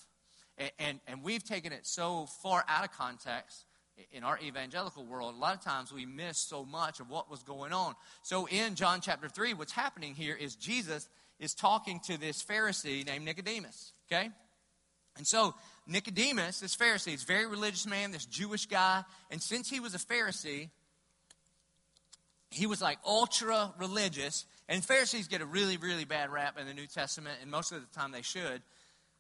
And, 0.58 0.72
and, 0.80 1.00
and 1.08 1.24
we've 1.24 1.44
taken 1.44 1.74
it 1.74 1.86
so 1.86 2.26
far 2.42 2.66
out 2.68 2.84
of 2.84 2.92
context 2.92 3.66
in 4.14 4.24
our 4.24 4.40
evangelical 4.40 5.06
world, 5.06 5.36
a 5.36 5.38
lot 5.38 5.54
of 5.54 5.62
times 5.62 5.94
we 5.94 6.08
miss 6.08 6.40
so 6.40 6.66
much 6.66 7.00
of 7.00 7.12
what 7.12 7.30
was 7.30 7.44
going 7.44 7.72
on. 7.72 7.94
So 8.24 8.48
in 8.48 8.74
John 8.74 9.00
chapter 9.00 9.30
3, 9.30 9.54
what's 9.54 9.74
happening 9.74 10.16
here 10.16 10.36
is 10.36 10.56
Jesus 10.56 11.08
is 11.40 11.54
talking 11.54 12.00
to 12.08 12.20
this 12.20 12.44
Pharisee 12.44 13.06
named 13.06 13.26
Nicodemus, 13.26 13.94
okay? 14.12 14.32
And 15.18 15.28
so 15.28 15.54
Nicodemus, 15.88 16.60
this 16.60 16.76
Pharisee, 16.76 17.12
this 17.12 17.24
very 17.24 17.46
religious 17.46 17.86
man, 17.86 18.12
this 18.12 18.26
Jewish 18.26 18.66
guy, 18.66 19.04
and 19.30 19.42
since 19.42 19.70
he 19.70 19.80
was 19.80 19.94
a 19.94 20.00
Pharisee, 20.00 20.70
he 22.50 22.68
was 22.68 22.82
like 22.82 22.98
ultra 23.06 23.74
religious. 23.78 24.46
And 24.70 24.84
Pharisees 24.84 25.28
get 25.28 25.42
a 25.42 25.46
really, 25.46 25.78
really 25.78 26.06
bad 26.06 26.32
rap 26.32 26.58
in 26.60 26.68
the 26.68 26.74
New 26.74 26.88
Testament, 26.88 27.38
and 27.42 27.52
most 27.52 27.72
of 27.72 27.82
the 27.82 28.00
time 28.00 28.12
they 28.12 28.22
should. 28.22 28.62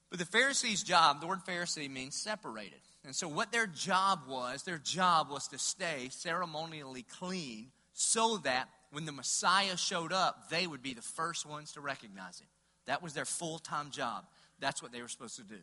But 0.09 0.19
the 0.19 0.25
Pharisee's 0.25 0.83
job, 0.83 1.21
the 1.21 1.27
word 1.27 1.39
Pharisee 1.47 1.89
means 1.89 2.15
separated. 2.15 2.79
And 3.03 3.15
so, 3.15 3.27
what 3.27 3.51
their 3.51 3.67
job 3.67 4.21
was, 4.29 4.63
their 4.63 4.77
job 4.77 5.29
was 5.29 5.47
to 5.49 5.57
stay 5.57 6.07
ceremonially 6.11 7.03
clean 7.19 7.71
so 7.93 8.37
that 8.37 8.69
when 8.91 9.05
the 9.05 9.11
Messiah 9.11 9.75
showed 9.75 10.13
up, 10.13 10.49
they 10.49 10.67
would 10.67 10.81
be 10.81 10.93
the 10.93 11.01
first 11.01 11.45
ones 11.45 11.73
to 11.73 11.81
recognize 11.81 12.39
him. 12.39 12.47
That 12.85 13.01
was 13.01 13.13
their 13.13 13.25
full 13.25 13.59
time 13.59 13.91
job. 13.91 14.25
That's 14.59 14.81
what 14.81 14.91
they 14.91 15.01
were 15.01 15.07
supposed 15.07 15.35
to 15.37 15.43
do. 15.43 15.59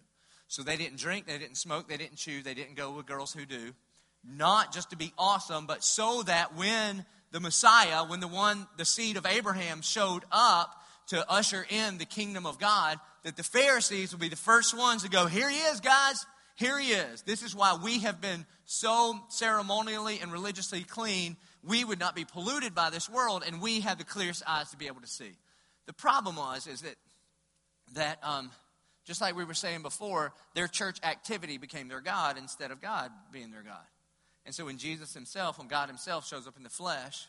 So 0.51 0.65
they 0.65 0.77
didn't 0.77 0.99
drink, 0.99 1.27
they 1.27 1.39
didn't 1.39 1.59
smoke, 1.59 1.89
they 1.89 1.97
didn't 1.97 2.17
chew, 2.17 2.43
they 2.43 2.55
didn't 2.55 2.75
go 2.75 2.91
with 2.91 3.07
girls 3.07 3.33
who 3.33 3.47
do. 3.47 3.73
Not 4.25 4.75
just 4.75 4.91
to 4.91 4.97
be 4.97 5.13
awesome, 5.17 5.65
but 5.65 5.85
so 5.85 6.25
that 6.25 6.57
when 6.57 7.07
the 7.31 7.39
Messiah, 7.39 8.05
when 8.05 8.19
the 8.19 8.27
one, 8.27 8.67
the 8.77 8.85
seed 8.85 9.17
of 9.17 9.25
Abraham 9.27 9.81
showed 9.81 10.25
up 10.33 10.75
to 11.07 11.31
usher 11.31 11.65
in 11.71 11.99
the 11.99 12.05
kingdom 12.05 12.47
of 12.47 12.59
God, 12.59 12.99
that 13.23 13.37
the 13.37 13.45
Pharisees 13.45 14.11
would 14.11 14.21
be 14.21 14.29
the 14.29 14.35
first 14.35 14.77
ones 14.77 15.05
to 15.05 15.09
go, 15.09 15.27
Here 15.27 15.49
he 15.49 15.57
is, 15.57 15.79
guys. 15.79 16.27
Here 16.57 16.81
he 16.81 16.95
is. 16.95 17.23
This 17.23 17.45
is 17.45 17.55
why 17.55 17.79
we 17.81 18.01
have 18.01 18.21
been 18.21 18.45
so 18.65 19.21
ceremonially 19.29 20.19
and 20.19 20.33
religiously 20.33 20.83
clean. 20.83 21.37
We 21.63 21.85
would 21.85 22.01
not 22.01 22.17
be 22.17 22.25
polluted 22.25 22.75
by 22.75 22.91
this 22.91 23.09
world, 23.09 23.45
and 23.47 23.63
we 23.63 23.83
have 23.83 23.99
the 23.99 24.05
clearest 24.05 24.43
eyes 24.49 24.73
to 24.73 24.77
be 24.77 24.89
able 24.89 25.01
to 25.01 25.07
see. 25.07 25.31
The 25.87 25.93
problem 25.93 26.35
was 26.35 26.67
is 26.67 26.81
that 26.81 26.97
that 27.95 28.19
um, 28.25 28.51
just 29.05 29.21
like 29.21 29.37
we 29.37 29.45
were 29.45 29.55
saying 29.55 29.83
before, 29.83 30.33
their 30.55 30.69
church 30.69 30.99
activity 31.03 31.59
became 31.59 31.89
their 31.89 32.01
God 32.01 32.39
instead 32.39 32.71
of 32.71 32.81
God 32.81 33.11
being 33.33 33.51
their 33.51 33.63
God. 33.63 33.87
And 34.47 34.55
so 34.55 34.65
when 34.65 34.79
Jesus 34.79 35.15
himself, 35.15 35.59
when 35.59 35.69
God 35.69 35.89
himself 35.89 36.27
shows 36.27 36.47
up 36.47 36.57
in 36.57 36.63
the 36.63 36.71
flesh, 36.71 37.27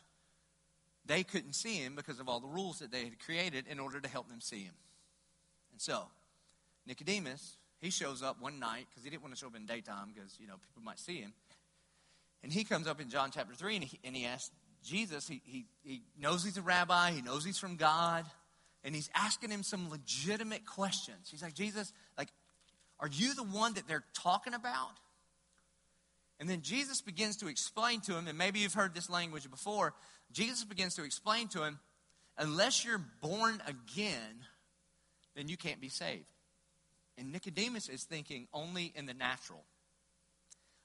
they 1.05 1.23
couldn't 1.23 1.53
see 1.53 1.77
him 1.77 1.95
because 1.95 2.19
of 2.19 2.29
all 2.29 2.39
the 2.39 2.47
rules 2.47 2.79
that 2.79 2.91
they 2.91 3.03
had 3.03 3.19
created 3.19 3.65
in 3.67 3.79
order 3.79 3.99
to 3.99 4.07
help 4.07 4.29
them 4.29 4.41
see 4.41 4.63
him. 4.63 4.73
And 5.71 5.81
so, 5.81 6.03
Nicodemus, 6.85 7.57
he 7.79 7.89
shows 7.89 8.21
up 8.21 8.41
one 8.41 8.59
night 8.59 8.85
because 8.89 9.03
he 9.03 9.09
didn't 9.09 9.23
want 9.23 9.33
to 9.33 9.39
show 9.39 9.47
up 9.47 9.55
in 9.55 9.65
daytime 9.65 10.11
because, 10.13 10.37
you 10.39 10.47
know, 10.47 10.55
people 10.55 10.83
might 10.83 10.99
see 10.99 11.19
him. 11.19 11.33
And 12.43 12.51
he 12.51 12.63
comes 12.63 12.87
up 12.87 13.01
in 13.01 13.09
John 13.09 13.31
chapter 13.33 13.53
3 13.53 13.75
and 13.75 13.83
he, 13.83 13.99
and 14.03 14.15
he 14.15 14.25
asks 14.25 14.51
Jesus, 14.83 15.27
he, 15.27 15.41
he, 15.45 15.65
he 15.83 16.01
knows 16.19 16.43
he's 16.43 16.57
a 16.57 16.61
rabbi, 16.61 17.11
he 17.11 17.21
knows 17.21 17.45
he's 17.45 17.59
from 17.59 17.75
God 17.75 18.25
and 18.83 18.95
he's 18.95 19.09
asking 19.13 19.49
him 19.49 19.63
some 19.63 19.89
legitimate 19.89 20.65
questions. 20.65 21.29
He's 21.29 21.43
like, 21.43 21.53
Jesus, 21.53 21.93
like, 22.17 22.29
are 22.99 23.07
you 23.07 23.33
the 23.35 23.43
one 23.43 23.73
that 23.75 23.87
they're 23.87 24.03
talking 24.13 24.53
about? 24.53 24.97
And 26.39 26.49
then 26.49 26.61
Jesus 26.61 27.01
begins 27.01 27.37
to 27.37 27.47
explain 27.47 28.01
to 28.01 28.17
him, 28.17 28.27
and 28.27 28.37
maybe 28.37 28.59
you've 28.59 28.73
heard 28.73 28.95
this 28.95 29.09
language 29.09 29.49
before. 29.49 29.93
Jesus 30.31 30.63
begins 30.63 30.95
to 30.95 31.03
explain 31.03 31.47
to 31.49 31.63
him, 31.63 31.79
unless 32.37 32.83
you're 32.83 33.03
born 33.21 33.61
again, 33.67 34.45
then 35.35 35.47
you 35.47 35.57
can't 35.57 35.79
be 35.79 35.89
saved. 35.89 36.25
And 37.17 37.31
Nicodemus 37.31 37.89
is 37.89 38.03
thinking 38.03 38.47
only 38.53 38.91
in 38.95 39.05
the 39.05 39.13
natural. 39.13 39.63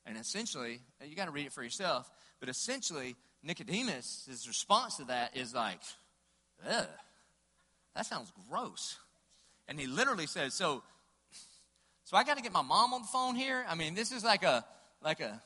And 0.05 0.19
essentially, 0.19 0.81
you 1.03 1.17
got 1.17 1.25
to 1.25 1.31
read 1.31 1.47
it 1.47 1.53
for 1.53 1.63
yourself, 1.63 2.11
but 2.39 2.51
essentially, 2.51 3.17
Nicodemus' 3.43 4.45
response 4.47 4.99
to 4.99 5.05
that 5.05 5.37
is 5.37 5.55
like, 5.55 5.81
ugh 6.69 6.87
that 7.97 8.07
sounds 8.07 8.31
gross. 8.49 8.99
And 9.69 9.81
he 9.81 9.87
literally 9.87 10.27
says, 10.27 10.55
so, 10.55 10.83
so 12.05 12.17
I 12.17 12.25
got 12.25 12.37
to 12.37 12.43
get 12.43 12.53
my 12.53 12.63
mom 12.63 12.95
on 12.95 13.03
the 13.03 13.09
phone 13.09 13.35
here? 13.35 13.65
I 13.69 13.75
mean, 13.75 13.95
this 13.95 14.13
is 14.13 14.23
like 14.23 14.45
a, 14.45 14.65
like 15.03 15.21
a, 15.21 15.41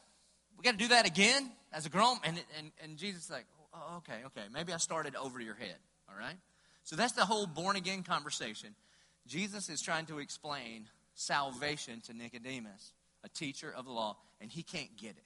we 0.58 0.62
got 0.62 0.72
to 0.72 0.76
do 0.76 0.88
that 0.88 1.06
again 1.06 1.50
as 1.72 1.86
a 1.86 1.88
grown, 1.88 2.16
and, 2.24 2.38
and, 2.58 2.72
and 2.82 2.98
Jesus 2.98 3.24
is 3.24 3.30
like, 3.30 3.46
oh, 3.72 3.98
okay, 3.98 4.18
okay, 4.26 4.46
maybe 4.52 4.72
I 4.72 4.76
started 4.76 5.14
over 5.16 5.40
your 5.40 5.54
head, 5.54 5.76
all 6.08 6.18
right? 6.18 6.36
So 6.82 6.96
that's 6.96 7.12
the 7.12 7.24
whole 7.24 7.46
born 7.46 7.76
again 7.76 8.02
conversation. 8.02 8.74
Jesus 9.26 9.68
is 9.68 9.80
trying 9.80 10.06
to 10.06 10.18
explain 10.18 10.86
salvation 11.14 12.00
to 12.06 12.14
Nicodemus, 12.14 12.92
a 13.22 13.28
teacher 13.28 13.72
of 13.74 13.84
the 13.84 13.92
law, 13.92 14.16
and 14.40 14.50
he 14.50 14.62
can't 14.62 14.96
get 14.96 15.10
it. 15.10 15.24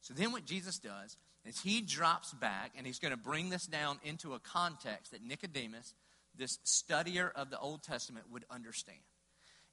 So 0.00 0.14
then 0.14 0.32
what 0.32 0.44
Jesus 0.44 0.78
does 0.78 1.16
is 1.44 1.60
he 1.60 1.80
drops 1.80 2.32
back 2.34 2.72
and 2.76 2.86
he's 2.86 2.98
going 2.98 3.12
to 3.12 3.18
bring 3.18 3.50
this 3.50 3.66
down 3.66 3.98
into 4.04 4.34
a 4.34 4.38
context 4.40 5.12
that 5.12 5.22
Nicodemus 5.22 5.94
this 6.40 6.58
studier 6.64 7.30
of 7.36 7.50
the 7.50 7.58
Old 7.58 7.84
Testament 7.84 8.26
would 8.32 8.44
understand. 8.50 8.98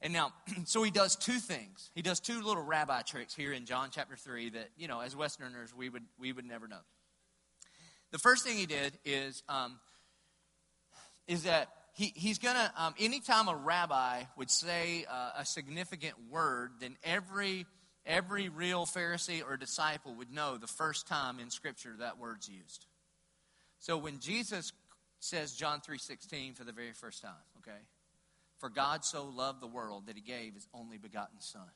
And 0.02 0.14
now, 0.14 0.34
so 0.66 0.84
he 0.84 0.92
does 0.92 1.16
two 1.16 1.40
things. 1.40 1.90
He 1.96 2.04
does 2.04 2.20
two 2.20 2.42
little 2.42 2.64
rabbi 2.64 3.02
tricks 3.02 3.34
here 3.34 3.54
in 3.54 3.66
John 3.66 3.90
chapter 3.92 4.16
3 4.16 4.52
that, 4.52 4.70
you 4.78 4.88
know, 4.88 5.00
as 5.00 5.16
Westerners, 5.16 5.74
we 5.74 5.90
would, 5.90 6.04
we 6.20 6.32
would 6.32 6.46
never 6.46 6.68
know. 6.68 6.82
The 8.12 8.20
first 8.20 8.46
thing 8.46 8.58
he 8.58 8.66
did 8.66 8.98
is, 9.04 9.42
um, 9.50 9.80
is 11.28 11.44
that 11.44 11.70
he, 11.94 12.14
he's 12.16 12.38
going 12.38 12.56
to, 12.56 12.72
um, 12.78 12.94
anytime 13.00 13.48
a 13.48 13.56
rabbi 13.56 14.24
would 14.38 14.52
say 14.52 15.06
uh, 15.10 15.32
a 15.40 15.46
significant 15.46 16.14
word, 16.30 16.72
then 16.80 16.96
every, 17.04 17.66
every 18.06 18.50
real 18.50 18.86
Pharisee 18.86 19.42
or 19.44 19.58
disciple 19.58 20.14
would 20.16 20.32
know 20.32 20.58
the 20.58 20.68
first 20.68 21.08
time 21.08 21.40
in 21.40 21.50
Scripture 21.50 21.96
that 22.00 22.20
word's 22.20 22.48
used. 22.48 22.86
So 23.80 23.98
when 23.98 24.20
Jesus 24.20 24.72
says 25.20 25.56
John 25.56 25.82
3:16 25.82 26.56
for 26.56 26.64
the 26.64 26.72
very 26.72 26.94
first 26.94 27.22
time, 27.22 27.34
okay? 27.60 27.80
For 28.58 28.70
God 28.70 29.06
so 29.06 29.26
loved 29.26 29.62
the 29.62 29.68
world 29.68 30.08
that 30.08 30.16
he 30.16 30.22
gave 30.22 30.54
his 30.54 30.68
only 30.74 30.98
begotten 30.98 31.40
son. 31.40 31.70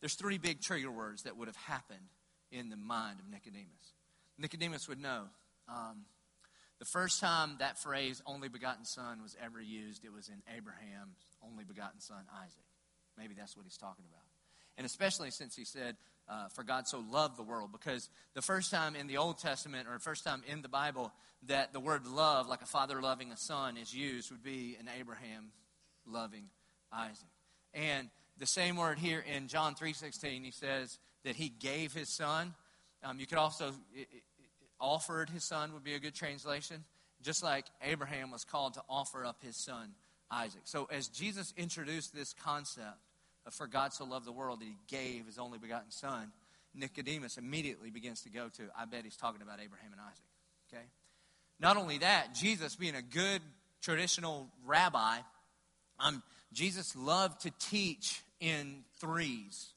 there's 0.00 0.14
three 0.14 0.36
big 0.36 0.60
trigger 0.60 0.90
words 0.90 1.22
that 1.22 1.36
would 1.36 1.48
have 1.48 1.56
happened 1.56 2.10
in 2.52 2.68
the 2.68 2.76
mind 2.76 3.18
of 3.18 3.28
Nicodemus. 3.28 3.94
Nicodemus 4.38 4.88
would 4.88 5.00
know. 5.00 5.24
Um, 5.68 6.04
the 6.78 6.84
first 6.84 7.20
time 7.20 7.56
that 7.58 7.78
phrase, 7.78 8.22
only 8.26 8.48
begotten 8.48 8.84
son, 8.84 9.22
was 9.22 9.34
ever 9.42 9.60
used, 9.60 10.04
it 10.04 10.12
was 10.12 10.28
in 10.28 10.42
Abraham's 10.54 11.16
only 11.42 11.64
begotten 11.64 12.00
son, 12.00 12.24
Isaac. 12.44 12.64
Maybe 13.16 13.34
that's 13.34 13.56
what 13.56 13.64
he's 13.64 13.78
talking 13.78 14.04
about. 14.04 14.24
And 14.76 14.84
especially 14.84 15.30
since 15.30 15.56
he 15.56 15.64
said, 15.64 15.96
uh, 16.28 16.48
for 16.48 16.64
God 16.64 16.88
so 16.88 17.02
loved 17.10 17.36
the 17.36 17.42
world, 17.42 17.70
because 17.72 18.08
the 18.34 18.42
first 18.42 18.70
time 18.70 18.96
in 18.96 19.06
the 19.06 19.18
Old 19.18 19.38
Testament, 19.38 19.88
or 19.88 19.98
first 19.98 20.24
time 20.24 20.42
in 20.46 20.62
the 20.62 20.68
Bible, 20.68 21.12
that 21.46 21.72
the 21.72 21.80
word 21.80 22.06
love, 22.06 22.48
like 22.48 22.62
a 22.62 22.66
father 22.66 23.00
loving 23.00 23.30
a 23.32 23.36
son, 23.36 23.76
is 23.76 23.94
used 23.94 24.30
would 24.30 24.42
be 24.42 24.76
in 24.78 24.88
Abraham 24.98 25.52
loving 26.06 26.48
Isaac. 26.92 27.28
And 27.74 28.08
the 28.38 28.46
same 28.46 28.76
word 28.76 28.98
here 28.98 29.24
in 29.34 29.48
John 29.48 29.74
3.16, 29.74 30.44
he 30.44 30.50
says 30.50 30.98
that 31.24 31.36
he 31.36 31.48
gave 31.48 31.92
his 31.92 32.08
son. 32.08 32.54
Um, 33.02 33.20
you 33.20 33.26
could 33.26 33.38
also, 33.38 33.68
it, 33.94 34.08
it, 34.12 34.22
offered 34.78 35.30
his 35.30 35.42
son 35.42 35.72
would 35.72 35.84
be 35.84 35.94
a 35.94 35.98
good 35.98 36.14
translation. 36.14 36.84
Just 37.22 37.42
like 37.42 37.64
Abraham 37.82 38.30
was 38.30 38.44
called 38.44 38.74
to 38.74 38.82
offer 38.88 39.24
up 39.24 39.38
his 39.42 39.56
son, 39.56 39.94
Isaac. 40.30 40.62
So 40.64 40.86
as 40.92 41.08
Jesus 41.08 41.54
introduced 41.56 42.14
this 42.14 42.34
concept 42.34 42.98
for 43.52 43.66
God 43.66 43.92
so 43.92 44.04
loved 44.04 44.26
the 44.26 44.32
world 44.32 44.60
that 44.60 44.66
he 44.66 44.76
gave 44.88 45.26
his 45.26 45.38
only 45.38 45.58
begotten 45.58 45.90
son, 45.90 46.32
Nicodemus 46.74 47.38
immediately 47.38 47.90
begins 47.90 48.22
to 48.22 48.30
go 48.30 48.48
to, 48.56 48.64
I 48.78 48.84
bet 48.84 49.04
he's 49.04 49.16
talking 49.16 49.42
about 49.42 49.60
Abraham 49.62 49.92
and 49.92 50.00
Isaac. 50.00 50.24
Okay? 50.72 50.84
Not 51.58 51.76
only 51.76 51.98
that, 51.98 52.34
Jesus 52.34 52.76
being 52.76 52.96
a 52.96 53.02
good 53.02 53.40
traditional 53.80 54.48
rabbi, 54.64 55.18
um, 55.98 56.22
Jesus 56.52 56.94
loved 56.96 57.42
to 57.42 57.52
teach 57.58 58.22
in 58.40 58.84
threes. 59.00 59.72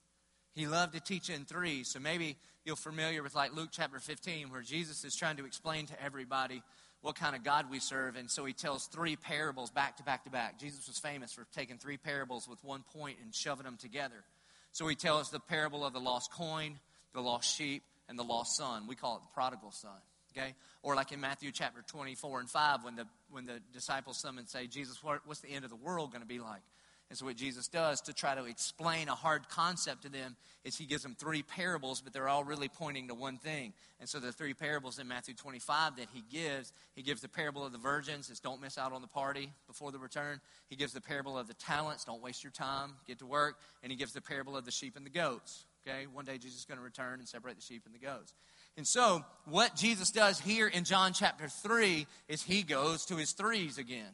He 0.54 0.68
loved 0.68 0.94
to 0.94 1.00
teach 1.00 1.30
in 1.30 1.46
threes. 1.46 1.90
So 1.92 2.00
maybe 2.00 2.38
you're 2.66 2.76
familiar 2.76 3.24
with 3.24 3.36
like 3.36 3.56
Luke 3.56 3.70
chapter 3.72 4.00
15, 4.00 4.52
where 4.52 4.62
Jesus 4.62 5.06
is 5.06 5.16
trying 5.16 5.38
to 5.38 5.46
explain 5.46 5.86
to 5.88 6.04
everybody 6.04 6.62
what 7.02 7.16
kind 7.16 7.36
of 7.36 7.44
God 7.44 7.70
we 7.72 7.80
serve. 7.80 8.16
And 8.16 8.30
so 8.30 8.46
he 8.46 8.54
tells 8.54 8.88
three 8.88 9.16
parables 9.16 9.72
back 9.72 9.98
to 9.98 10.04
back 10.04 10.26
to 10.26 10.30
back. 10.30 10.60
Jesus 10.60 10.88
was 10.88 11.00
famous 11.00 11.32
for 11.34 11.46
taking 11.56 11.78
three 11.78 11.98
parables 11.98 12.48
with 12.48 12.64
one 12.64 12.84
point 12.94 13.18
and 13.24 13.34
shoving 13.34 13.66
them 13.66 13.78
together. 13.78 14.24
So 14.72 14.88
he 14.88 14.96
tells 14.96 15.32
the 15.32 15.40
parable 15.40 15.86
of 15.86 15.94
the 15.94 16.00
lost 16.00 16.32
coin, 16.32 16.80
the 17.14 17.22
lost 17.22 17.56
sheep, 17.56 17.84
and 18.08 18.20
the 18.20 18.24
lost 18.24 18.58
son. 18.58 18.88
We 18.88 18.96
call 18.96 19.16
it 19.18 19.22
the 19.22 19.34
prodigal 19.34 19.72
son. 19.72 19.92
Okay? 20.38 20.54
Or 20.84 20.96
like 20.96 21.12
in 21.12 21.20
Matthew 21.20 21.52
chapter 21.52 21.82
24 21.88 22.42
and 22.42 22.50
5, 22.50 22.84
when 22.84 22.96
the, 22.96 23.06
when 23.32 23.46
the 23.46 23.60
disciples 23.74 24.22
come 24.24 24.38
and 24.38 24.48
say, 24.48 24.68
Jesus, 24.68 25.04
what, 25.04 25.22
what's 25.26 25.40
the 25.42 25.50
end 25.50 25.64
of 25.64 25.72
the 25.72 25.76
world 25.76 26.12
going 26.12 26.22
to 26.22 26.28
be 26.28 26.40
like? 26.40 26.62
And 27.10 27.18
so, 27.18 27.26
what 27.26 27.38
Jesus 27.38 27.68
does 27.68 28.02
to 28.02 28.14
try 28.14 28.36
to 28.36 28.46
explain 28.46 29.10
a 29.10 29.16
hard 29.16 29.50
concept 29.50 30.04
to 30.04 30.10
them 30.10 30.36
is 30.64 30.78
he 30.78 30.86
gives 30.86 31.02
them 31.02 31.16
three 31.18 31.42
parables, 31.42 32.02
but 32.02 32.14
they're 32.14 32.28
all 32.28 32.44
really 32.44 32.68
pointing 32.68 33.08
to 33.08 33.16
one 33.16 33.40
thing. 33.40 33.74
And 34.00 34.08
so, 34.08 34.20
the 34.20 34.32
three 34.32 34.54
parables 34.54 35.00
in 35.00 35.08
Matthew 35.08 35.34
25 35.34 35.96
that 35.96 36.08
he 36.14 36.24
gives 36.32 36.72
he 36.96 37.02
gives 37.02 37.22
the 37.22 37.28
parable 37.28 37.66
of 37.66 37.72
the 37.72 37.80
virgins, 37.80 38.30
it's 38.30 38.40
don't 38.40 38.62
miss 38.62 38.78
out 38.78 38.94
on 38.94 39.02
the 39.02 39.08
party 39.08 39.52
before 39.66 39.92
the 39.92 39.98
return. 39.98 40.40
He 40.68 40.76
gives 40.76 40.94
the 40.94 41.02
parable 41.02 41.36
of 41.36 41.48
the 41.48 41.56
talents, 41.56 42.06
don't 42.06 42.22
waste 42.22 42.44
your 42.44 42.52
time, 42.52 42.94
get 43.08 43.18
to 43.20 43.26
work. 43.26 43.56
And 43.82 43.92
he 43.92 43.98
gives 43.98 44.14
the 44.14 44.22
parable 44.22 44.56
of 44.56 44.66
the 44.66 44.72
sheep 44.72 44.96
and 44.96 45.06
the 45.06 45.10
goats. 45.10 45.66
Okay, 45.88 46.06
one 46.14 46.26
day 46.26 46.38
Jesus 46.38 46.60
is 46.60 46.66
going 46.66 46.78
to 46.78 46.84
return 46.84 47.20
and 47.20 47.28
separate 47.28 47.56
the 47.56 47.64
sheep 47.64 47.84
and 47.86 47.96
the 47.96 48.00
goats. 48.00 48.36
And 48.78 48.88
so, 48.88 49.26
what 49.46 49.76
Jesus 49.76 50.12
does 50.12 50.40
here 50.40 50.68
in 50.68 50.84
John 50.84 51.14
chapter 51.14 51.48
3 51.48 52.06
is 52.28 52.44
he 52.44 52.62
goes 52.62 53.06
to 53.06 53.16
his 53.16 53.32
threes 53.32 53.80
again. 53.80 54.14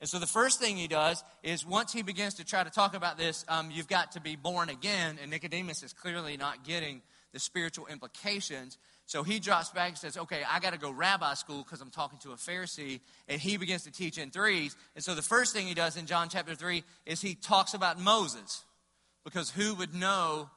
And 0.00 0.08
so 0.08 0.18
the 0.18 0.26
first 0.26 0.58
thing 0.58 0.76
he 0.76 0.88
does 0.88 1.22
is 1.42 1.66
once 1.66 1.92
he 1.92 2.02
begins 2.02 2.34
to 2.34 2.44
try 2.44 2.64
to 2.64 2.70
talk 2.70 2.94
about 2.94 3.18
this, 3.18 3.44
um, 3.48 3.70
you've 3.70 3.88
got 3.88 4.12
to 4.12 4.20
be 4.20 4.34
born 4.34 4.70
again. 4.70 5.18
And 5.20 5.30
Nicodemus 5.30 5.82
is 5.82 5.92
clearly 5.92 6.38
not 6.38 6.64
getting 6.64 7.02
the 7.32 7.38
spiritual 7.38 7.86
implications. 7.86 8.78
So 9.04 9.22
he 9.22 9.40
drops 9.40 9.70
back 9.70 9.88
and 9.90 9.98
says, 9.98 10.16
Okay, 10.16 10.40
I 10.48 10.58
got 10.58 10.72
to 10.72 10.78
go 10.78 10.90
rabbi 10.90 11.34
school 11.34 11.62
because 11.62 11.82
I'm 11.82 11.90
talking 11.90 12.18
to 12.20 12.32
a 12.32 12.36
Pharisee. 12.36 13.00
And 13.28 13.40
he 13.40 13.58
begins 13.58 13.84
to 13.84 13.90
teach 13.90 14.16
in 14.16 14.30
threes. 14.30 14.74
And 14.94 15.04
so 15.04 15.14
the 15.14 15.22
first 15.22 15.52
thing 15.52 15.66
he 15.66 15.74
does 15.74 15.98
in 15.98 16.06
John 16.06 16.30
chapter 16.30 16.54
3 16.54 16.82
is 17.04 17.20
he 17.20 17.34
talks 17.34 17.74
about 17.74 18.00
Moses. 18.00 18.64
Because 19.22 19.50
who 19.50 19.74
would 19.74 19.94
know 19.94 20.48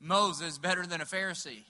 Moses 0.00 0.58
better 0.58 0.84
than 0.84 1.00
a 1.00 1.04
Pharisee? 1.04 1.62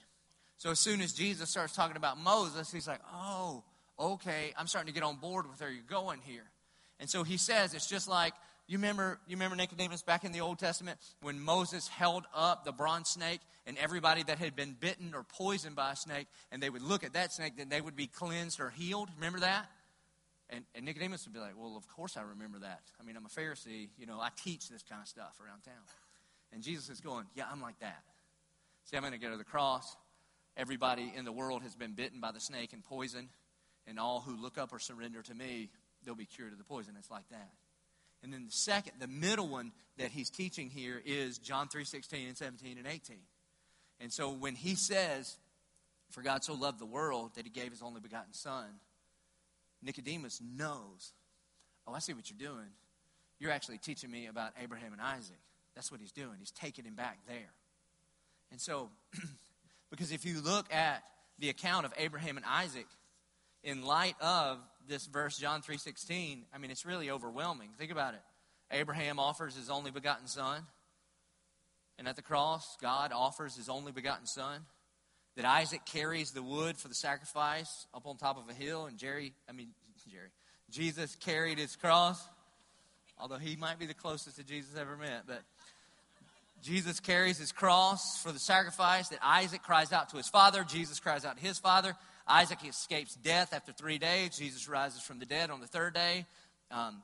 So 0.57 0.71
as 0.71 0.79
soon 0.79 0.99
as 0.99 1.13
Jesus 1.13 1.49
starts 1.49 1.75
talking 1.75 1.95
about 1.95 2.17
Moses, 2.17 2.71
he's 2.71 2.87
like, 2.87 3.01
Oh, 3.13 3.63
okay, 3.99 4.53
I'm 4.57 4.65
starting 4.65 4.91
to 4.91 4.99
get 4.99 5.05
on 5.05 5.17
board 5.17 5.47
with 5.47 5.61
where 5.61 5.69
you're 5.69 5.83
going 5.83 6.21
here. 6.25 6.49
And 6.99 7.09
so 7.09 7.23
he 7.23 7.37
says 7.37 7.73
it's 7.73 7.87
just 7.87 8.07
like 8.07 8.33
you 8.67 8.77
remember 8.77 9.19
you 9.27 9.35
remember 9.35 9.55
Nicodemus 9.55 10.01
back 10.01 10.23
in 10.23 10.31
the 10.31 10.41
Old 10.41 10.59
Testament 10.59 10.99
when 11.21 11.39
Moses 11.39 11.87
held 11.87 12.25
up 12.35 12.65
the 12.65 12.71
bronze 12.71 13.09
snake 13.09 13.39
and 13.65 13.77
everybody 13.77 14.23
that 14.23 14.37
had 14.37 14.55
been 14.55 14.75
bitten 14.79 15.13
or 15.15 15.23
poisoned 15.23 15.75
by 15.75 15.93
a 15.93 15.95
snake 15.95 16.27
and 16.51 16.61
they 16.61 16.69
would 16.69 16.81
look 16.81 17.03
at 17.03 17.13
that 17.13 17.31
snake 17.31 17.53
then 17.57 17.69
they 17.69 17.81
would 17.81 17.95
be 17.95 18.07
cleansed 18.07 18.59
or 18.59 18.69
healed. 18.69 19.09
Remember 19.17 19.39
that? 19.39 19.69
And, 20.51 20.63
and 20.73 20.83
Nicodemus 20.85 21.25
would 21.25 21.33
be 21.33 21.39
like, 21.39 21.53
Well, 21.57 21.77
of 21.77 21.87
course 21.87 22.17
I 22.17 22.21
remember 22.21 22.59
that. 22.59 22.81
I 22.99 23.03
mean, 23.03 23.15
I'm 23.15 23.25
a 23.25 23.29
Pharisee, 23.29 23.89
you 23.97 24.05
know, 24.05 24.19
I 24.19 24.29
teach 24.43 24.69
this 24.69 24.83
kind 24.83 25.01
of 25.01 25.07
stuff 25.07 25.39
around 25.43 25.63
town. 25.63 25.83
And 26.51 26.63
Jesus 26.63 26.89
is 26.89 27.01
going, 27.01 27.25
Yeah, 27.35 27.45
I'm 27.51 27.61
like 27.61 27.79
that. 27.79 28.03
See, 28.85 28.97
I'm 28.97 29.03
going 29.03 29.13
to 29.13 29.19
go 29.19 29.29
to 29.29 29.37
the 29.37 29.43
cross. 29.43 29.95
Everybody 30.57 31.13
in 31.15 31.23
the 31.23 31.31
world 31.31 31.61
has 31.63 31.75
been 31.75 31.93
bitten 31.93 32.19
by 32.19 32.31
the 32.31 32.39
snake 32.39 32.73
and 32.73 32.83
poisoned, 32.83 33.29
and 33.87 33.99
all 33.99 34.19
who 34.19 34.35
look 34.35 34.57
up 34.57 34.73
or 34.73 34.79
surrender 34.79 35.21
to 35.21 35.33
me 35.33 35.69
they'll 36.05 36.15
be 36.15 36.25
cured 36.25 36.51
of 36.51 36.57
the 36.57 36.63
poison. 36.63 36.95
It's 36.97 37.11
like 37.11 37.27
that. 37.29 37.51
And 38.23 38.33
then 38.33 38.45
the 38.45 38.51
second, 38.51 38.93
the 38.99 39.07
middle 39.07 39.47
one 39.47 39.71
that 39.97 40.11
he's 40.11 40.29
teaching 40.29 40.69
here 40.69 41.01
is 41.05 41.37
John 41.37 41.67
3 41.67 41.85
16 41.85 42.27
and 42.27 42.37
17 42.37 42.77
and 42.77 42.87
18. 42.87 43.17
And 44.01 44.11
so 44.11 44.31
when 44.31 44.55
he 44.55 44.75
says, 44.75 45.37
For 46.11 46.21
God 46.21 46.43
so 46.43 46.53
loved 46.53 46.79
the 46.79 46.85
world 46.85 47.31
that 47.35 47.45
he 47.45 47.49
gave 47.49 47.71
his 47.71 47.81
only 47.81 48.01
begotten 48.01 48.33
Son, 48.33 48.65
Nicodemus 49.81 50.41
knows, 50.41 51.13
Oh, 51.87 51.93
I 51.93 51.99
see 51.99 52.13
what 52.13 52.29
you're 52.29 52.49
doing. 52.49 52.67
You're 53.39 53.51
actually 53.51 53.77
teaching 53.77 54.11
me 54.11 54.27
about 54.27 54.51
Abraham 54.61 54.91
and 54.91 55.01
Isaac. 55.01 55.39
That's 55.75 55.91
what 55.91 56.01
he's 56.01 56.11
doing. 56.11 56.35
He's 56.39 56.51
taking 56.51 56.83
him 56.83 56.95
back 56.95 57.19
there. 57.27 57.53
And 58.51 58.59
so, 58.59 58.89
because 59.89 60.11
if 60.11 60.25
you 60.25 60.41
look 60.41 60.71
at 60.73 61.03
the 61.39 61.49
account 61.49 61.85
of 61.85 61.93
Abraham 61.97 62.37
and 62.37 62.45
Isaac 62.45 62.87
in 63.63 63.83
light 63.83 64.15
of 64.21 64.59
this 64.89 65.05
verse, 65.05 65.37
John 65.37 65.61
3.16, 65.61 66.39
I 66.53 66.57
mean, 66.57 66.71
it's 66.71 66.85
really 66.85 67.09
overwhelming. 67.09 67.69
Think 67.77 67.91
about 67.91 68.15
it. 68.15 68.21
Abraham 68.71 69.19
offers 69.19 69.55
his 69.55 69.69
only 69.69 69.91
begotten 69.91 70.27
son. 70.27 70.63
And 71.97 72.07
at 72.07 72.15
the 72.15 72.21
cross, 72.21 72.77
God 72.81 73.11
offers 73.13 73.55
his 73.55 73.69
only 73.69 73.91
begotten 73.91 74.25
son. 74.25 74.61
That 75.35 75.45
Isaac 75.45 75.85
carries 75.85 76.31
the 76.31 76.43
wood 76.43 76.77
for 76.77 76.87
the 76.87 76.95
sacrifice 76.95 77.87
up 77.93 78.05
on 78.05 78.17
top 78.17 78.37
of 78.37 78.49
a 78.49 78.53
hill. 78.53 78.85
And 78.85 78.97
Jerry, 78.97 79.33
I 79.47 79.53
mean, 79.53 79.69
Jerry, 80.11 80.29
Jesus 80.69 81.15
carried 81.15 81.57
his 81.57 81.75
cross. 81.75 82.21
Although 83.19 83.37
he 83.37 83.55
might 83.55 83.79
be 83.79 83.85
the 83.85 83.93
closest 83.93 84.37
that 84.37 84.47
Jesus 84.47 84.75
ever 84.77 84.95
met. 84.97 85.23
But 85.27 85.41
Jesus 86.61 86.99
carries 86.99 87.37
his 87.37 87.51
cross 87.51 88.21
for 88.21 88.31
the 88.31 88.39
sacrifice. 88.39 89.09
That 89.09 89.19
Isaac 89.21 89.61
cries 89.61 89.91
out 89.91 90.09
to 90.09 90.17
his 90.17 90.29
father. 90.29 90.63
Jesus 90.63 90.99
cries 90.99 91.25
out 91.25 91.37
to 91.37 91.43
his 91.43 91.59
father. 91.59 91.95
Isaac 92.29 92.59
escapes 92.63 93.15
death 93.15 93.53
after 93.53 93.71
three 93.71 93.97
days. 93.97 94.37
Jesus 94.37 94.69
rises 94.69 95.01
from 95.01 95.17
the 95.17 95.25
dead 95.25 95.49
on 95.49 95.61
the 95.61 95.67
third 95.67 95.95
day. 95.95 96.25
Um, 96.69 97.01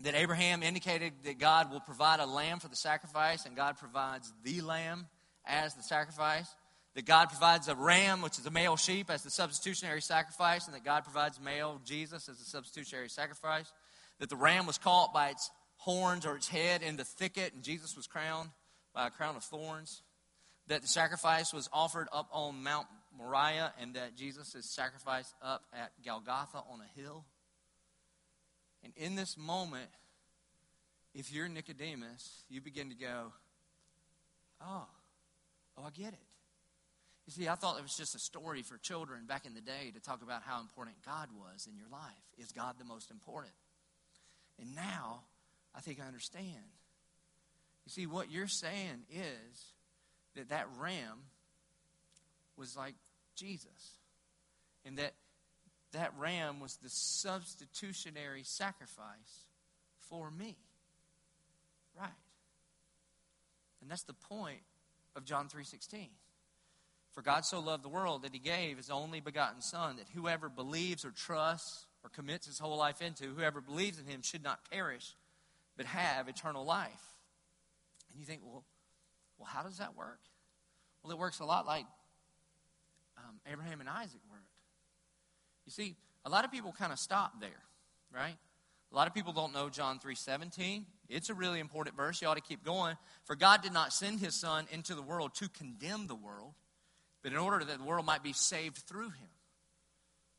that 0.00 0.14
Abraham 0.14 0.62
indicated 0.62 1.12
that 1.24 1.38
God 1.38 1.72
will 1.72 1.80
provide 1.80 2.20
a 2.20 2.26
lamb 2.26 2.60
for 2.60 2.68
the 2.68 2.76
sacrifice, 2.76 3.46
and 3.46 3.56
God 3.56 3.78
provides 3.78 4.32
the 4.44 4.60
lamb 4.60 5.06
as 5.44 5.74
the 5.74 5.82
sacrifice. 5.82 6.46
That 6.94 7.06
God 7.06 7.28
provides 7.28 7.68
a 7.68 7.74
ram, 7.74 8.22
which 8.22 8.38
is 8.38 8.46
a 8.46 8.50
male 8.50 8.76
sheep, 8.76 9.10
as 9.10 9.22
the 9.22 9.30
substitutionary 9.30 10.00
sacrifice, 10.00 10.66
and 10.66 10.74
that 10.74 10.84
God 10.84 11.04
provides 11.04 11.40
male 11.40 11.80
Jesus 11.84 12.28
as 12.28 12.38
the 12.38 12.44
substitutionary 12.44 13.08
sacrifice. 13.08 13.72
That 14.20 14.28
the 14.30 14.36
ram 14.36 14.66
was 14.66 14.78
caught 14.78 15.12
by 15.12 15.30
its 15.30 15.50
horns 15.78 16.24
or 16.24 16.36
its 16.36 16.48
head 16.48 16.82
in 16.82 16.96
the 16.96 17.04
thicket, 17.04 17.52
and 17.54 17.62
Jesus 17.62 17.96
was 17.96 18.06
crowned 18.06 18.50
by 18.94 19.08
a 19.08 19.10
crown 19.10 19.36
of 19.36 19.44
thorns. 19.44 20.02
That 20.68 20.82
the 20.82 20.88
sacrifice 20.88 21.52
was 21.52 21.68
offered 21.72 22.08
up 22.12 22.28
on 22.32 22.62
Mount 22.62 22.86
Moriah 23.16 23.72
and 23.80 23.94
that 23.94 24.16
Jesus 24.16 24.54
is 24.54 24.64
sacrificed 24.64 25.34
up 25.42 25.64
at 25.72 25.92
Golgotha 26.04 26.58
on 26.58 26.80
a 26.80 27.00
hill. 27.00 27.24
And 28.82 28.92
in 28.96 29.14
this 29.14 29.36
moment, 29.38 29.88
if 31.14 31.32
you're 31.32 31.48
Nicodemus, 31.48 32.44
you 32.48 32.60
begin 32.60 32.90
to 32.90 32.94
go, 32.94 33.32
oh, 34.60 34.86
oh, 35.78 35.82
I 35.84 35.90
get 35.90 36.12
it. 36.12 36.18
You 37.26 37.32
see, 37.32 37.48
I 37.48 37.54
thought 37.56 37.78
it 37.78 37.82
was 37.82 37.96
just 37.96 38.14
a 38.14 38.20
story 38.20 38.62
for 38.62 38.78
children 38.78 39.26
back 39.26 39.46
in 39.46 39.54
the 39.54 39.60
day 39.60 39.90
to 39.94 40.00
talk 40.00 40.22
about 40.22 40.42
how 40.42 40.60
important 40.60 40.96
God 41.04 41.28
was 41.36 41.66
in 41.66 41.76
your 41.76 41.88
life. 41.90 42.12
Is 42.38 42.52
God 42.52 42.74
the 42.78 42.84
most 42.84 43.10
important? 43.10 43.52
And 44.60 44.74
now, 44.76 45.22
I 45.74 45.80
think 45.80 46.00
I 46.00 46.06
understand. 46.06 46.64
You 47.84 47.90
see, 47.90 48.06
what 48.06 48.30
you're 48.30 48.46
saying 48.46 49.02
is 49.10 49.74
that 50.36 50.48
that 50.50 50.68
ram 50.78 51.18
was 52.56 52.76
like 52.76 52.94
Jesus. 53.34 53.98
And 54.84 54.98
that 54.98 55.14
that 55.92 56.12
ram 56.18 56.60
was 56.60 56.76
the 56.76 56.88
substitutionary 56.88 58.42
sacrifice 58.44 59.46
for 60.08 60.30
me. 60.30 60.56
Right. 61.98 62.10
And 63.80 63.90
that's 63.90 64.04
the 64.04 64.14
point 64.14 64.62
of 65.14 65.24
John 65.24 65.48
3:16. 65.48 66.10
For 67.12 67.22
God 67.22 67.46
so 67.46 67.60
loved 67.60 67.82
the 67.82 67.88
world 67.88 68.22
that 68.22 68.34
he 68.34 68.38
gave 68.38 68.76
his 68.76 68.90
only 68.90 69.20
begotten 69.20 69.62
son 69.62 69.96
that 69.96 70.08
whoever 70.10 70.50
believes 70.50 71.04
or 71.04 71.10
trusts 71.10 71.86
or 72.04 72.10
commits 72.10 72.46
his 72.46 72.58
whole 72.58 72.76
life 72.76 73.00
into 73.00 73.34
whoever 73.34 73.62
believes 73.62 73.98
in 73.98 74.04
him 74.04 74.20
should 74.20 74.42
not 74.42 74.70
perish 74.70 75.16
but 75.76 75.86
have 75.86 76.28
eternal 76.28 76.64
life. 76.64 77.16
And 78.10 78.20
you 78.20 78.26
think, 78.26 78.42
well, 78.44 78.64
well, 79.38 79.48
how 79.50 79.62
does 79.62 79.78
that 79.78 79.96
work? 79.96 80.20
Well, 81.02 81.12
it 81.12 81.18
works 81.18 81.40
a 81.40 81.44
lot 81.44 81.66
like 81.66 81.84
um, 83.18 83.36
Abraham 83.50 83.80
and 83.80 83.88
Isaac 83.88 84.20
worked. 84.30 84.44
You 85.64 85.72
see, 85.72 85.96
a 86.24 86.30
lot 86.30 86.44
of 86.44 86.52
people 86.52 86.72
kind 86.72 86.92
of 86.92 86.98
stop 86.98 87.40
there, 87.40 87.62
right? 88.14 88.36
A 88.92 88.94
lot 88.94 89.08
of 89.08 89.14
people 89.14 89.32
don't 89.32 89.52
know 89.52 89.68
John 89.68 89.98
3:17. 89.98 90.84
It's 91.08 91.30
a 91.30 91.34
really 91.34 91.60
important 91.60 91.96
verse. 91.96 92.20
You 92.20 92.28
ought 92.28 92.34
to 92.34 92.40
keep 92.40 92.64
going. 92.64 92.96
For 93.24 93.36
God 93.36 93.62
did 93.62 93.72
not 93.72 93.92
send 93.92 94.20
his 94.20 94.34
son 94.34 94.66
into 94.70 94.94
the 94.94 95.02
world 95.02 95.34
to 95.36 95.48
condemn 95.48 96.06
the 96.06 96.14
world, 96.14 96.54
but 97.22 97.32
in 97.32 97.38
order 97.38 97.64
that 97.64 97.78
the 97.78 97.84
world 97.84 98.06
might 98.06 98.22
be 98.22 98.32
saved 98.32 98.78
through 98.78 99.10
him. 99.10 99.28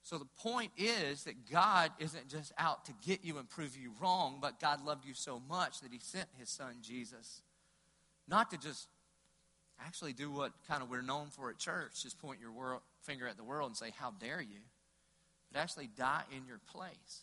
So 0.02 0.18
the 0.18 0.26
point 0.26 0.72
is 0.78 1.26
that 1.26 1.50
God 1.50 1.92
isn't 2.00 2.30
just 2.30 2.54
out 2.58 2.86
to 2.86 2.94
get 3.06 3.26
you 3.26 3.38
and 3.38 3.50
prove 3.50 3.76
you 3.76 3.92
wrong, 4.02 4.40
but 4.42 4.60
God 4.60 4.86
loved 4.86 5.06
you 5.06 5.14
so 5.14 5.42
much 5.50 5.82
that 5.82 5.92
he 5.92 6.00
sent 6.00 6.28
his 6.38 6.50
son 6.50 6.78
Jesus 6.82 7.42
not 8.28 8.52
to 8.52 8.58
just 8.58 8.88
actually 9.86 10.14
do 10.14 10.32
what 10.32 10.52
kind 10.68 10.82
of 10.82 10.90
we're 10.90 11.02
known 11.02 11.28
for 11.28 11.50
at 11.50 11.58
church, 11.58 12.04
just 12.04 12.20
point 12.20 12.40
your 12.40 12.52
world, 12.52 12.82
finger 13.04 13.28
at 13.28 13.38
the 13.38 13.44
world 13.44 13.70
and 13.70 13.78
say, 13.78 13.92
How 13.98 14.12
dare 14.12 14.42
you? 14.42 14.60
But 15.52 15.60
actually 15.62 15.88
die 15.88 16.24
in 16.36 16.46
your 16.46 16.60
place. 16.72 17.22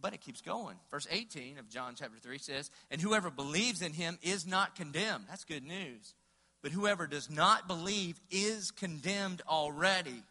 But 0.00 0.12
it 0.12 0.20
keeps 0.20 0.40
going. 0.40 0.76
Verse 0.90 1.06
18 1.10 1.58
of 1.58 1.68
John 1.68 1.94
chapter 1.96 2.18
3 2.20 2.38
says, 2.38 2.70
And 2.90 3.00
whoever 3.00 3.30
believes 3.30 3.80
in 3.80 3.92
him 3.92 4.18
is 4.22 4.46
not 4.46 4.74
condemned. 4.74 5.24
That's 5.28 5.44
good 5.44 5.64
news. 5.64 6.14
But 6.62 6.72
whoever 6.72 7.06
does 7.06 7.30
not 7.30 7.68
believe 7.68 8.20
is 8.30 8.70
condemned 8.70 9.42
already 9.48 10.22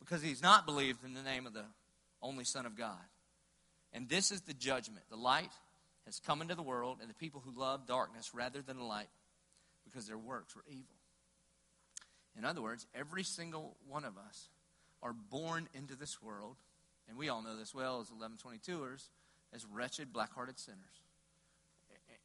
because 0.00 0.22
he's 0.22 0.42
not 0.42 0.66
believed 0.66 1.04
in 1.04 1.14
the 1.14 1.22
name 1.22 1.46
of 1.46 1.54
the 1.54 1.64
only 2.20 2.44
Son 2.44 2.66
of 2.66 2.76
God. 2.76 2.98
And 3.92 4.08
this 4.08 4.30
is 4.30 4.42
the 4.42 4.52
judgment. 4.52 5.04
The 5.08 5.16
light 5.16 5.50
has 6.06 6.20
come 6.20 6.40
into 6.40 6.54
the 6.54 6.62
world, 6.62 6.98
and 7.00 7.10
the 7.10 7.14
people 7.14 7.42
who 7.44 7.60
love 7.60 7.86
darkness 7.86 8.30
rather 8.32 8.62
than 8.62 8.78
the 8.78 8.84
light 8.84 9.08
because 9.84 10.06
their 10.06 10.18
works 10.18 10.56
were 10.56 10.64
evil. 10.68 10.94
In 12.38 12.44
other 12.44 12.62
words, 12.62 12.86
every 12.94 13.22
single 13.22 13.76
one 13.88 14.04
of 14.04 14.16
us 14.16 14.48
are 15.02 15.12
born 15.12 15.68
into 15.74 15.94
this 15.96 16.22
world, 16.22 16.56
and 17.08 17.18
we 17.18 17.28
all 17.28 17.42
know 17.42 17.56
this 17.56 17.74
well 17.74 18.00
as 18.00 18.08
Eleven22ers, 18.10 19.08
as 19.54 19.64
wretched, 19.66 20.12
black 20.12 20.32
hearted 20.32 20.58
sinners. 20.58 20.80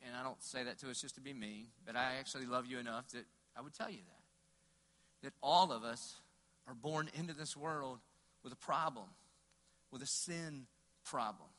And 0.06 0.16
I 0.16 0.24
don't 0.24 0.42
say 0.42 0.64
that 0.64 0.80
to 0.80 0.90
us 0.90 1.00
just 1.00 1.16
to 1.16 1.22
be 1.22 1.34
mean, 1.34 1.68
but 1.86 1.96
I 1.96 2.16
actually 2.20 2.48
love 2.48 2.66
you 2.66 2.80
enough 2.80 3.10
that 3.10 3.26
I 3.56 3.62
would 3.62 3.74
tell 3.74 3.90
you 3.90 3.98
that. 3.98 5.28
That 5.28 5.34
all 5.44 5.72
of 5.72 5.84
us 5.84 6.16
are 6.68 6.74
born 6.74 7.10
into 7.14 7.34
this 7.34 7.56
world 7.56 8.00
with 8.44 8.52
a 8.52 8.58
problem, 8.58 9.06
with 9.92 10.02
a 10.02 10.08
sin 10.08 10.66
problem. 11.06 11.50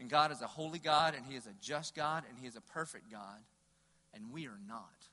And 0.00 0.08
God 0.08 0.30
is 0.30 0.42
a 0.42 0.46
holy 0.46 0.78
God, 0.78 1.14
and 1.14 1.26
He 1.26 1.34
is 1.34 1.46
a 1.46 1.52
just 1.60 1.94
God, 1.94 2.24
and 2.28 2.38
He 2.38 2.46
is 2.46 2.56
a 2.56 2.60
perfect 2.60 3.10
God, 3.10 3.40
and 4.14 4.32
we 4.32 4.46
are 4.46 4.58
not. 4.66 5.08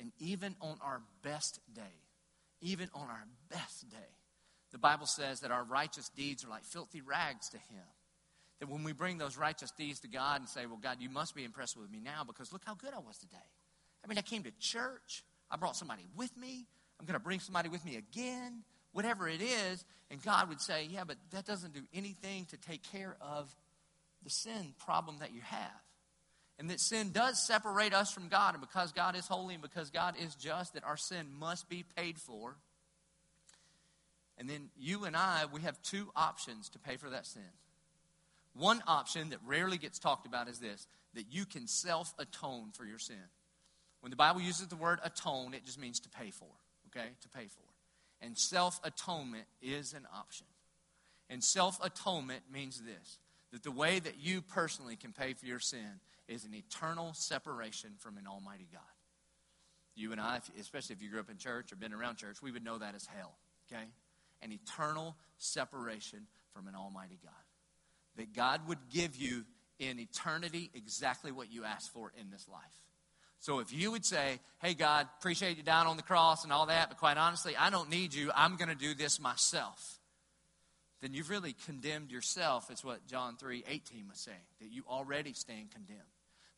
And 0.00 0.12
even 0.18 0.56
on 0.60 0.78
our 0.82 1.02
best 1.22 1.60
day, 1.74 1.82
even 2.60 2.88
on 2.94 3.08
our 3.08 3.26
best 3.50 3.88
day, 3.90 3.96
the 4.72 4.78
Bible 4.78 5.06
says 5.06 5.40
that 5.40 5.50
our 5.50 5.62
righteous 5.62 6.08
deeds 6.08 6.44
are 6.44 6.48
like 6.48 6.64
filthy 6.64 7.00
rags 7.00 7.48
to 7.50 7.58
Him. 7.58 7.84
That 8.60 8.68
when 8.68 8.82
we 8.82 8.92
bring 8.92 9.18
those 9.18 9.36
righteous 9.36 9.70
deeds 9.72 10.00
to 10.00 10.08
God 10.08 10.40
and 10.40 10.48
say, 10.48 10.66
Well, 10.66 10.80
God, 10.82 10.96
you 11.00 11.10
must 11.10 11.34
be 11.34 11.44
impressed 11.44 11.76
with 11.76 11.90
me 11.90 12.00
now 12.02 12.24
because 12.26 12.52
look 12.52 12.62
how 12.64 12.74
good 12.74 12.94
I 12.94 12.98
was 12.98 13.18
today. 13.18 13.36
I 14.02 14.08
mean, 14.08 14.18
I 14.18 14.22
came 14.22 14.42
to 14.44 14.52
church, 14.58 15.24
I 15.50 15.56
brought 15.56 15.76
somebody 15.76 16.06
with 16.16 16.36
me, 16.36 16.66
I'm 16.98 17.06
going 17.06 17.18
to 17.18 17.24
bring 17.24 17.40
somebody 17.40 17.68
with 17.68 17.84
me 17.84 17.96
again, 17.96 18.62
whatever 18.92 19.28
it 19.28 19.40
is. 19.40 19.84
And 20.10 20.22
God 20.22 20.48
would 20.48 20.60
say, 20.60 20.88
Yeah, 20.90 21.04
but 21.04 21.16
that 21.30 21.44
doesn't 21.44 21.74
do 21.74 21.82
anything 21.92 22.46
to 22.46 22.56
take 22.56 22.82
care 22.90 23.16
of 23.20 23.54
the 24.24 24.30
sin 24.30 24.74
problem 24.78 25.18
that 25.20 25.32
you 25.32 25.40
have. 25.42 25.70
And 26.58 26.70
that 26.70 26.80
sin 26.80 27.10
does 27.10 27.44
separate 27.44 27.92
us 27.92 28.12
from 28.12 28.28
God. 28.28 28.54
And 28.54 28.60
because 28.60 28.92
God 28.92 29.16
is 29.16 29.26
holy 29.26 29.54
and 29.54 29.62
because 29.62 29.90
God 29.90 30.14
is 30.22 30.34
just, 30.34 30.74
that 30.74 30.84
our 30.84 30.96
sin 30.96 31.26
must 31.38 31.68
be 31.68 31.84
paid 31.96 32.18
for. 32.18 32.56
And 34.38 34.48
then 34.48 34.70
you 34.76 35.04
and 35.04 35.16
I, 35.16 35.44
we 35.52 35.62
have 35.62 35.80
two 35.82 36.10
options 36.14 36.68
to 36.70 36.78
pay 36.78 36.96
for 36.96 37.10
that 37.10 37.26
sin. 37.26 37.42
One 38.54 38.82
option 38.86 39.30
that 39.30 39.40
rarely 39.44 39.78
gets 39.78 39.98
talked 39.98 40.26
about 40.26 40.48
is 40.48 40.58
this 40.58 40.86
that 41.14 41.26
you 41.30 41.44
can 41.44 41.66
self 41.66 42.12
atone 42.18 42.70
for 42.72 42.84
your 42.84 42.98
sin. 42.98 43.16
When 44.00 44.10
the 44.10 44.16
Bible 44.16 44.40
uses 44.40 44.68
the 44.68 44.76
word 44.76 44.98
atone, 45.02 45.54
it 45.54 45.64
just 45.64 45.80
means 45.80 46.00
to 46.00 46.08
pay 46.08 46.30
for, 46.30 46.48
okay? 46.88 47.08
To 47.22 47.28
pay 47.28 47.46
for. 47.46 47.62
And 48.20 48.36
self 48.36 48.80
atonement 48.84 49.46
is 49.62 49.92
an 49.92 50.06
option. 50.14 50.46
And 51.30 51.42
self 51.42 51.78
atonement 51.82 52.42
means 52.52 52.80
this 52.80 53.18
that 53.54 53.62
the 53.62 53.70
way 53.70 54.00
that 54.00 54.18
you 54.18 54.42
personally 54.42 54.96
can 54.96 55.12
pay 55.12 55.32
for 55.32 55.46
your 55.46 55.60
sin 55.60 56.00
is 56.26 56.44
an 56.44 56.52
eternal 56.54 57.12
separation 57.14 57.92
from 58.00 58.18
an 58.18 58.26
almighty 58.26 58.66
God. 58.72 58.82
You 59.94 60.10
and 60.10 60.20
I, 60.20 60.40
especially 60.58 60.96
if 60.96 61.02
you 61.02 61.08
grew 61.08 61.20
up 61.20 61.30
in 61.30 61.38
church 61.38 61.70
or 61.70 61.76
been 61.76 61.92
around 61.92 62.16
church, 62.16 62.42
we 62.42 62.50
would 62.50 62.64
know 62.64 62.78
that 62.78 62.96
as 62.96 63.06
hell, 63.06 63.36
okay? 63.70 63.84
An 64.42 64.50
eternal 64.50 65.14
separation 65.38 66.26
from 66.52 66.66
an 66.66 66.74
almighty 66.74 67.20
God. 67.22 67.32
That 68.16 68.32
God 68.32 68.66
would 68.66 68.88
give 68.92 69.14
you 69.14 69.44
in 69.78 70.00
eternity 70.00 70.72
exactly 70.74 71.30
what 71.30 71.52
you 71.52 71.62
asked 71.62 71.92
for 71.92 72.12
in 72.20 72.30
this 72.30 72.48
life. 72.48 72.60
So 73.38 73.60
if 73.60 73.72
you 73.72 73.92
would 73.92 74.04
say, 74.04 74.40
hey, 74.62 74.74
God, 74.74 75.06
appreciate 75.20 75.58
you 75.58 75.62
down 75.62 75.86
on 75.86 75.96
the 75.96 76.02
cross 76.02 76.42
and 76.42 76.52
all 76.52 76.66
that, 76.66 76.88
but 76.88 76.98
quite 76.98 77.18
honestly, 77.18 77.54
I 77.56 77.70
don't 77.70 77.88
need 77.88 78.14
you. 78.14 78.32
I'm 78.34 78.56
going 78.56 78.68
to 78.68 78.74
do 78.74 78.94
this 78.94 79.20
myself 79.20 80.00
then 81.04 81.12
you've 81.12 81.28
really 81.28 81.54
condemned 81.66 82.10
yourself, 82.10 82.70
is 82.70 82.82
what 82.82 83.06
John 83.06 83.36
3 83.36 83.62
18 83.68 84.08
was 84.08 84.18
saying, 84.18 84.38
that 84.60 84.72
you 84.72 84.84
already 84.88 85.34
stand 85.34 85.70
condemned. 85.70 86.00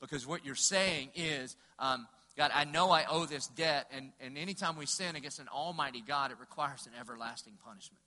Because 0.00 0.24
what 0.24 0.46
you're 0.46 0.54
saying 0.54 1.10
is, 1.16 1.56
um, 1.80 2.06
God, 2.38 2.52
I 2.54 2.62
know 2.62 2.92
I 2.92 3.06
owe 3.10 3.26
this 3.26 3.48
debt, 3.48 3.90
and, 3.92 4.12
and 4.20 4.38
anytime 4.38 4.76
we 4.76 4.86
sin 4.86 5.16
against 5.16 5.40
an 5.40 5.48
almighty 5.48 6.00
God, 6.00 6.30
it 6.30 6.36
requires 6.38 6.86
an 6.86 6.92
everlasting 7.00 7.54
punishment. 7.64 8.00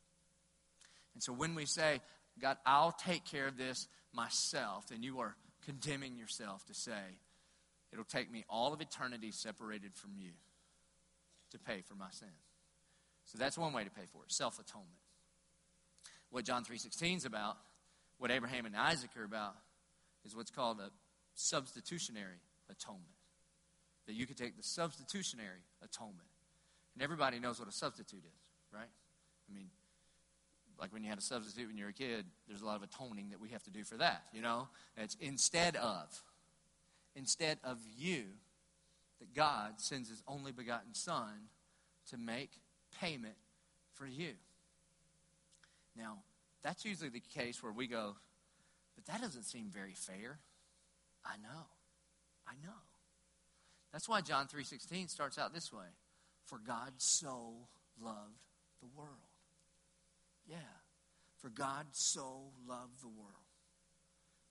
And 1.13 1.21
so 1.21 1.33
when 1.33 1.55
we 1.55 1.65
say, 1.65 1.99
God, 2.41 2.55
I'll 2.65 2.93
take 2.93 3.25
care 3.25 3.47
of 3.47 3.57
this 3.57 3.89
myself, 4.13 4.87
then 4.87 5.03
you 5.03 5.19
are 5.19 5.35
condemning 5.65 6.15
yourself 6.15 6.65
to 6.67 6.73
say, 6.73 7.17
it'll 7.91 8.05
take 8.05 8.31
me 8.31 8.45
all 8.49 8.71
of 8.71 8.79
eternity 8.79 9.31
separated 9.31 9.93
from 9.93 10.11
you 10.15 10.31
to 11.51 11.59
pay 11.59 11.81
for 11.81 11.95
my 11.95 12.09
sin. 12.11 12.29
So 13.25 13.37
that's 13.37 13.57
one 13.57 13.73
way 13.73 13.83
to 13.83 13.91
pay 13.91 14.05
for 14.09 14.23
it 14.23 14.31
self 14.31 14.57
atonement 14.57 14.95
what 16.31 16.45
John 16.45 16.63
3.16 16.63 17.17
is 17.17 17.25
about, 17.25 17.57
what 18.17 18.31
Abraham 18.31 18.65
and 18.65 18.75
Isaac 18.75 19.09
are 19.17 19.23
about, 19.23 19.55
is 20.25 20.35
what's 20.35 20.51
called 20.51 20.79
a 20.79 20.91
substitutionary 21.33 22.41
atonement. 22.69 23.05
That 24.07 24.13
you 24.13 24.25
could 24.25 24.37
take 24.37 24.57
the 24.57 24.63
substitutionary 24.63 25.63
atonement. 25.83 26.27
And 26.95 27.03
everybody 27.03 27.39
knows 27.39 27.59
what 27.59 27.67
a 27.67 27.71
substitute 27.71 28.23
is, 28.25 28.41
right? 28.73 28.89
I 29.49 29.53
mean, 29.53 29.69
like 30.79 30.93
when 30.93 31.03
you 31.03 31.09
had 31.09 31.17
a 31.17 31.21
substitute 31.21 31.67
when 31.67 31.77
you 31.77 31.83
were 31.83 31.91
a 31.91 31.93
kid, 31.93 32.25
there's 32.47 32.61
a 32.61 32.65
lot 32.65 32.77
of 32.77 32.83
atoning 32.83 33.29
that 33.29 33.39
we 33.39 33.49
have 33.49 33.63
to 33.63 33.69
do 33.69 33.83
for 33.83 33.97
that, 33.97 34.23
you 34.33 34.41
know? 34.41 34.67
it's 34.97 35.15
instead 35.19 35.75
of, 35.75 36.05
instead 37.15 37.59
of 37.63 37.77
you, 37.97 38.23
that 39.19 39.33
God 39.33 39.73
sends 39.77 40.09
his 40.09 40.23
only 40.27 40.51
begotten 40.51 40.93
Son 40.93 41.49
to 42.09 42.17
make 42.17 42.51
payment 42.99 43.35
for 43.93 44.07
you. 44.07 44.33
Now, 45.95 46.19
that's 46.63 46.85
usually 46.85 47.09
the 47.09 47.21
case 47.21 47.61
where 47.63 47.71
we 47.71 47.87
go, 47.87 48.15
but 48.95 49.05
that 49.05 49.21
doesn't 49.21 49.43
seem 49.43 49.69
very 49.69 49.93
fair. 49.93 50.39
I 51.25 51.35
know. 51.37 51.65
I 52.47 52.53
know. 52.63 52.73
That's 53.91 54.07
why 54.07 54.21
John 54.21 54.47
3:16 54.47 55.07
starts 55.07 55.37
out 55.37 55.53
this 55.53 55.71
way. 55.71 55.87
For 56.45 56.59
God 56.59 56.93
so 56.97 57.67
loved 57.99 58.39
the 58.79 58.87
world. 58.87 59.09
Yeah. 60.45 60.57
For 61.37 61.49
God 61.49 61.87
so 61.91 62.53
loved 62.67 63.01
the 63.01 63.07
world 63.07 63.49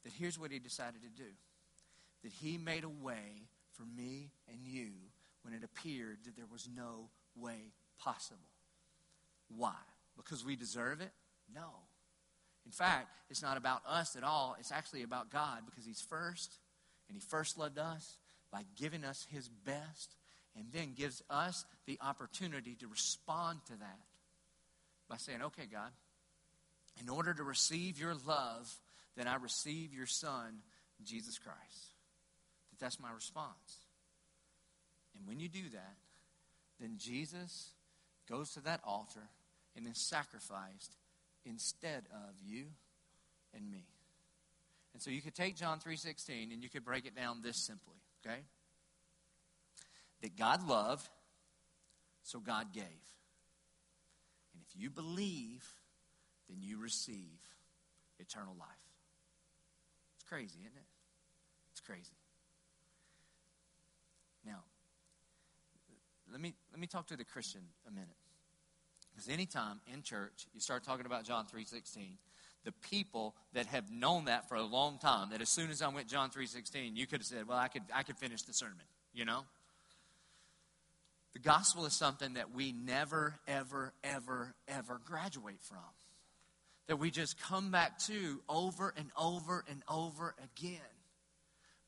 that 0.05 0.13
here's 0.13 0.39
what 0.39 0.51
he 0.51 0.59
decided 0.59 1.03
to 1.03 1.09
do. 1.09 1.31
That 2.23 2.33
he 2.33 2.57
made 2.57 2.85
a 2.85 2.89
way 2.89 3.49
for 3.73 3.85
me 3.85 4.31
and 4.49 4.65
you 4.65 4.93
when 5.43 5.55
it 5.55 5.63
appeared 5.63 6.19
that 6.25 6.37
there 6.37 6.47
was 6.51 6.69
no 6.75 7.11
way 7.37 7.73
possible. 7.99 8.39
Why? 9.49 9.77
Because 10.17 10.45
we 10.45 10.57
deserve 10.57 11.01
it? 11.01 11.13
No. 11.55 11.69
In 12.65 12.73
fact, 12.73 13.09
it's 13.31 13.43
not 13.43 13.57
about 13.57 13.83
us 13.87 14.15
at 14.17 14.23
all. 14.23 14.57
It's 14.61 14.73
actually 14.73 15.03
about 15.03 15.31
God 15.31 15.63
because 15.67 15.85
He's 15.85 16.01
first, 16.01 16.59
and 17.09 17.17
He 17.17 17.21
first 17.21 17.59
loved 17.59 17.79
us 17.79 18.17
by 18.53 18.65
giving 18.77 19.05
us 19.05 19.27
His 19.31 19.49
best, 19.49 20.17
and 20.57 20.67
then 20.73 20.95
gives 20.95 21.23
us 21.29 21.65
the 21.87 21.99
opportunity 22.01 22.75
to 22.77 22.87
respond 22.87 23.61
to 23.67 23.73
that 23.79 24.01
by 25.09 25.17
saying, 25.17 25.43
Okay, 25.43 25.67
God, 25.71 25.91
in 27.01 27.09
order 27.09 27.33
to 27.33 27.43
receive 27.43 27.99
your 27.99 28.15
love, 28.27 28.73
then 29.17 29.27
I 29.27 29.37
receive 29.37 29.95
your 29.95 30.07
Son, 30.07 30.61
Jesus 31.03 31.39
Christ. 31.39 31.95
That 32.71 32.79
that's 32.81 33.01
my 33.01 33.13
response. 33.13 33.81
And 35.17 35.27
when 35.27 35.41
you 35.41 35.49
you 35.49 35.63
do 35.63 35.69
that, 35.71 35.97
then 36.81 36.95
Jesus 36.99 37.71
goes 38.29 38.53
to 38.53 38.61
that 38.61 38.81
altar 38.85 39.29
and 39.77 39.87
is 39.87 39.99
sacrificed 39.99 40.93
instead 41.45 42.07
of 42.13 42.35
you 42.45 42.67
and 43.55 43.71
me. 43.71 43.87
And 44.93 45.03
so 45.03 45.11
you 45.11 45.23
could 45.23 45.35
take 45.35 45.57
John 45.57 45.79
3:16 45.79 46.53
and 46.53 46.63
you 46.63 46.69
could 46.69 46.85
break 46.85 47.07
it 47.07 47.15
down 47.15 47.41
this 47.43 47.65
simply, 47.67 47.97
okay? 48.25 48.45
That 50.23 50.37
God 50.37 50.67
loved, 50.67 51.09
so 52.23 52.41
God 52.41 52.73
gave. 52.73 52.85
And 54.53 54.63
if 54.63 54.75
you 54.75 54.91
believe, 54.91 55.65
then 56.49 56.63
you 56.63 56.79
receive 56.79 57.39
eternal 58.19 58.55
life. 58.59 58.69
It's 60.15 60.25
crazy, 60.25 60.59
isn't 60.61 60.77
it? 60.77 60.87
It's 61.71 61.81
crazy. 61.81 62.17
Now, 64.45 64.65
let 66.31 66.41
me 66.41 66.55
let 66.73 66.81
me 66.81 66.87
talk 66.87 67.07
to 67.09 67.17
the 67.17 67.25
Christian 67.25 67.63
a 67.87 67.91
minute. 67.91 68.17
Because 69.19 69.35
anytime 69.35 69.81
in 69.93 70.05
church 70.05 70.47
you 70.55 70.61
start 70.61 70.85
talking 70.85 71.05
about 71.05 71.25
John 71.25 71.45
3:16, 71.45 72.19
the 72.63 72.71
people 72.71 73.35
that 73.53 73.67
have 73.67 73.91
known 73.91 74.27
that 74.27 74.49
for 74.49 74.55
a 74.55 74.63
long 74.63 75.01
time, 75.01 75.31
that 75.31 75.41
as 75.41 75.49
soon 75.49 75.71
as 75.71 75.83
I 75.83 75.89
went 75.89 76.09
John 76.09 76.31
3:16, 76.31 76.95
you 76.95 77.05
could 77.09 77.23
have 77.23 77.27
said, 77.27 77.49
"Well, 77.49 77.59
I 77.59 77.67
could 77.67 77.83
I 77.93 78.05
could 78.05 78.17
finish 78.17 78.43
the 78.43 78.53
sermon," 78.53 78.87
you 79.13 79.25
know? 79.25 79.45
The 81.33 81.41
gospel 81.41 81.85
is 81.85 81.97
something 81.97 82.35
that 82.35 82.53
we 82.53 82.71
never 82.71 83.41
ever 83.49 83.93
ever 84.05 84.55
ever 84.69 85.01
graduate 85.01 85.61
from. 85.63 85.97
That 86.87 86.99
we 86.99 87.11
just 87.11 87.39
come 87.39 87.73
back 87.73 87.99
to 88.07 88.41
over 88.49 88.91
and 88.91 89.11
over 89.17 89.65
and 89.67 89.83
over 89.89 90.37
again. 90.39 90.95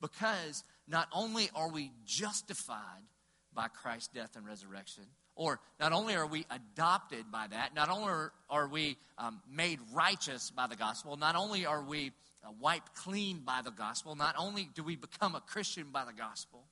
Because 0.01 0.65
not 0.85 1.07
only 1.13 1.49
are 1.51 1.69
we 1.69 1.93
justified 2.03 3.07
by 3.53 3.69
Christ's 3.69 4.09
death 4.09 4.35
and 4.35 4.45
resurrection, 4.45 5.07
or 5.35 5.59
not 5.79 5.93
only 5.93 6.15
are 6.15 6.27
we 6.27 6.45
adopted 6.49 7.31
by 7.31 7.47
that, 7.47 7.73
not 7.75 7.89
only 7.89 8.29
are 8.49 8.67
we 8.67 8.97
um, 9.17 9.41
made 9.49 9.79
righteous 9.93 10.51
by 10.51 10.67
the 10.67 10.75
gospel, 10.75 11.15
not 11.15 11.35
only 11.35 11.65
are 11.65 11.83
we 11.83 12.11
uh, 12.43 12.49
wiped 12.59 12.93
clean 12.95 13.39
by 13.39 13.61
the 13.63 13.71
gospel, 13.71 14.15
not 14.15 14.35
only 14.37 14.69
do 14.75 14.83
we 14.83 14.95
become 14.95 15.35
a 15.35 15.41
Christian 15.41 15.87
by 15.91 16.05
the 16.05 16.13
gospel, 16.13 16.63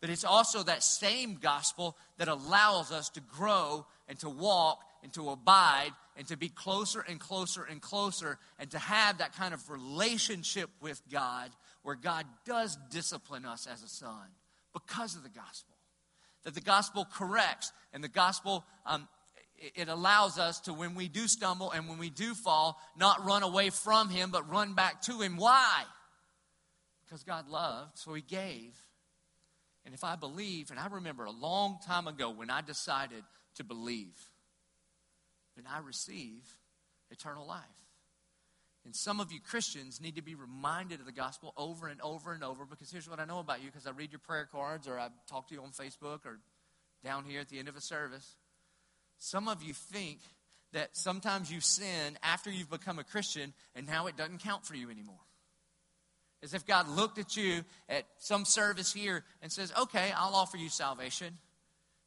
but 0.00 0.10
it's 0.10 0.24
also 0.24 0.62
that 0.62 0.82
same 0.82 1.36
gospel 1.36 1.96
that 2.18 2.28
allows 2.28 2.92
us 2.92 3.08
to 3.10 3.20
grow 3.20 3.86
and 4.08 4.18
to 4.20 4.28
walk 4.28 4.80
and 5.02 5.12
to 5.14 5.30
abide 5.30 5.90
and 6.16 6.26
to 6.28 6.36
be 6.36 6.48
closer 6.48 7.04
and 7.08 7.20
closer 7.20 7.64
and 7.64 7.80
closer 7.80 8.38
and 8.58 8.70
to 8.70 8.78
have 8.78 9.18
that 9.18 9.34
kind 9.34 9.54
of 9.54 9.70
relationship 9.70 10.70
with 10.80 11.00
God 11.10 11.50
where 11.82 11.94
God 11.94 12.26
does 12.44 12.76
discipline 12.90 13.44
us 13.44 13.66
as 13.66 13.82
a 13.82 13.88
son 13.88 14.26
because 14.72 15.16
of 15.16 15.22
the 15.22 15.28
gospel. 15.28 15.75
That 16.46 16.54
the 16.54 16.62
gospel 16.62 17.06
corrects 17.12 17.72
and 17.92 18.02
the 18.02 18.08
gospel 18.08 18.64
um, 18.86 19.08
it 19.74 19.88
allows 19.88 20.38
us 20.38 20.60
to, 20.60 20.72
when 20.72 20.94
we 20.94 21.08
do 21.08 21.26
stumble 21.26 21.70
and 21.70 21.88
when 21.88 21.98
we 21.98 22.10
do 22.10 22.34
fall, 22.34 22.78
not 22.96 23.24
run 23.24 23.42
away 23.42 23.70
from 23.70 24.10
Him, 24.10 24.30
but 24.30 24.48
run 24.50 24.74
back 24.74 25.02
to 25.02 25.20
Him. 25.20 25.36
Why? 25.36 25.82
Because 27.04 27.22
God 27.22 27.48
loved, 27.48 27.98
so 27.98 28.14
He 28.14 28.22
gave. 28.22 28.74
And 29.84 29.94
if 29.94 30.04
I 30.04 30.16
believe, 30.16 30.70
and 30.70 30.78
I 30.78 30.86
remember 30.88 31.24
a 31.24 31.30
long 31.30 31.78
time 31.86 32.06
ago 32.06 32.30
when 32.30 32.50
I 32.50 32.60
decided 32.60 33.22
to 33.56 33.64
believe, 33.64 34.14
then 35.56 35.64
I 35.68 35.78
receive 35.78 36.42
eternal 37.10 37.46
life. 37.46 37.62
And 38.86 38.94
some 38.94 39.18
of 39.18 39.32
you 39.32 39.40
Christians 39.40 40.00
need 40.00 40.14
to 40.14 40.22
be 40.22 40.36
reminded 40.36 41.00
of 41.00 41.06
the 41.06 41.12
gospel 41.12 41.52
over 41.56 41.88
and 41.88 42.00
over 42.02 42.32
and 42.32 42.44
over 42.44 42.64
because 42.64 42.88
here's 42.88 43.10
what 43.10 43.18
I 43.18 43.24
know 43.24 43.40
about 43.40 43.60
you 43.60 43.66
because 43.66 43.84
I 43.84 43.90
read 43.90 44.12
your 44.12 44.20
prayer 44.20 44.48
cards 44.50 44.86
or 44.86 44.96
I 44.96 45.08
talk 45.28 45.48
to 45.48 45.54
you 45.56 45.62
on 45.62 45.70
Facebook 45.70 46.24
or 46.24 46.38
down 47.04 47.24
here 47.24 47.40
at 47.40 47.48
the 47.48 47.58
end 47.58 47.66
of 47.66 47.74
a 47.74 47.80
service. 47.80 48.36
Some 49.18 49.48
of 49.48 49.60
you 49.64 49.74
think 49.74 50.20
that 50.72 50.96
sometimes 50.96 51.50
you 51.50 51.60
sin 51.60 52.16
after 52.22 52.48
you've 52.48 52.70
become 52.70 53.00
a 53.00 53.04
Christian 53.04 53.54
and 53.74 53.88
now 53.88 54.06
it 54.06 54.16
doesn't 54.16 54.38
count 54.38 54.64
for 54.64 54.76
you 54.76 54.88
anymore. 54.88 55.18
As 56.44 56.54
if 56.54 56.64
God 56.64 56.88
looked 56.88 57.18
at 57.18 57.36
you 57.36 57.64
at 57.88 58.04
some 58.18 58.44
service 58.44 58.92
here 58.92 59.24
and 59.42 59.50
says, 59.50 59.72
okay, 59.82 60.12
I'll 60.16 60.36
offer 60.36 60.58
you 60.58 60.68
salvation. 60.68 61.38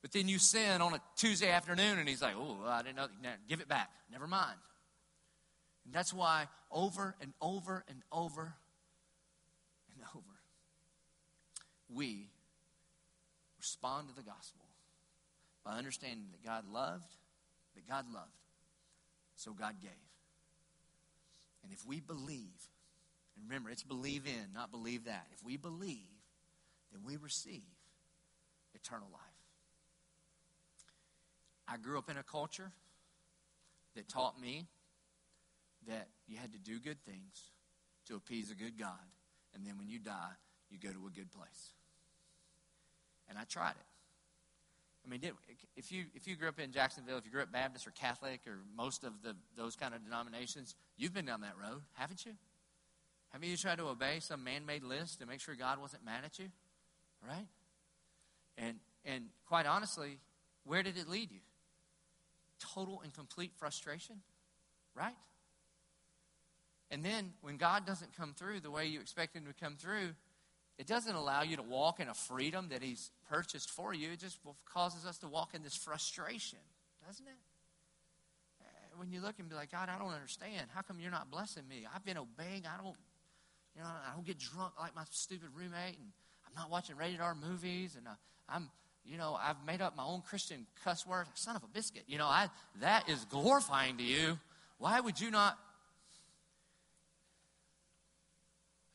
But 0.02 0.14
then 0.14 0.30
you 0.30 0.40
sin 0.40 0.82
on 0.82 0.94
a 0.94 1.02
Tuesday 1.18 1.50
afternoon 1.50 2.00
and 2.00 2.08
he's 2.08 2.22
like, 2.22 2.36
oh, 2.38 2.64
I 2.66 2.84
didn't 2.84 2.96
know. 2.96 3.08
give 3.50 3.60
it 3.60 3.68
back. 3.68 3.90
Never 4.10 4.28
mind. 4.28 4.56
And 5.86 5.94
that's 5.94 6.14
why 6.14 6.48
over 6.72 7.16
and 7.22 7.34
over 7.42 7.84
and 7.88 8.02
over 8.12 8.54
and 9.96 10.04
over, 10.16 10.26
we 11.90 12.30
respond 13.58 14.10
to 14.10 14.16
the 14.16 14.22
gospel 14.22 14.66
by 15.66 15.72
understanding 15.72 16.28
that 16.32 16.44
God 16.44 16.66
loved, 16.72 17.16
that 17.76 17.88
God 17.88 18.06
loved, 18.14 18.32
so 19.36 19.52
God 19.52 19.76
gave. 19.82 19.92
And 21.64 21.72
if 21.72 21.86
we 21.86 22.00
believe, 22.00 22.70
and 23.36 23.48
remember, 23.48 23.70
it's 23.70 23.84
believe 23.84 24.26
in, 24.26 24.54
not 24.54 24.72
believe 24.72 25.06
that. 25.06 25.28
If 25.34 25.44
we 25.44 25.58
believe, 25.58 26.08
then 26.92 27.02
we 27.06 27.18
receive 27.18 27.64
eternal 28.74 29.08
life. 29.12 29.22
I 31.68 31.78
grew 31.78 31.98
up 31.98 32.10
in 32.10 32.18
a 32.18 32.24
culture 32.24 32.72
that 33.96 34.08
taught 34.08 34.40
me 34.42 34.66
that 35.90 36.08
you 36.28 36.38
had 36.38 36.54
to 36.54 36.60
do 36.60 36.80
good 36.80 37.04
things 37.04 37.52
to 38.08 38.16
appease 38.16 38.52
a 38.52 38.56
good 38.56 38.80
God. 38.80 39.06
And 39.54 39.66
then 39.66 39.78
when 39.78 39.90
you 39.90 40.00
die, 40.00 40.38
you 40.70 40.78
go 40.78 40.90
to 40.90 41.08
a 41.08 41.10
good 41.10 41.32
place. 41.32 41.74
And 43.28 43.38
I 43.38 43.44
tried 43.44 43.72
it. 43.72 43.90
I 45.06 45.10
mean, 45.10 45.22
if 45.76 45.92
you 45.92 46.06
if 46.14 46.28
you 46.28 46.36
grew 46.36 46.50
up 46.50 46.60
in 46.60 46.72
Jacksonville, 46.72 47.18
if 47.18 47.26
you 47.26 47.32
grew 47.32 47.42
up 47.42 47.52
Baptist 47.52 47.88
or 47.88 47.92
Catholic 47.92 48.42
or 48.46 48.60
most 48.76 49.04
of 49.04 49.14
the 49.24 49.36
those 49.58 49.76
kind 49.76 49.94
of 49.94 50.04
denominations, 50.04 50.76
you've 50.98 51.14
been 51.14 51.26
down 51.26 51.42
that 51.42 51.56
road, 51.60 51.82
haven't 51.94 52.26
you? 52.26 52.34
Haven't 53.32 53.48
you 53.48 53.58
tried 53.58 53.78
to 53.78 53.88
obey 53.88 54.20
some 54.20 54.44
man-made 54.44 54.84
list 54.84 55.20
to 55.20 55.26
make 55.26 55.40
sure 55.40 55.56
God 55.56 55.80
wasn't 55.80 56.04
mad 56.04 56.26
at 56.26 56.38
you? 56.38 56.48
Right? 57.28 57.48
And 58.58 58.76
and 59.06 59.26
quite 59.48 59.66
honestly, 59.66 60.20
where 60.64 60.84
did 60.84 60.98
it 60.98 61.08
lead 61.08 61.32
you? 61.32 61.40
Total 62.60 63.02
and 63.02 63.14
complete 63.14 63.54
frustration, 63.58 64.18
right? 64.96 65.16
And 66.92 67.06
then 67.06 67.34
when 67.42 67.58
God 67.58 67.86
doesn't 67.86 68.16
come 68.18 68.34
through 68.34 68.62
the 68.62 68.72
way 68.72 68.88
you 68.88 69.00
expect 69.00 69.36
Him 69.36 69.46
to 69.46 69.54
come 69.54 69.76
through, 69.76 70.16
it 70.78 70.88
doesn't 70.88 71.14
allow 71.14 71.44
you 71.44 71.58
to 71.58 71.62
walk 71.62 72.00
in 72.00 72.08
a 72.08 72.14
freedom 72.14 72.70
that 72.70 72.82
He's 72.82 73.12
purchased 73.30 73.70
for 73.70 73.94
you. 73.94 74.12
It 74.12 74.20
just 74.20 74.40
causes 74.66 75.06
us 75.06 75.18
to 75.20 75.28
walk 75.28 75.54
in 75.54 75.62
this 75.62 75.76
frustration, 75.76 76.60
doesn't 77.06 77.28
it? 77.28 77.38
Uh, 78.62 78.98
when 78.98 79.12
you 79.12 79.22
look 79.22 79.36
and 79.40 79.50
be 79.50 79.56
like, 79.56 79.72
God, 79.72 79.90
I 79.90 80.00
don't 80.00 80.14
understand. 80.14 80.68
How 80.74 80.82
come 80.82 81.00
you're 81.00 81.12
not 81.12 81.30
blessing 81.30 81.64
me? 81.68 81.86
I've 81.94 82.06
been 82.06 82.18
obeying. 82.18 82.64
I 82.66 82.82
don't, 82.82 82.96
you 83.76 83.82
know, 83.84 83.88
I 83.88 84.16
don't 84.16 84.26
get 84.26 84.40
drunk 84.40 84.74
like 84.80 84.96
my 84.96 85.04
stupid 85.12 85.50
roommate, 85.54 85.98
and 86.00 86.12
I'm 86.48 86.54
not 86.56 86.72
watching 86.72 86.96
rated 86.96 87.22
R 87.22 87.36
movies, 87.36 87.96
and 87.96 88.08
I, 88.08 88.14
I'm, 88.48 88.70
you 89.06 89.18
know, 89.18 89.38
I've 89.40 89.64
made 89.68 89.82
up 89.82 89.96
my 89.96 90.04
own 90.04 90.22
Christian 90.22 90.66
cuss 90.84 91.06
word. 91.06 91.28
Son 91.36 91.56
of 91.56 91.64
a 91.64 91.68
biscuit. 91.68 92.04
You 92.08 92.18
know, 92.18 92.26
I 92.26 92.50
that 92.82 93.08
is 93.10 93.26
glorifying 93.26 93.98
to 93.98 94.04
you. 94.04 94.40
Why 94.78 95.00
would 95.00 95.20
you 95.20 95.30
not 95.30 95.58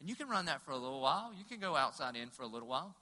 And 0.05 0.11
you 0.11 0.17
can 0.17 0.29
run 0.29 0.45
that 0.45 0.61
for 0.61 0.73
a 0.73 0.77
little 0.77 1.01
while. 1.01 1.33
You 1.35 1.47
can 1.47 1.61
go 1.61 1.75
outside 1.75 2.15
in 2.15 2.29
for 2.29 2.43
a 2.43 2.47
little 2.47 2.69
while. 2.69 2.95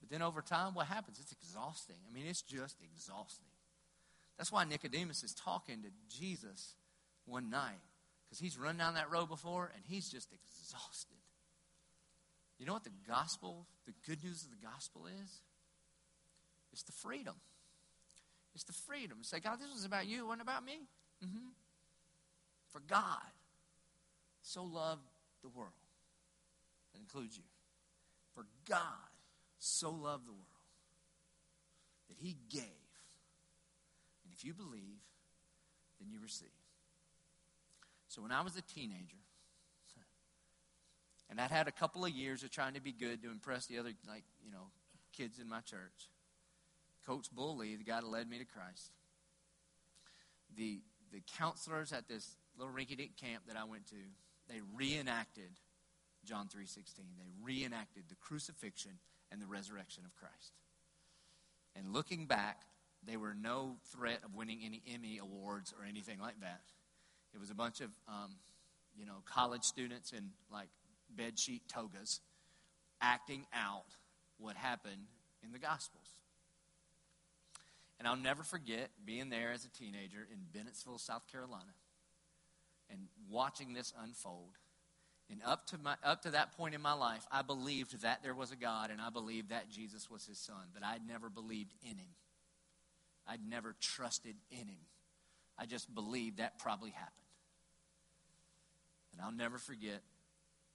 But 0.00 0.08
then 0.08 0.22
over 0.22 0.40
time, 0.40 0.72
what 0.72 0.86
happens? 0.86 1.18
It's 1.20 1.32
exhausting. 1.32 1.98
I 2.08 2.14
mean, 2.14 2.24
it's 2.26 2.40
just 2.40 2.78
exhausting. 2.82 3.44
That's 4.38 4.50
why 4.50 4.64
Nicodemus 4.64 5.22
is 5.22 5.34
talking 5.34 5.82
to 5.82 5.88
Jesus 6.08 6.76
one 7.26 7.50
night. 7.50 7.82
Because 8.24 8.38
he's 8.38 8.56
run 8.56 8.78
down 8.78 8.94
that 8.94 9.10
road 9.10 9.28
before 9.28 9.70
and 9.74 9.84
he's 9.86 10.08
just 10.08 10.30
exhausted. 10.32 11.18
You 12.58 12.64
know 12.64 12.72
what 12.72 12.84
the 12.84 12.90
gospel, 13.06 13.66
the 13.84 13.92
good 14.06 14.24
news 14.24 14.44
of 14.44 14.50
the 14.50 14.66
gospel 14.66 15.04
is? 15.04 15.42
It's 16.72 16.84
the 16.84 16.92
freedom. 16.92 17.34
It's 18.54 18.64
the 18.64 18.72
freedom. 18.72 19.18
Say, 19.20 19.40
God, 19.40 19.58
this 19.60 19.70
was 19.70 19.84
about 19.84 20.06
you, 20.06 20.20
it 20.20 20.26
wasn't 20.26 20.40
about 20.40 20.64
me. 20.64 20.86
Mm-hmm. 21.22 21.48
For 22.72 22.80
God 22.88 23.20
so 24.40 24.64
loved 24.64 25.02
the 25.44 25.50
world. 25.50 25.70
That 26.92 27.00
includes 27.00 27.36
you. 27.36 27.44
For 28.34 28.44
God 28.68 28.80
so 29.58 29.90
loved 29.90 30.26
the 30.26 30.32
world 30.32 30.42
that 32.08 32.16
he 32.18 32.36
gave. 32.50 32.62
And 34.24 34.32
if 34.32 34.44
you 34.44 34.54
believe, 34.54 35.04
then 36.00 36.10
you 36.10 36.18
receive. 36.20 36.48
So 38.08 38.22
when 38.22 38.32
I 38.32 38.40
was 38.40 38.56
a 38.56 38.62
teenager, 38.62 39.18
and 41.30 41.40
I'd 41.40 41.50
had 41.50 41.68
a 41.68 41.72
couple 41.72 42.04
of 42.04 42.10
years 42.10 42.42
of 42.42 42.50
trying 42.50 42.74
to 42.74 42.80
be 42.80 42.92
good 42.92 43.22
to 43.22 43.30
impress 43.30 43.66
the 43.66 43.78
other, 43.78 43.92
like, 44.06 44.24
you 44.44 44.52
know, 44.52 44.68
kids 45.16 45.38
in 45.38 45.48
my 45.48 45.60
church. 45.60 46.10
Coach 47.06 47.30
Bull 47.32 47.56
Lee, 47.56 47.76
the 47.76 47.84
guy 47.84 48.00
that 48.00 48.06
led 48.06 48.28
me 48.28 48.38
to 48.38 48.44
Christ, 48.44 48.92
the, 50.56 50.80
the 51.12 51.22
counselors 51.36 51.92
at 51.92 52.08
this 52.08 52.36
little 52.58 52.72
rinky-dink 52.72 53.16
camp 53.16 53.44
that 53.48 53.56
I 53.56 53.64
went 53.64 53.86
to, 53.88 53.96
they 54.48 54.60
reenacted 54.74 55.60
John 56.24 56.48
3:16. 56.48 57.16
They 57.16 57.30
reenacted 57.42 58.08
the 58.08 58.14
crucifixion 58.16 58.98
and 59.30 59.40
the 59.40 59.46
resurrection 59.46 60.04
of 60.04 60.14
Christ. 60.14 60.54
And 61.74 61.92
looking 61.92 62.26
back, 62.26 62.66
they 63.02 63.16
were 63.16 63.34
no 63.34 63.76
threat 63.92 64.22
of 64.24 64.34
winning 64.34 64.62
any 64.64 64.82
Emmy 64.86 65.18
awards 65.18 65.74
or 65.78 65.84
anything 65.84 66.18
like 66.18 66.40
that. 66.40 66.62
It 67.34 67.40
was 67.40 67.50
a 67.50 67.54
bunch 67.54 67.80
of, 67.80 67.90
um, 68.08 68.36
you 68.96 69.04
know, 69.04 69.22
college 69.24 69.64
students 69.64 70.12
in 70.12 70.30
like 70.50 70.68
bedsheet 71.14 71.62
togas 71.68 72.20
acting 73.00 73.46
out 73.52 73.96
what 74.38 74.56
happened 74.56 75.08
in 75.42 75.52
the 75.52 75.58
Gospels. 75.58 76.06
And 77.98 78.08
I'll 78.08 78.16
never 78.16 78.42
forget 78.42 78.90
being 79.04 79.30
there 79.30 79.52
as 79.52 79.64
a 79.64 79.68
teenager 79.68 80.26
in 80.30 80.38
Bennettsville, 80.52 81.00
South 81.00 81.26
Carolina, 81.30 81.74
and 82.94 83.08
watching 83.28 83.74
this 83.74 83.92
unfold. 84.02 84.56
And 85.30 85.40
up 85.44 85.66
to, 85.68 85.78
my, 85.78 85.96
up 86.04 86.22
to 86.22 86.30
that 86.30 86.56
point 86.56 86.74
in 86.74 86.80
my 86.80 86.92
life, 86.92 87.26
I 87.32 87.42
believed 87.42 88.02
that 88.02 88.22
there 88.22 88.34
was 88.34 88.52
a 88.52 88.56
God 88.56 88.90
and 88.90 89.00
I 89.00 89.10
believed 89.10 89.50
that 89.50 89.70
Jesus 89.70 90.10
was 90.10 90.26
his 90.26 90.38
son, 90.38 90.68
but 90.72 90.84
I'd 90.84 91.06
never 91.06 91.28
believed 91.28 91.72
in 91.82 91.96
him. 91.96 92.14
I'd 93.26 93.40
never 93.48 93.74
trusted 93.80 94.36
in 94.50 94.68
him. 94.68 94.86
I 95.58 95.66
just 95.66 95.94
believed 95.94 96.38
that 96.38 96.58
probably 96.58 96.90
happened. 96.90 97.12
And 99.12 99.22
I'll 99.22 99.32
never 99.32 99.58
forget 99.58 100.02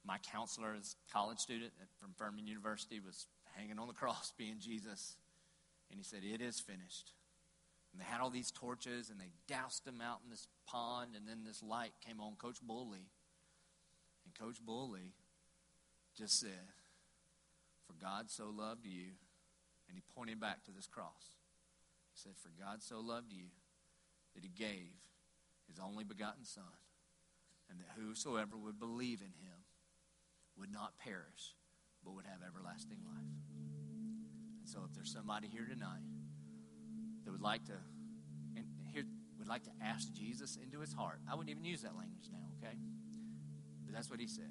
my 0.04 0.18
counselor 0.32 0.74
as 0.78 0.96
a 1.08 1.12
college 1.12 1.38
student 1.38 1.72
from 2.00 2.12
Furman 2.16 2.46
University 2.46 3.00
was 3.00 3.26
hanging 3.54 3.78
on 3.78 3.86
the 3.86 3.94
cross 3.94 4.32
being 4.38 4.56
Jesus. 4.58 5.16
And 5.90 5.98
he 5.98 6.04
said, 6.04 6.20
It 6.24 6.40
is 6.40 6.58
finished. 6.60 7.12
And 7.92 8.00
they 8.00 8.04
had 8.04 8.20
all 8.20 8.30
these 8.30 8.50
torches 8.50 9.10
and 9.10 9.20
they 9.20 9.30
doused 9.48 9.84
them 9.84 10.00
out 10.00 10.20
in 10.24 10.30
this 10.30 10.46
pond. 10.66 11.10
And 11.16 11.26
then 11.26 11.44
this 11.44 11.62
light 11.62 11.92
came 12.06 12.20
on 12.20 12.34
Coach 12.36 12.58
Bully. 12.62 13.10
And 14.24 14.34
Coach 14.38 14.60
Bully 14.64 15.14
just 16.16 16.38
said, 16.38 16.70
For 17.86 17.94
God 17.94 18.30
so 18.30 18.50
loved 18.54 18.86
you. 18.86 19.16
And 19.88 19.96
he 19.96 20.02
pointed 20.14 20.38
back 20.38 20.62
to 20.64 20.70
this 20.70 20.86
cross. 20.86 21.34
He 22.14 22.20
said, 22.20 22.32
For 22.36 22.50
God 22.62 22.82
so 22.82 23.00
loved 23.00 23.32
you 23.32 23.46
that 24.34 24.44
he 24.44 24.50
gave 24.50 24.94
his 25.68 25.80
only 25.80 26.04
begotten 26.04 26.44
Son. 26.44 26.78
And 27.68 27.80
that 27.80 27.88
whosoever 27.96 28.56
would 28.56 28.78
believe 28.78 29.20
in 29.20 29.34
him 29.44 29.62
would 30.56 30.72
not 30.72 30.98
perish, 30.98 31.54
but 32.04 32.14
would 32.14 32.26
have 32.26 32.42
everlasting 32.46 32.98
life. 33.04 33.34
And 34.60 34.68
so 34.68 34.80
if 34.88 34.94
there's 34.94 35.12
somebody 35.12 35.48
here 35.48 35.66
tonight 35.66 36.19
that 37.30 37.38
would 37.38 37.42
like 37.42 37.64
to 37.66 37.72
and 38.56 38.64
here 38.92 39.04
would 39.38 39.46
like 39.46 39.62
to 39.62 39.70
ask 39.80 40.12
Jesus 40.12 40.58
into 40.62 40.80
his 40.80 40.92
heart. 40.92 41.20
I 41.30 41.34
wouldn't 41.34 41.50
even 41.50 41.64
use 41.64 41.82
that 41.82 41.96
language 41.96 42.26
now, 42.32 42.38
okay? 42.58 42.74
But 43.86 43.94
that's 43.94 44.10
what 44.10 44.18
he 44.18 44.26
said. 44.26 44.50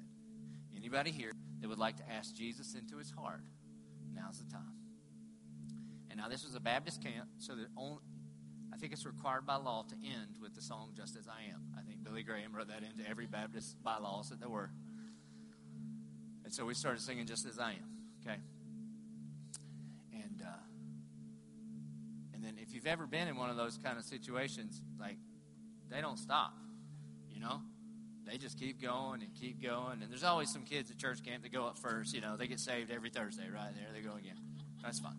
Anybody 0.74 1.10
here 1.10 1.32
that 1.60 1.68
would 1.68 1.78
like 1.78 1.96
to 1.96 2.10
ask 2.10 2.34
Jesus 2.34 2.74
into 2.74 2.96
his 2.96 3.10
heart, 3.10 3.42
now's 4.14 4.38
the 4.38 4.50
time. 4.50 4.72
And 6.08 6.18
now 6.18 6.28
this 6.28 6.42
was 6.44 6.54
a 6.54 6.60
Baptist 6.60 7.02
camp, 7.02 7.28
so 7.38 7.54
that 7.54 7.66
only 7.76 7.98
I 8.72 8.76
think 8.76 8.92
it's 8.92 9.04
required 9.04 9.44
by 9.46 9.56
law 9.56 9.84
to 9.88 9.94
end 9.94 10.36
with 10.40 10.54
the 10.54 10.62
song 10.62 10.92
"Just 10.96 11.16
as 11.16 11.28
I 11.28 11.52
Am." 11.52 11.60
I 11.78 11.82
think 11.82 12.02
Billy 12.02 12.22
Graham 12.22 12.54
wrote 12.54 12.68
that 12.68 12.82
into 12.82 13.08
every 13.08 13.26
Baptist 13.26 13.82
bylaws 13.82 14.30
that 14.30 14.40
there 14.40 14.48
were. 14.48 14.70
And 16.44 16.54
so 16.54 16.64
we 16.64 16.74
started 16.74 17.02
singing 17.02 17.26
"Just 17.26 17.46
as 17.46 17.58
I 17.58 17.72
Am." 17.72 17.90
Okay. 18.22 18.38
And 20.14 20.42
uh, 20.42 20.70
and 22.40 22.48
then 22.48 22.56
if 22.62 22.69
you've 22.80 22.90
ever 22.90 23.06
been 23.06 23.28
in 23.28 23.36
one 23.36 23.50
of 23.50 23.58
those 23.58 23.76
kind 23.76 23.98
of 23.98 24.04
situations, 24.04 24.80
like 24.98 25.18
they 25.90 26.00
don't 26.00 26.18
stop, 26.18 26.54
you 27.30 27.38
know. 27.38 27.60
They 28.26 28.38
just 28.38 28.58
keep 28.58 28.80
going 28.80 29.20
and 29.20 29.34
keep 29.34 29.62
going. 29.62 30.02
And 30.02 30.10
there's 30.10 30.24
always 30.24 30.50
some 30.50 30.62
kids 30.62 30.90
at 30.90 30.96
church 30.96 31.22
camp 31.22 31.42
that 31.42 31.52
go 31.52 31.66
up 31.66 31.76
first. 31.76 32.14
You 32.14 32.22
know, 32.22 32.36
they 32.38 32.46
get 32.46 32.58
saved 32.58 32.90
every 32.90 33.10
Thursday, 33.10 33.48
right? 33.52 33.70
There 33.74 33.86
they 33.92 34.00
go 34.00 34.14
again. 34.16 34.36
That's 34.82 34.98
fine. 34.98 35.16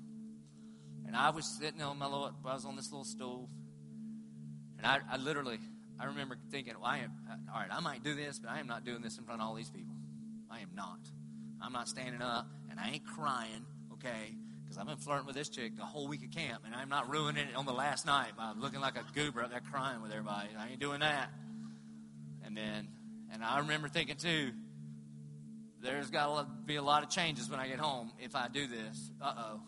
And 1.06 1.16
I 1.16 1.30
was 1.30 1.46
sitting 1.46 1.82
on 1.84 2.00
my 2.00 2.06
little, 2.06 2.32
I 2.46 2.54
was 2.54 2.66
on 2.66 2.76
this 2.76 2.90
little 2.92 3.04
stool. 3.04 3.48
And 4.78 4.88
I, 4.88 5.00
I 5.12 5.18
literally, 5.18 5.60
I 6.00 6.06
remember 6.06 6.38
thinking, 6.50 6.74
well, 6.82 6.90
I 6.90 7.00
am, 7.00 7.12
uh, 7.30 7.54
all 7.54 7.60
right, 7.60 7.70
I 7.70 7.80
might 7.80 8.04
do 8.04 8.16
this, 8.16 8.40
but 8.40 8.50
I 8.50 8.60
am 8.60 8.68
not 8.68 8.86
doing 8.86 9.02
this 9.02 9.18
in 9.20 9.24
front 9.26 9.42
of 9.42 9.48
all 9.48 9.54
these 9.54 9.70
people. 9.70 9.94
I 10.50 10.62
am 10.62 10.70
not. 10.74 11.00
I'm 11.62 11.74
not 11.74 11.88
standing 11.90 12.22
up 12.22 12.48
and 12.72 12.80
I 12.80 12.92
ain't 12.92 13.06
crying, 13.06 13.66
okay? 13.94 14.36
Because 14.72 14.80
I've 14.80 14.88
been 14.88 15.04
flirting 15.04 15.26
with 15.26 15.36
this 15.36 15.50
chick 15.50 15.76
the 15.76 15.84
whole 15.84 16.08
week 16.08 16.24
of 16.24 16.32
camp 16.32 16.62
and 16.66 16.74
I'm 16.74 16.88
not 16.88 17.12
ruining 17.12 17.46
it 17.46 17.58
on 17.58 17.66
the 17.66 17.74
last 17.74 18.06
night 18.06 18.38
by 18.38 18.54
looking 18.58 18.80
like 18.80 18.96
a 18.96 19.04
goober 19.14 19.44
up 19.44 19.50
there 19.50 19.60
crying 19.60 20.02
with 20.02 20.12
everybody. 20.12 20.48
I 20.58 20.70
ain't 20.70 20.80
doing 20.80 21.02
that. 21.02 21.30
And 22.46 22.56
then, 22.56 22.88
and 23.34 23.44
I 23.44 23.60
remember 23.60 23.90
thinking 23.90 24.16
too, 24.16 24.52
there's 25.82 26.10
got 26.10 26.38
to 26.38 26.48
be 26.66 26.78
a 26.78 26.82
lot 26.82 27.04
of 27.04 27.10
changes 27.10 27.50
when 27.50 27.60
I 27.60 27.68
get 27.68 27.80
home 27.80 28.14
if 28.18 28.34
I 28.34 28.48
do 28.48 28.66
this. 28.66 29.12
Uh 29.22 29.34
oh. 29.38 29.62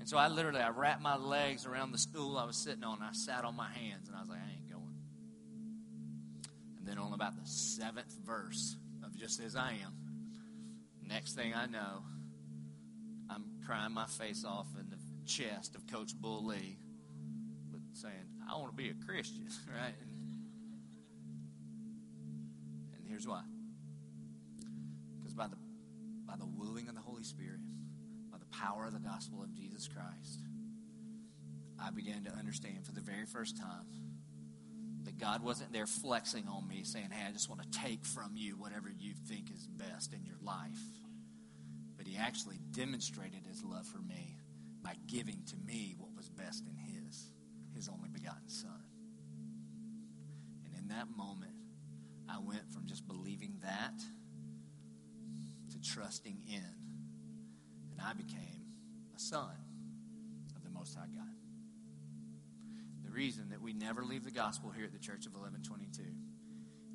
And 0.00 0.06
so 0.06 0.18
I 0.18 0.28
literally, 0.28 0.60
I 0.60 0.68
wrapped 0.68 1.00
my 1.00 1.16
legs 1.16 1.64
around 1.64 1.92
the 1.92 1.98
stool 1.98 2.36
I 2.36 2.44
was 2.44 2.62
sitting 2.62 2.84
on, 2.84 2.98
I 3.00 3.12
sat 3.12 3.46
on 3.46 3.56
my 3.56 3.70
hands, 3.70 4.08
and 4.08 4.16
I 4.18 4.20
was 4.20 4.28
like, 4.28 4.40
I 4.40 4.52
ain't 4.52 4.70
going. 4.70 4.96
And 6.76 6.86
then 6.86 6.98
on 6.98 7.14
about 7.14 7.36
the 7.42 7.48
seventh 7.48 8.14
verse 8.26 8.76
of 9.02 9.16
Just 9.16 9.40
As 9.40 9.56
I 9.56 9.70
Am, 9.82 9.94
next 11.08 11.36
thing 11.36 11.54
I 11.54 11.64
know, 11.64 12.02
crying 13.70 13.94
my 13.94 14.06
face 14.06 14.44
off 14.44 14.66
in 14.80 14.90
the 14.90 14.96
chest 15.24 15.76
of 15.76 15.86
Coach 15.86 16.10
Bull 16.20 16.44
Lee, 16.44 16.76
with 17.70 17.82
saying, 17.92 18.14
I 18.50 18.56
want 18.56 18.72
to 18.72 18.76
be 18.76 18.88
a 18.88 18.94
Christian, 19.06 19.46
right? 19.68 19.94
And, 22.96 23.06
here's 23.08 23.28
why. 23.28 23.42
Because 25.18 25.34
by 25.34 25.46
the, 25.46 25.54
by 26.26 26.34
the 26.36 26.46
willing 26.46 26.88
of 26.88 26.96
the 26.96 27.00
Holy 27.00 27.22
Spirit, 27.22 27.60
by 28.32 28.38
the 28.38 28.46
power 28.46 28.86
of 28.86 28.92
the 28.92 28.98
gospel 28.98 29.40
of 29.40 29.54
Jesus 29.54 29.86
Christ, 29.86 30.40
I 31.80 31.90
began 31.90 32.24
to 32.24 32.32
understand 32.32 32.84
for 32.84 32.92
the 32.92 33.00
very 33.00 33.26
first 33.26 33.56
time 33.56 33.86
that 35.04 35.16
God 35.16 35.44
wasn't 35.44 35.72
there 35.72 35.86
flexing 35.86 36.48
on 36.48 36.66
me, 36.66 36.82
saying, 36.82 37.10
Hey, 37.12 37.24
I 37.28 37.30
just 37.30 37.48
want 37.48 37.62
to 37.62 37.78
take 37.78 38.04
from 38.04 38.32
you 38.34 38.56
whatever 38.56 38.90
you 38.98 39.12
think 39.28 39.48
is 39.54 39.68
best 39.68 40.12
in 40.12 40.24
your 40.24 40.38
life. 40.42 40.99
He 42.10 42.16
actually 42.16 42.58
demonstrated 42.72 43.46
His 43.46 43.62
love 43.62 43.86
for 43.86 44.00
me 44.02 44.36
by 44.82 44.94
giving 45.06 45.44
to 45.46 45.56
me 45.64 45.94
what 45.96 46.10
was 46.16 46.28
best 46.28 46.64
in 46.66 46.74
His, 46.74 47.30
His 47.72 47.88
only 47.88 48.08
begotten 48.08 48.48
Son. 48.48 48.82
And 50.64 50.74
in 50.76 50.88
that 50.88 51.06
moment, 51.16 51.54
I 52.28 52.38
went 52.40 52.68
from 52.72 52.86
just 52.86 53.06
believing 53.06 53.58
that 53.62 53.94
to 55.70 55.80
trusting 55.80 56.42
in 56.48 56.74
and 57.92 58.00
I 58.04 58.12
became 58.12 58.64
a 59.14 59.20
son 59.20 59.54
of 60.56 60.64
the 60.64 60.70
Most 60.70 60.96
High 60.96 61.06
God. 61.14 61.36
The 63.04 63.10
reason 63.10 63.50
that 63.50 63.62
we 63.62 63.72
never 63.72 64.02
leave 64.02 64.24
the 64.24 64.32
gospel 64.32 64.70
here 64.70 64.84
at 64.84 64.92
the 64.92 64.98
Church 64.98 65.26
of 65.26 65.32
Eleven22 65.34 66.00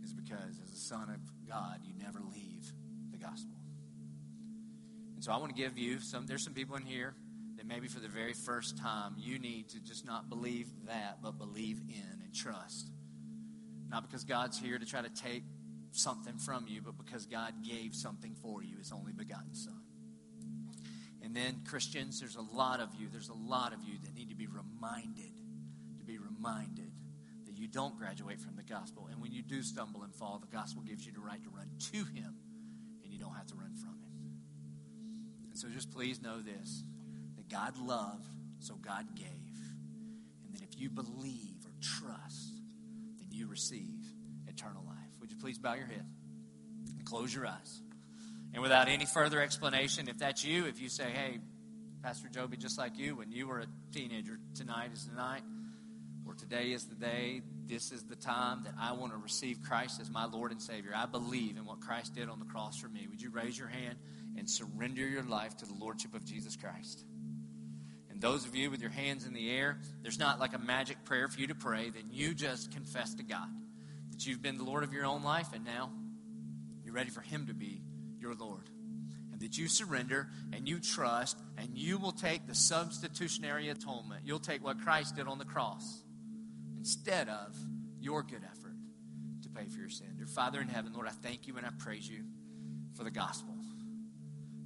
is 0.04 0.14
because 0.14 0.60
as 0.62 0.74
a 0.74 0.78
son 0.78 1.10
of 1.10 1.48
God, 1.48 1.80
you 1.86 1.94
never 1.98 2.20
leave 2.20 2.70
the 3.12 3.18
gospel. 3.18 3.55
So 5.26 5.32
I 5.32 5.38
want 5.38 5.56
to 5.56 5.60
give 5.60 5.76
you 5.76 6.00
some, 6.02 6.28
there's 6.28 6.44
some 6.44 6.54
people 6.54 6.76
in 6.76 6.84
here 6.84 7.16
that 7.58 7.66
maybe 7.66 7.88
for 7.88 8.00
the 8.00 8.08
very 8.08 8.34
first 8.34 8.78
time 8.78 9.16
you 9.18 9.40
need 9.40 9.70
to 9.70 9.80
just 9.80 10.06
not 10.06 10.30
believe 10.30 10.68
that, 10.86 11.18
but 11.24 11.40
believe 11.40 11.82
in 11.90 12.22
and 12.24 12.32
trust. 12.32 12.92
Not 13.90 14.08
because 14.08 14.24
God's 14.24 14.60
here 14.60 14.78
to 14.78 14.86
try 14.86 15.02
to 15.02 15.10
take 15.10 15.42
something 15.94 16.38
from 16.38 16.68
you, 16.68 16.84
but 16.84 16.96
because 17.04 17.26
God 17.26 17.56
gave 17.68 17.96
something 17.96 18.36
for 18.40 18.62
you, 18.62 18.78
his 18.78 18.92
only 18.92 19.14
begotten 19.14 19.56
Son. 19.56 19.82
And 21.24 21.36
then, 21.36 21.64
Christians, 21.68 22.20
there's 22.20 22.36
a 22.36 22.56
lot 22.56 22.80
of 22.80 22.90
you, 22.94 23.08
there's 23.12 23.30
a 23.30 23.34
lot 23.34 23.74
of 23.74 23.80
you 23.84 23.96
that 24.04 24.14
need 24.14 24.30
to 24.30 24.36
be 24.36 24.46
reminded, 24.46 25.34
to 25.98 26.06
be 26.06 26.20
reminded 26.20 26.92
that 27.48 27.58
you 27.58 27.68
don't 27.68 27.98
graduate 27.98 28.40
from 28.40 28.58
the 28.58 28.64
gospel. 28.64 29.10
And 29.12 29.20
when 29.20 29.32
you 29.32 29.42
do 29.42 29.64
stumble 29.64 30.04
and 30.04 30.14
fall, 30.14 30.38
the 30.38 30.56
gospel 30.56 30.84
gives 30.84 31.04
you 31.04 31.14
the 31.14 31.20
right 31.20 31.44
to 31.44 31.50
run 31.50 31.72
to 31.94 31.98
Him, 32.14 32.36
and 33.04 33.12
you 33.12 33.18
don't 33.18 33.34
have 33.34 33.48
to 33.48 33.56
run 33.56 33.74
from 33.74 33.90
Him. 33.90 34.05
And 35.56 35.62
so 35.62 35.70
just 35.70 35.90
please 35.90 36.22
know 36.22 36.42
this 36.42 36.84
that 37.38 37.48
God 37.48 37.78
loved, 37.78 38.28
so 38.60 38.76
God 38.76 39.06
gave. 39.16 39.26
And 40.46 40.54
that 40.54 40.62
if 40.62 40.78
you 40.78 40.90
believe 40.90 41.64
or 41.64 41.72
trust, 41.80 42.52
then 43.20 43.30
you 43.32 43.48
receive 43.48 44.04
eternal 44.50 44.84
life. 44.86 44.98
Would 45.22 45.32
you 45.32 45.38
please 45.38 45.58
bow 45.58 45.76
your 45.76 45.86
head 45.86 46.06
and 46.98 47.06
close 47.06 47.34
your 47.34 47.48
eyes? 47.48 47.82
And 48.54 48.62
without 48.62 48.90
any 48.90 49.06
further 49.06 49.42
explanation, 49.42 50.10
if 50.10 50.18
that's 50.18 50.44
you, 50.44 50.66
if 50.66 50.82
you 50.82 50.90
say, 50.90 51.06
hey, 51.06 51.40
Pastor 52.04 52.28
Joby, 52.28 52.58
just 52.58 52.78
like 52.78 52.98
you, 52.98 53.16
when 53.16 53.32
you 53.32 53.48
were 53.48 53.62
a 53.62 53.68
teenager, 53.94 54.38
tonight 54.56 54.90
is 54.94 55.06
the 55.06 55.16
night, 55.16 55.44
or 56.28 56.34
today 56.34 56.74
is 56.74 56.84
the 56.84 56.96
day, 56.96 57.44
this 57.66 57.94
is 57.94 58.04
the 58.04 58.18
time 58.18 58.64
that 58.66 58.74
I 58.78 58.92
want 58.92 59.14
to 59.14 59.18
receive 59.18 59.62
Christ 59.62 60.02
as 60.02 60.10
my 60.10 60.26
Lord 60.26 60.52
and 60.52 60.62
Savior. 60.62 60.92
I 60.94 61.06
believe 61.06 61.56
in 61.56 61.64
what 61.64 61.80
Christ 61.80 62.14
did 62.14 62.28
on 62.28 62.40
the 62.40 62.46
cross 62.46 62.78
for 62.78 62.90
me. 62.90 63.08
Would 63.10 63.22
you 63.22 63.30
raise 63.30 63.58
your 63.58 63.70
hand 63.70 63.96
and 64.38 64.50
surrender 64.50 65.08
your 65.08 65.24
life 65.24 65.58
to 65.58 65.66
the 65.66 65.74
Lordship 65.74 66.14
of 66.14 66.26
Jesus 66.26 66.56
Christ? 66.56 67.06
And 68.10 68.22
those 68.22 68.46
of 68.46 68.56
you 68.56 68.72
with 68.72 68.80
your 68.80 68.92
hands 68.92 69.26
in 69.26 69.34
the 69.34 69.52
air, 69.52 69.78
there's 70.02 70.18
not 70.18 70.40
like 70.40 70.54
a 70.54 70.58
magic 70.58 71.04
prayer 71.04 71.28
for 71.28 71.40
you 71.40 71.48
to 71.48 71.56
pray. 71.56 71.90
Then 71.90 72.06
you 72.10 72.34
just 72.34 72.72
confess 72.72 73.14
to 73.16 73.24
God 73.24 73.50
that 74.12 74.26
you've 74.26 74.42
been 74.42 74.58
the 74.58 74.64
Lord 74.64 74.84
of 74.84 74.94
your 74.94 75.06
own 75.06 75.22
life, 75.22 75.48
and 75.54 75.66
now 75.66 75.92
you're 76.86 76.94
ready 76.94 77.10
for 77.10 77.20
Him 77.20 77.48
to 77.48 77.54
be 77.54 77.82
your 78.18 78.34
Lord. 78.34 78.70
And 79.34 79.42
that 79.42 79.58
you 79.58 79.68
surrender 79.68 80.30
and 80.54 80.66
you 80.66 80.80
trust, 80.80 81.38
and 81.58 81.78
you 81.78 81.98
will 81.98 82.14
take 82.14 82.48
the 82.48 82.56
substitutionary 82.56 83.68
atonement. 83.68 84.22
You'll 84.24 84.40
take 84.40 84.64
what 84.64 84.80
Christ 84.80 85.18
did 85.18 85.28
on 85.28 85.38
the 85.38 85.44
cross 85.44 86.04
instead 86.78 87.28
of 87.28 87.54
your 88.00 88.24
good 88.24 88.44
effort 88.46 88.78
to 89.42 89.50
pay 89.50 89.66
for 89.66 89.80
your 89.80 89.90
sin. 89.90 90.08
Dear 90.16 90.28
Father 90.28 90.62
in 90.62 90.70
heaven, 90.70 90.94
Lord, 90.94 91.08
I 91.08 91.12
thank 91.12 91.48
you 91.48 91.58
and 91.58 91.66
I 91.66 91.70
praise 91.80 92.08
you 92.08 92.24
for 92.96 93.04
the 93.04 93.12
gospel. 93.12 93.56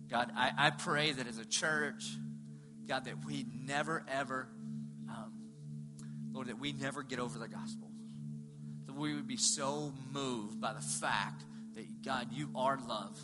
God, 0.10 0.32
I, 0.36 0.52
I 0.58 0.70
pray 0.72 1.12
that 1.12 1.28
as 1.28 1.38
a 1.38 1.46
church, 1.46 2.18
God, 2.88 3.06
that 3.06 3.24
we 3.26 3.46
never, 3.66 4.04
ever, 4.10 4.48
um, 5.08 5.34
Lord, 6.32 6.48
that 6.48 6.60
we 6.60 6.74
never 6.74 7.04
get 7.04 7.20
over 7.20 7.38
the 7.38 7.48
gospel. 7.48 7.92
That 8.88 8.96
we 8.96 9.14
would 9.14 9.28
be 9.28 9.38
so 9.38 9.94
moved 10.12 10.60
by 10.60 10.74
the 10.74 10.82
fact 10.82 11.44
that, 11.76 12.04
God, 12.04 12.30
you 12.32 12.50
are 12.56 12.80
love. 12.88 13.20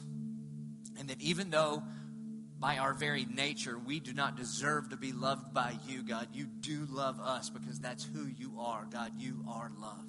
And 0.99 1.09
that 1.09 1.19
even 1.21 1.49
though 1.49 1.81
by 2.59 2.77
our 2.77 2.93
very 2.93 3.25
nature 3.25 3.77
we 3.77 3.99
do 3.99 4.13
not 4.13 4.37
deserve 4.37 4.89
to 4.91 4.97
be 4.97 5.11
loved 5.11 5.53
by 5.53 5.73
you, 5.87 6.03
God, 6.03 6.27
you 6.33 6.45
do 6.45 6.87
love 6.89 7.19
us 7.19 7.49
because 7.49 7.79
that's 7.79 8.03
who 8.03 8.27
you 8.27 8.59
are. 8.59 8.85
God, 8.91 9.11
you 9.17 9.43
are 9.49 9.71
love. 9.81 10.05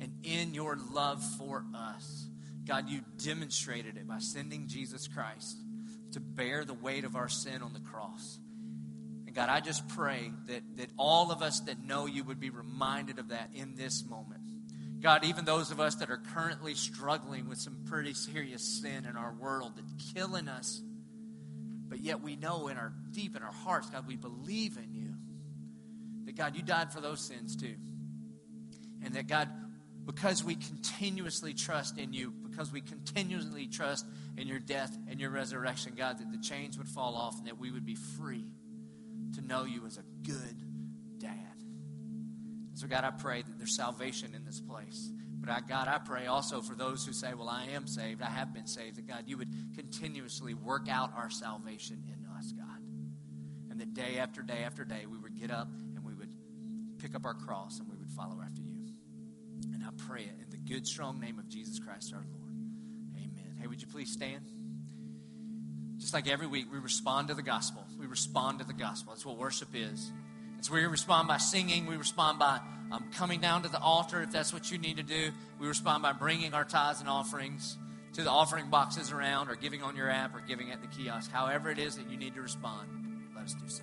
And 0.00 0.12
in 0.24 0.54
your 0.54 0.78
love 0.92 1.22
for 1.38 1.64
us, 1.74 2.26
God, 2.66 2.88
you 2.88 3.02
demonstrated 3.22 3.96
it 3.96 4.08
by 4.08 4.18
sending 4.18 4.66
Jesus 4.66 5.06
Christ 5.06 5.58
to 6.16 6.20
bear 6.20 6.64
the 6.64 6.72
weight 6.72 7.04
of 7.04 7.14
our 7.14 7.28
sin 7.28 7.60
on 7.60 7.74
the 7.74 7.80
cross. 7.80 8.38
And 9.26 9.34
God, 9.34 9.50
I 9.50 9.60
just 9.60 9.86
pray 9.86 10.32
that, 10.46 10.62
that 10.78 10.88
all 10.96 11.30
of 11.30 11.42
us 11.42 11.60
that 11.60 11.84
know 11.84 12.06
you 12.06 12.24
would 12.24 12.40
be 12.40 12.48
reminded 12.48 13.18
of 13.18 13.28
that 13.28 13.50
in 13.52 13.74
this 13.74 14.02
moment. 14.02 14.40
God, 14.98 15.26
even 15.26 15.44
those 15.44 15.70
of 15.70 15.78
us 15.78 15.96
that 15.96 16.08
are 16.08 16.22
currently 16.32 16.72
struggling 16.72 17.50
with 17.50 17.58
some 17.58 17.84
pretty 17.84 18.14
serious 18.14 18.80
sin 18.80 19.04
in 19.04 19.14
our 19.14 19.34
world 19.34 19.74
that's 19.76 20.14
killing 20.14 20.48
us, 20.48 20.80
but 21.86 22.00
yet 22.00 22.22
we 22.22 22.34
know 22.34 22.68
in 22.68 22.78
our 22.78 22.94
deep 23.12 23.36
in 23.36 23.42
our 23.42 23.52
hearts, 23.52 23.90
God, 23.90 24.06
we 24.06 24.16
believe 24.16 24.78
in 24.78 24.94
you. 24.94 25.14
That 26.24 26.34
God, 26.34 26.56
you 26.56 26.62
died 26.62 26.94
for 26.94 27.02
those 27.02 27.20
sins 27.20 27.56
too. 27.56 27.74
And 29.04 29.12
that 29.16 29.26
God, 29.26 29.50
because 30.06 30.42
we 30.42 30.54
continuously 30.54 31.52
trust 31.52 31.98
in 31.98 32.14
you, 32.14 32.32
because 32.56 32.72
we 32.72 32.80
continually 32.80 33.66
trust 33.66 34.06
in 34.38 34.48
your 34.48 34.58
death 34.58 34.96
and 35.10 35.20
your 35.20 35.30
resurrection, 35.30 35.92
God, 35.96 36.18
that 36.18 36.32
the 36.32 36.38
chains 36.38 36.78
would 36.78 36.88
fall 36.88 37.14
off 37.14 37.36
and 37.38 37.46
that 37.46 37.58
we 37.58 37.70
would 37.70 37.84
be 37.84 37.94
free 37.94 38.46
to 39.34 39.42
know 39.42 39.64
you 39.64 39.84
as 39.86 39.98
a 39.98 40.26
good 40.26 40.56
dad. 41.18 41.34
So, 42.74 42.86
God, 42.86 43.04
I 43.04 43.10
pray 43.10 43.42
that 43.42 43.58
there's 43.58 43.76
salvation 43.76 44.34
in 44.34 44.44
this 44.44 44.60
place. 44.60 45.10
But, 45.38 45.50
I, 45.50 45.60
God, 45.60 45.86
I 45.86 45.98
pray 45.98 46.26
also 46.26 46.62
for 46.62 46.74
those 46.74 47.04
who 47.04 47.12
say, 47.12 47.34
Well, 47.34 47.48
I 47.48 47.66
am 47.74 47.86
saved, 47.86 48.22
I 48.22 48.30
have 48.30 48.54
been 48.54 48.66
saved, 48.66 48.96
that 48.96 49.06
God, 49.06 49.24
you 49.26 49.36
would 49.36 49.52
continuously 49.74 50.54
work 50.54 50.88
out 50.88 51.12
our 51.14 51.28
salvation 51.28 52.02
in 52.06 52.26
us, 52.36 52.52
God. 52.52 52.80
And 53.70 53.78
that 53.80 53.92
day 53.92 54.18
after 54.18 54.40
day 54.40 54.62
after 54.64 54.84
day, 54.84 55.04
we 55.10 55.18
would 55.18 55.38
get 55.38 55.50
up 55.50 55.68
and 55.94 56.02
we 56.04 56.14
would 56.14 56.30
pick 56.98 57.14
up 57.14 57.26
our 57.26 57.34
cross 57.34 57.80
and 57.80 57.88
we 57.88 57.96
would 57.96 58.10
follow 58.10 58.40
after 58.42 58.62
you. 58.62 58.86
And 59.74 59.84
I 59.84 59.90
pray 60.08 60.22
it 60.22 60.34
in 60.42 60.50
the 60.50 60.56
good, 60.56 60.86
strong 60.86 61.20
name 61.20 61.38
of 61.38 61.48
Jesus 61.48 61.78
Christ 61.78 62.14
our 62.14 62.24
Lord. 62.32 62.45
Hey, 63.60 63.66
would 63.66 63.80
you 63.80 63.88
please 63.88 64.12
stand? 64.12 64.50
Just 65.98 66.12
like 66.12 66.28
every 66.28 66.46
week, 66.46 66.66
we 66.70 66.78
respond 66.78 67.28
to 67.28 67.34
the 67.34 67.42
gospel. 67.42 67.84
We 67.98 68.06
respond 68.06 68.58
to 68.58 68.66
the 68.66 68.74
gospel. 68.74 69.12
That's 69.12 69.24
what 69.24 69.38
worship 69.38 69.68
is. 69.74 70.12
It's 70.58 70.70
where 70.70 70.82
we 70.82 70.86
respond 70.86 71.28
by 71.28 71.38
singing. 71.38 71.86
We 71.86 71.96
respond 71.96 72.38
by 72.38 72.60
um, 72.92 73.04
coming 73.14 73.40
down 73.40 73.62
to 73.62 73.68
the 73.68 73.80
altar 73.80 74.22
if 74.22 74.30
that's 74.30 74.52
what 74.52 74.70
you 74.70 74.78
need 74.78 74.98
to 74.98 75.02
do. 75.02 75.30
We 75.58 75.66
respond 75.66 76.02
by 76.02 76.12
bringing 76.12 76.54
our 76.54 76.64
tithes 76.64 77.00
and 77.00 77.08
offerings 77.08 77.78
to 78.14 78.22
the 78.22 78.30
offering 78.30 78.70
boxes 78.70 79.12
around 79.12 79.48
or 79.48 79.56
giving 79.56 79.82
on 79.82 79.96
your 79.96 80.10
app 80.10 80.34
or 80.34 80.40
giving 80.40 80.70
at 80.70 80.80
the 80.80 80.88
kiosk. 80.88 81.30
However, 81.30 81.70
it 81.70 81.78
is 81.78 81.96
that 81.96 82.10
you 82.10 82.16
need 82.16 82.34
to 82.34 82.42
respond, 82.42 82.88
let 83.34 83.44
us 83.44 83.54
do 83.54 83.68
so. 83.68 83.82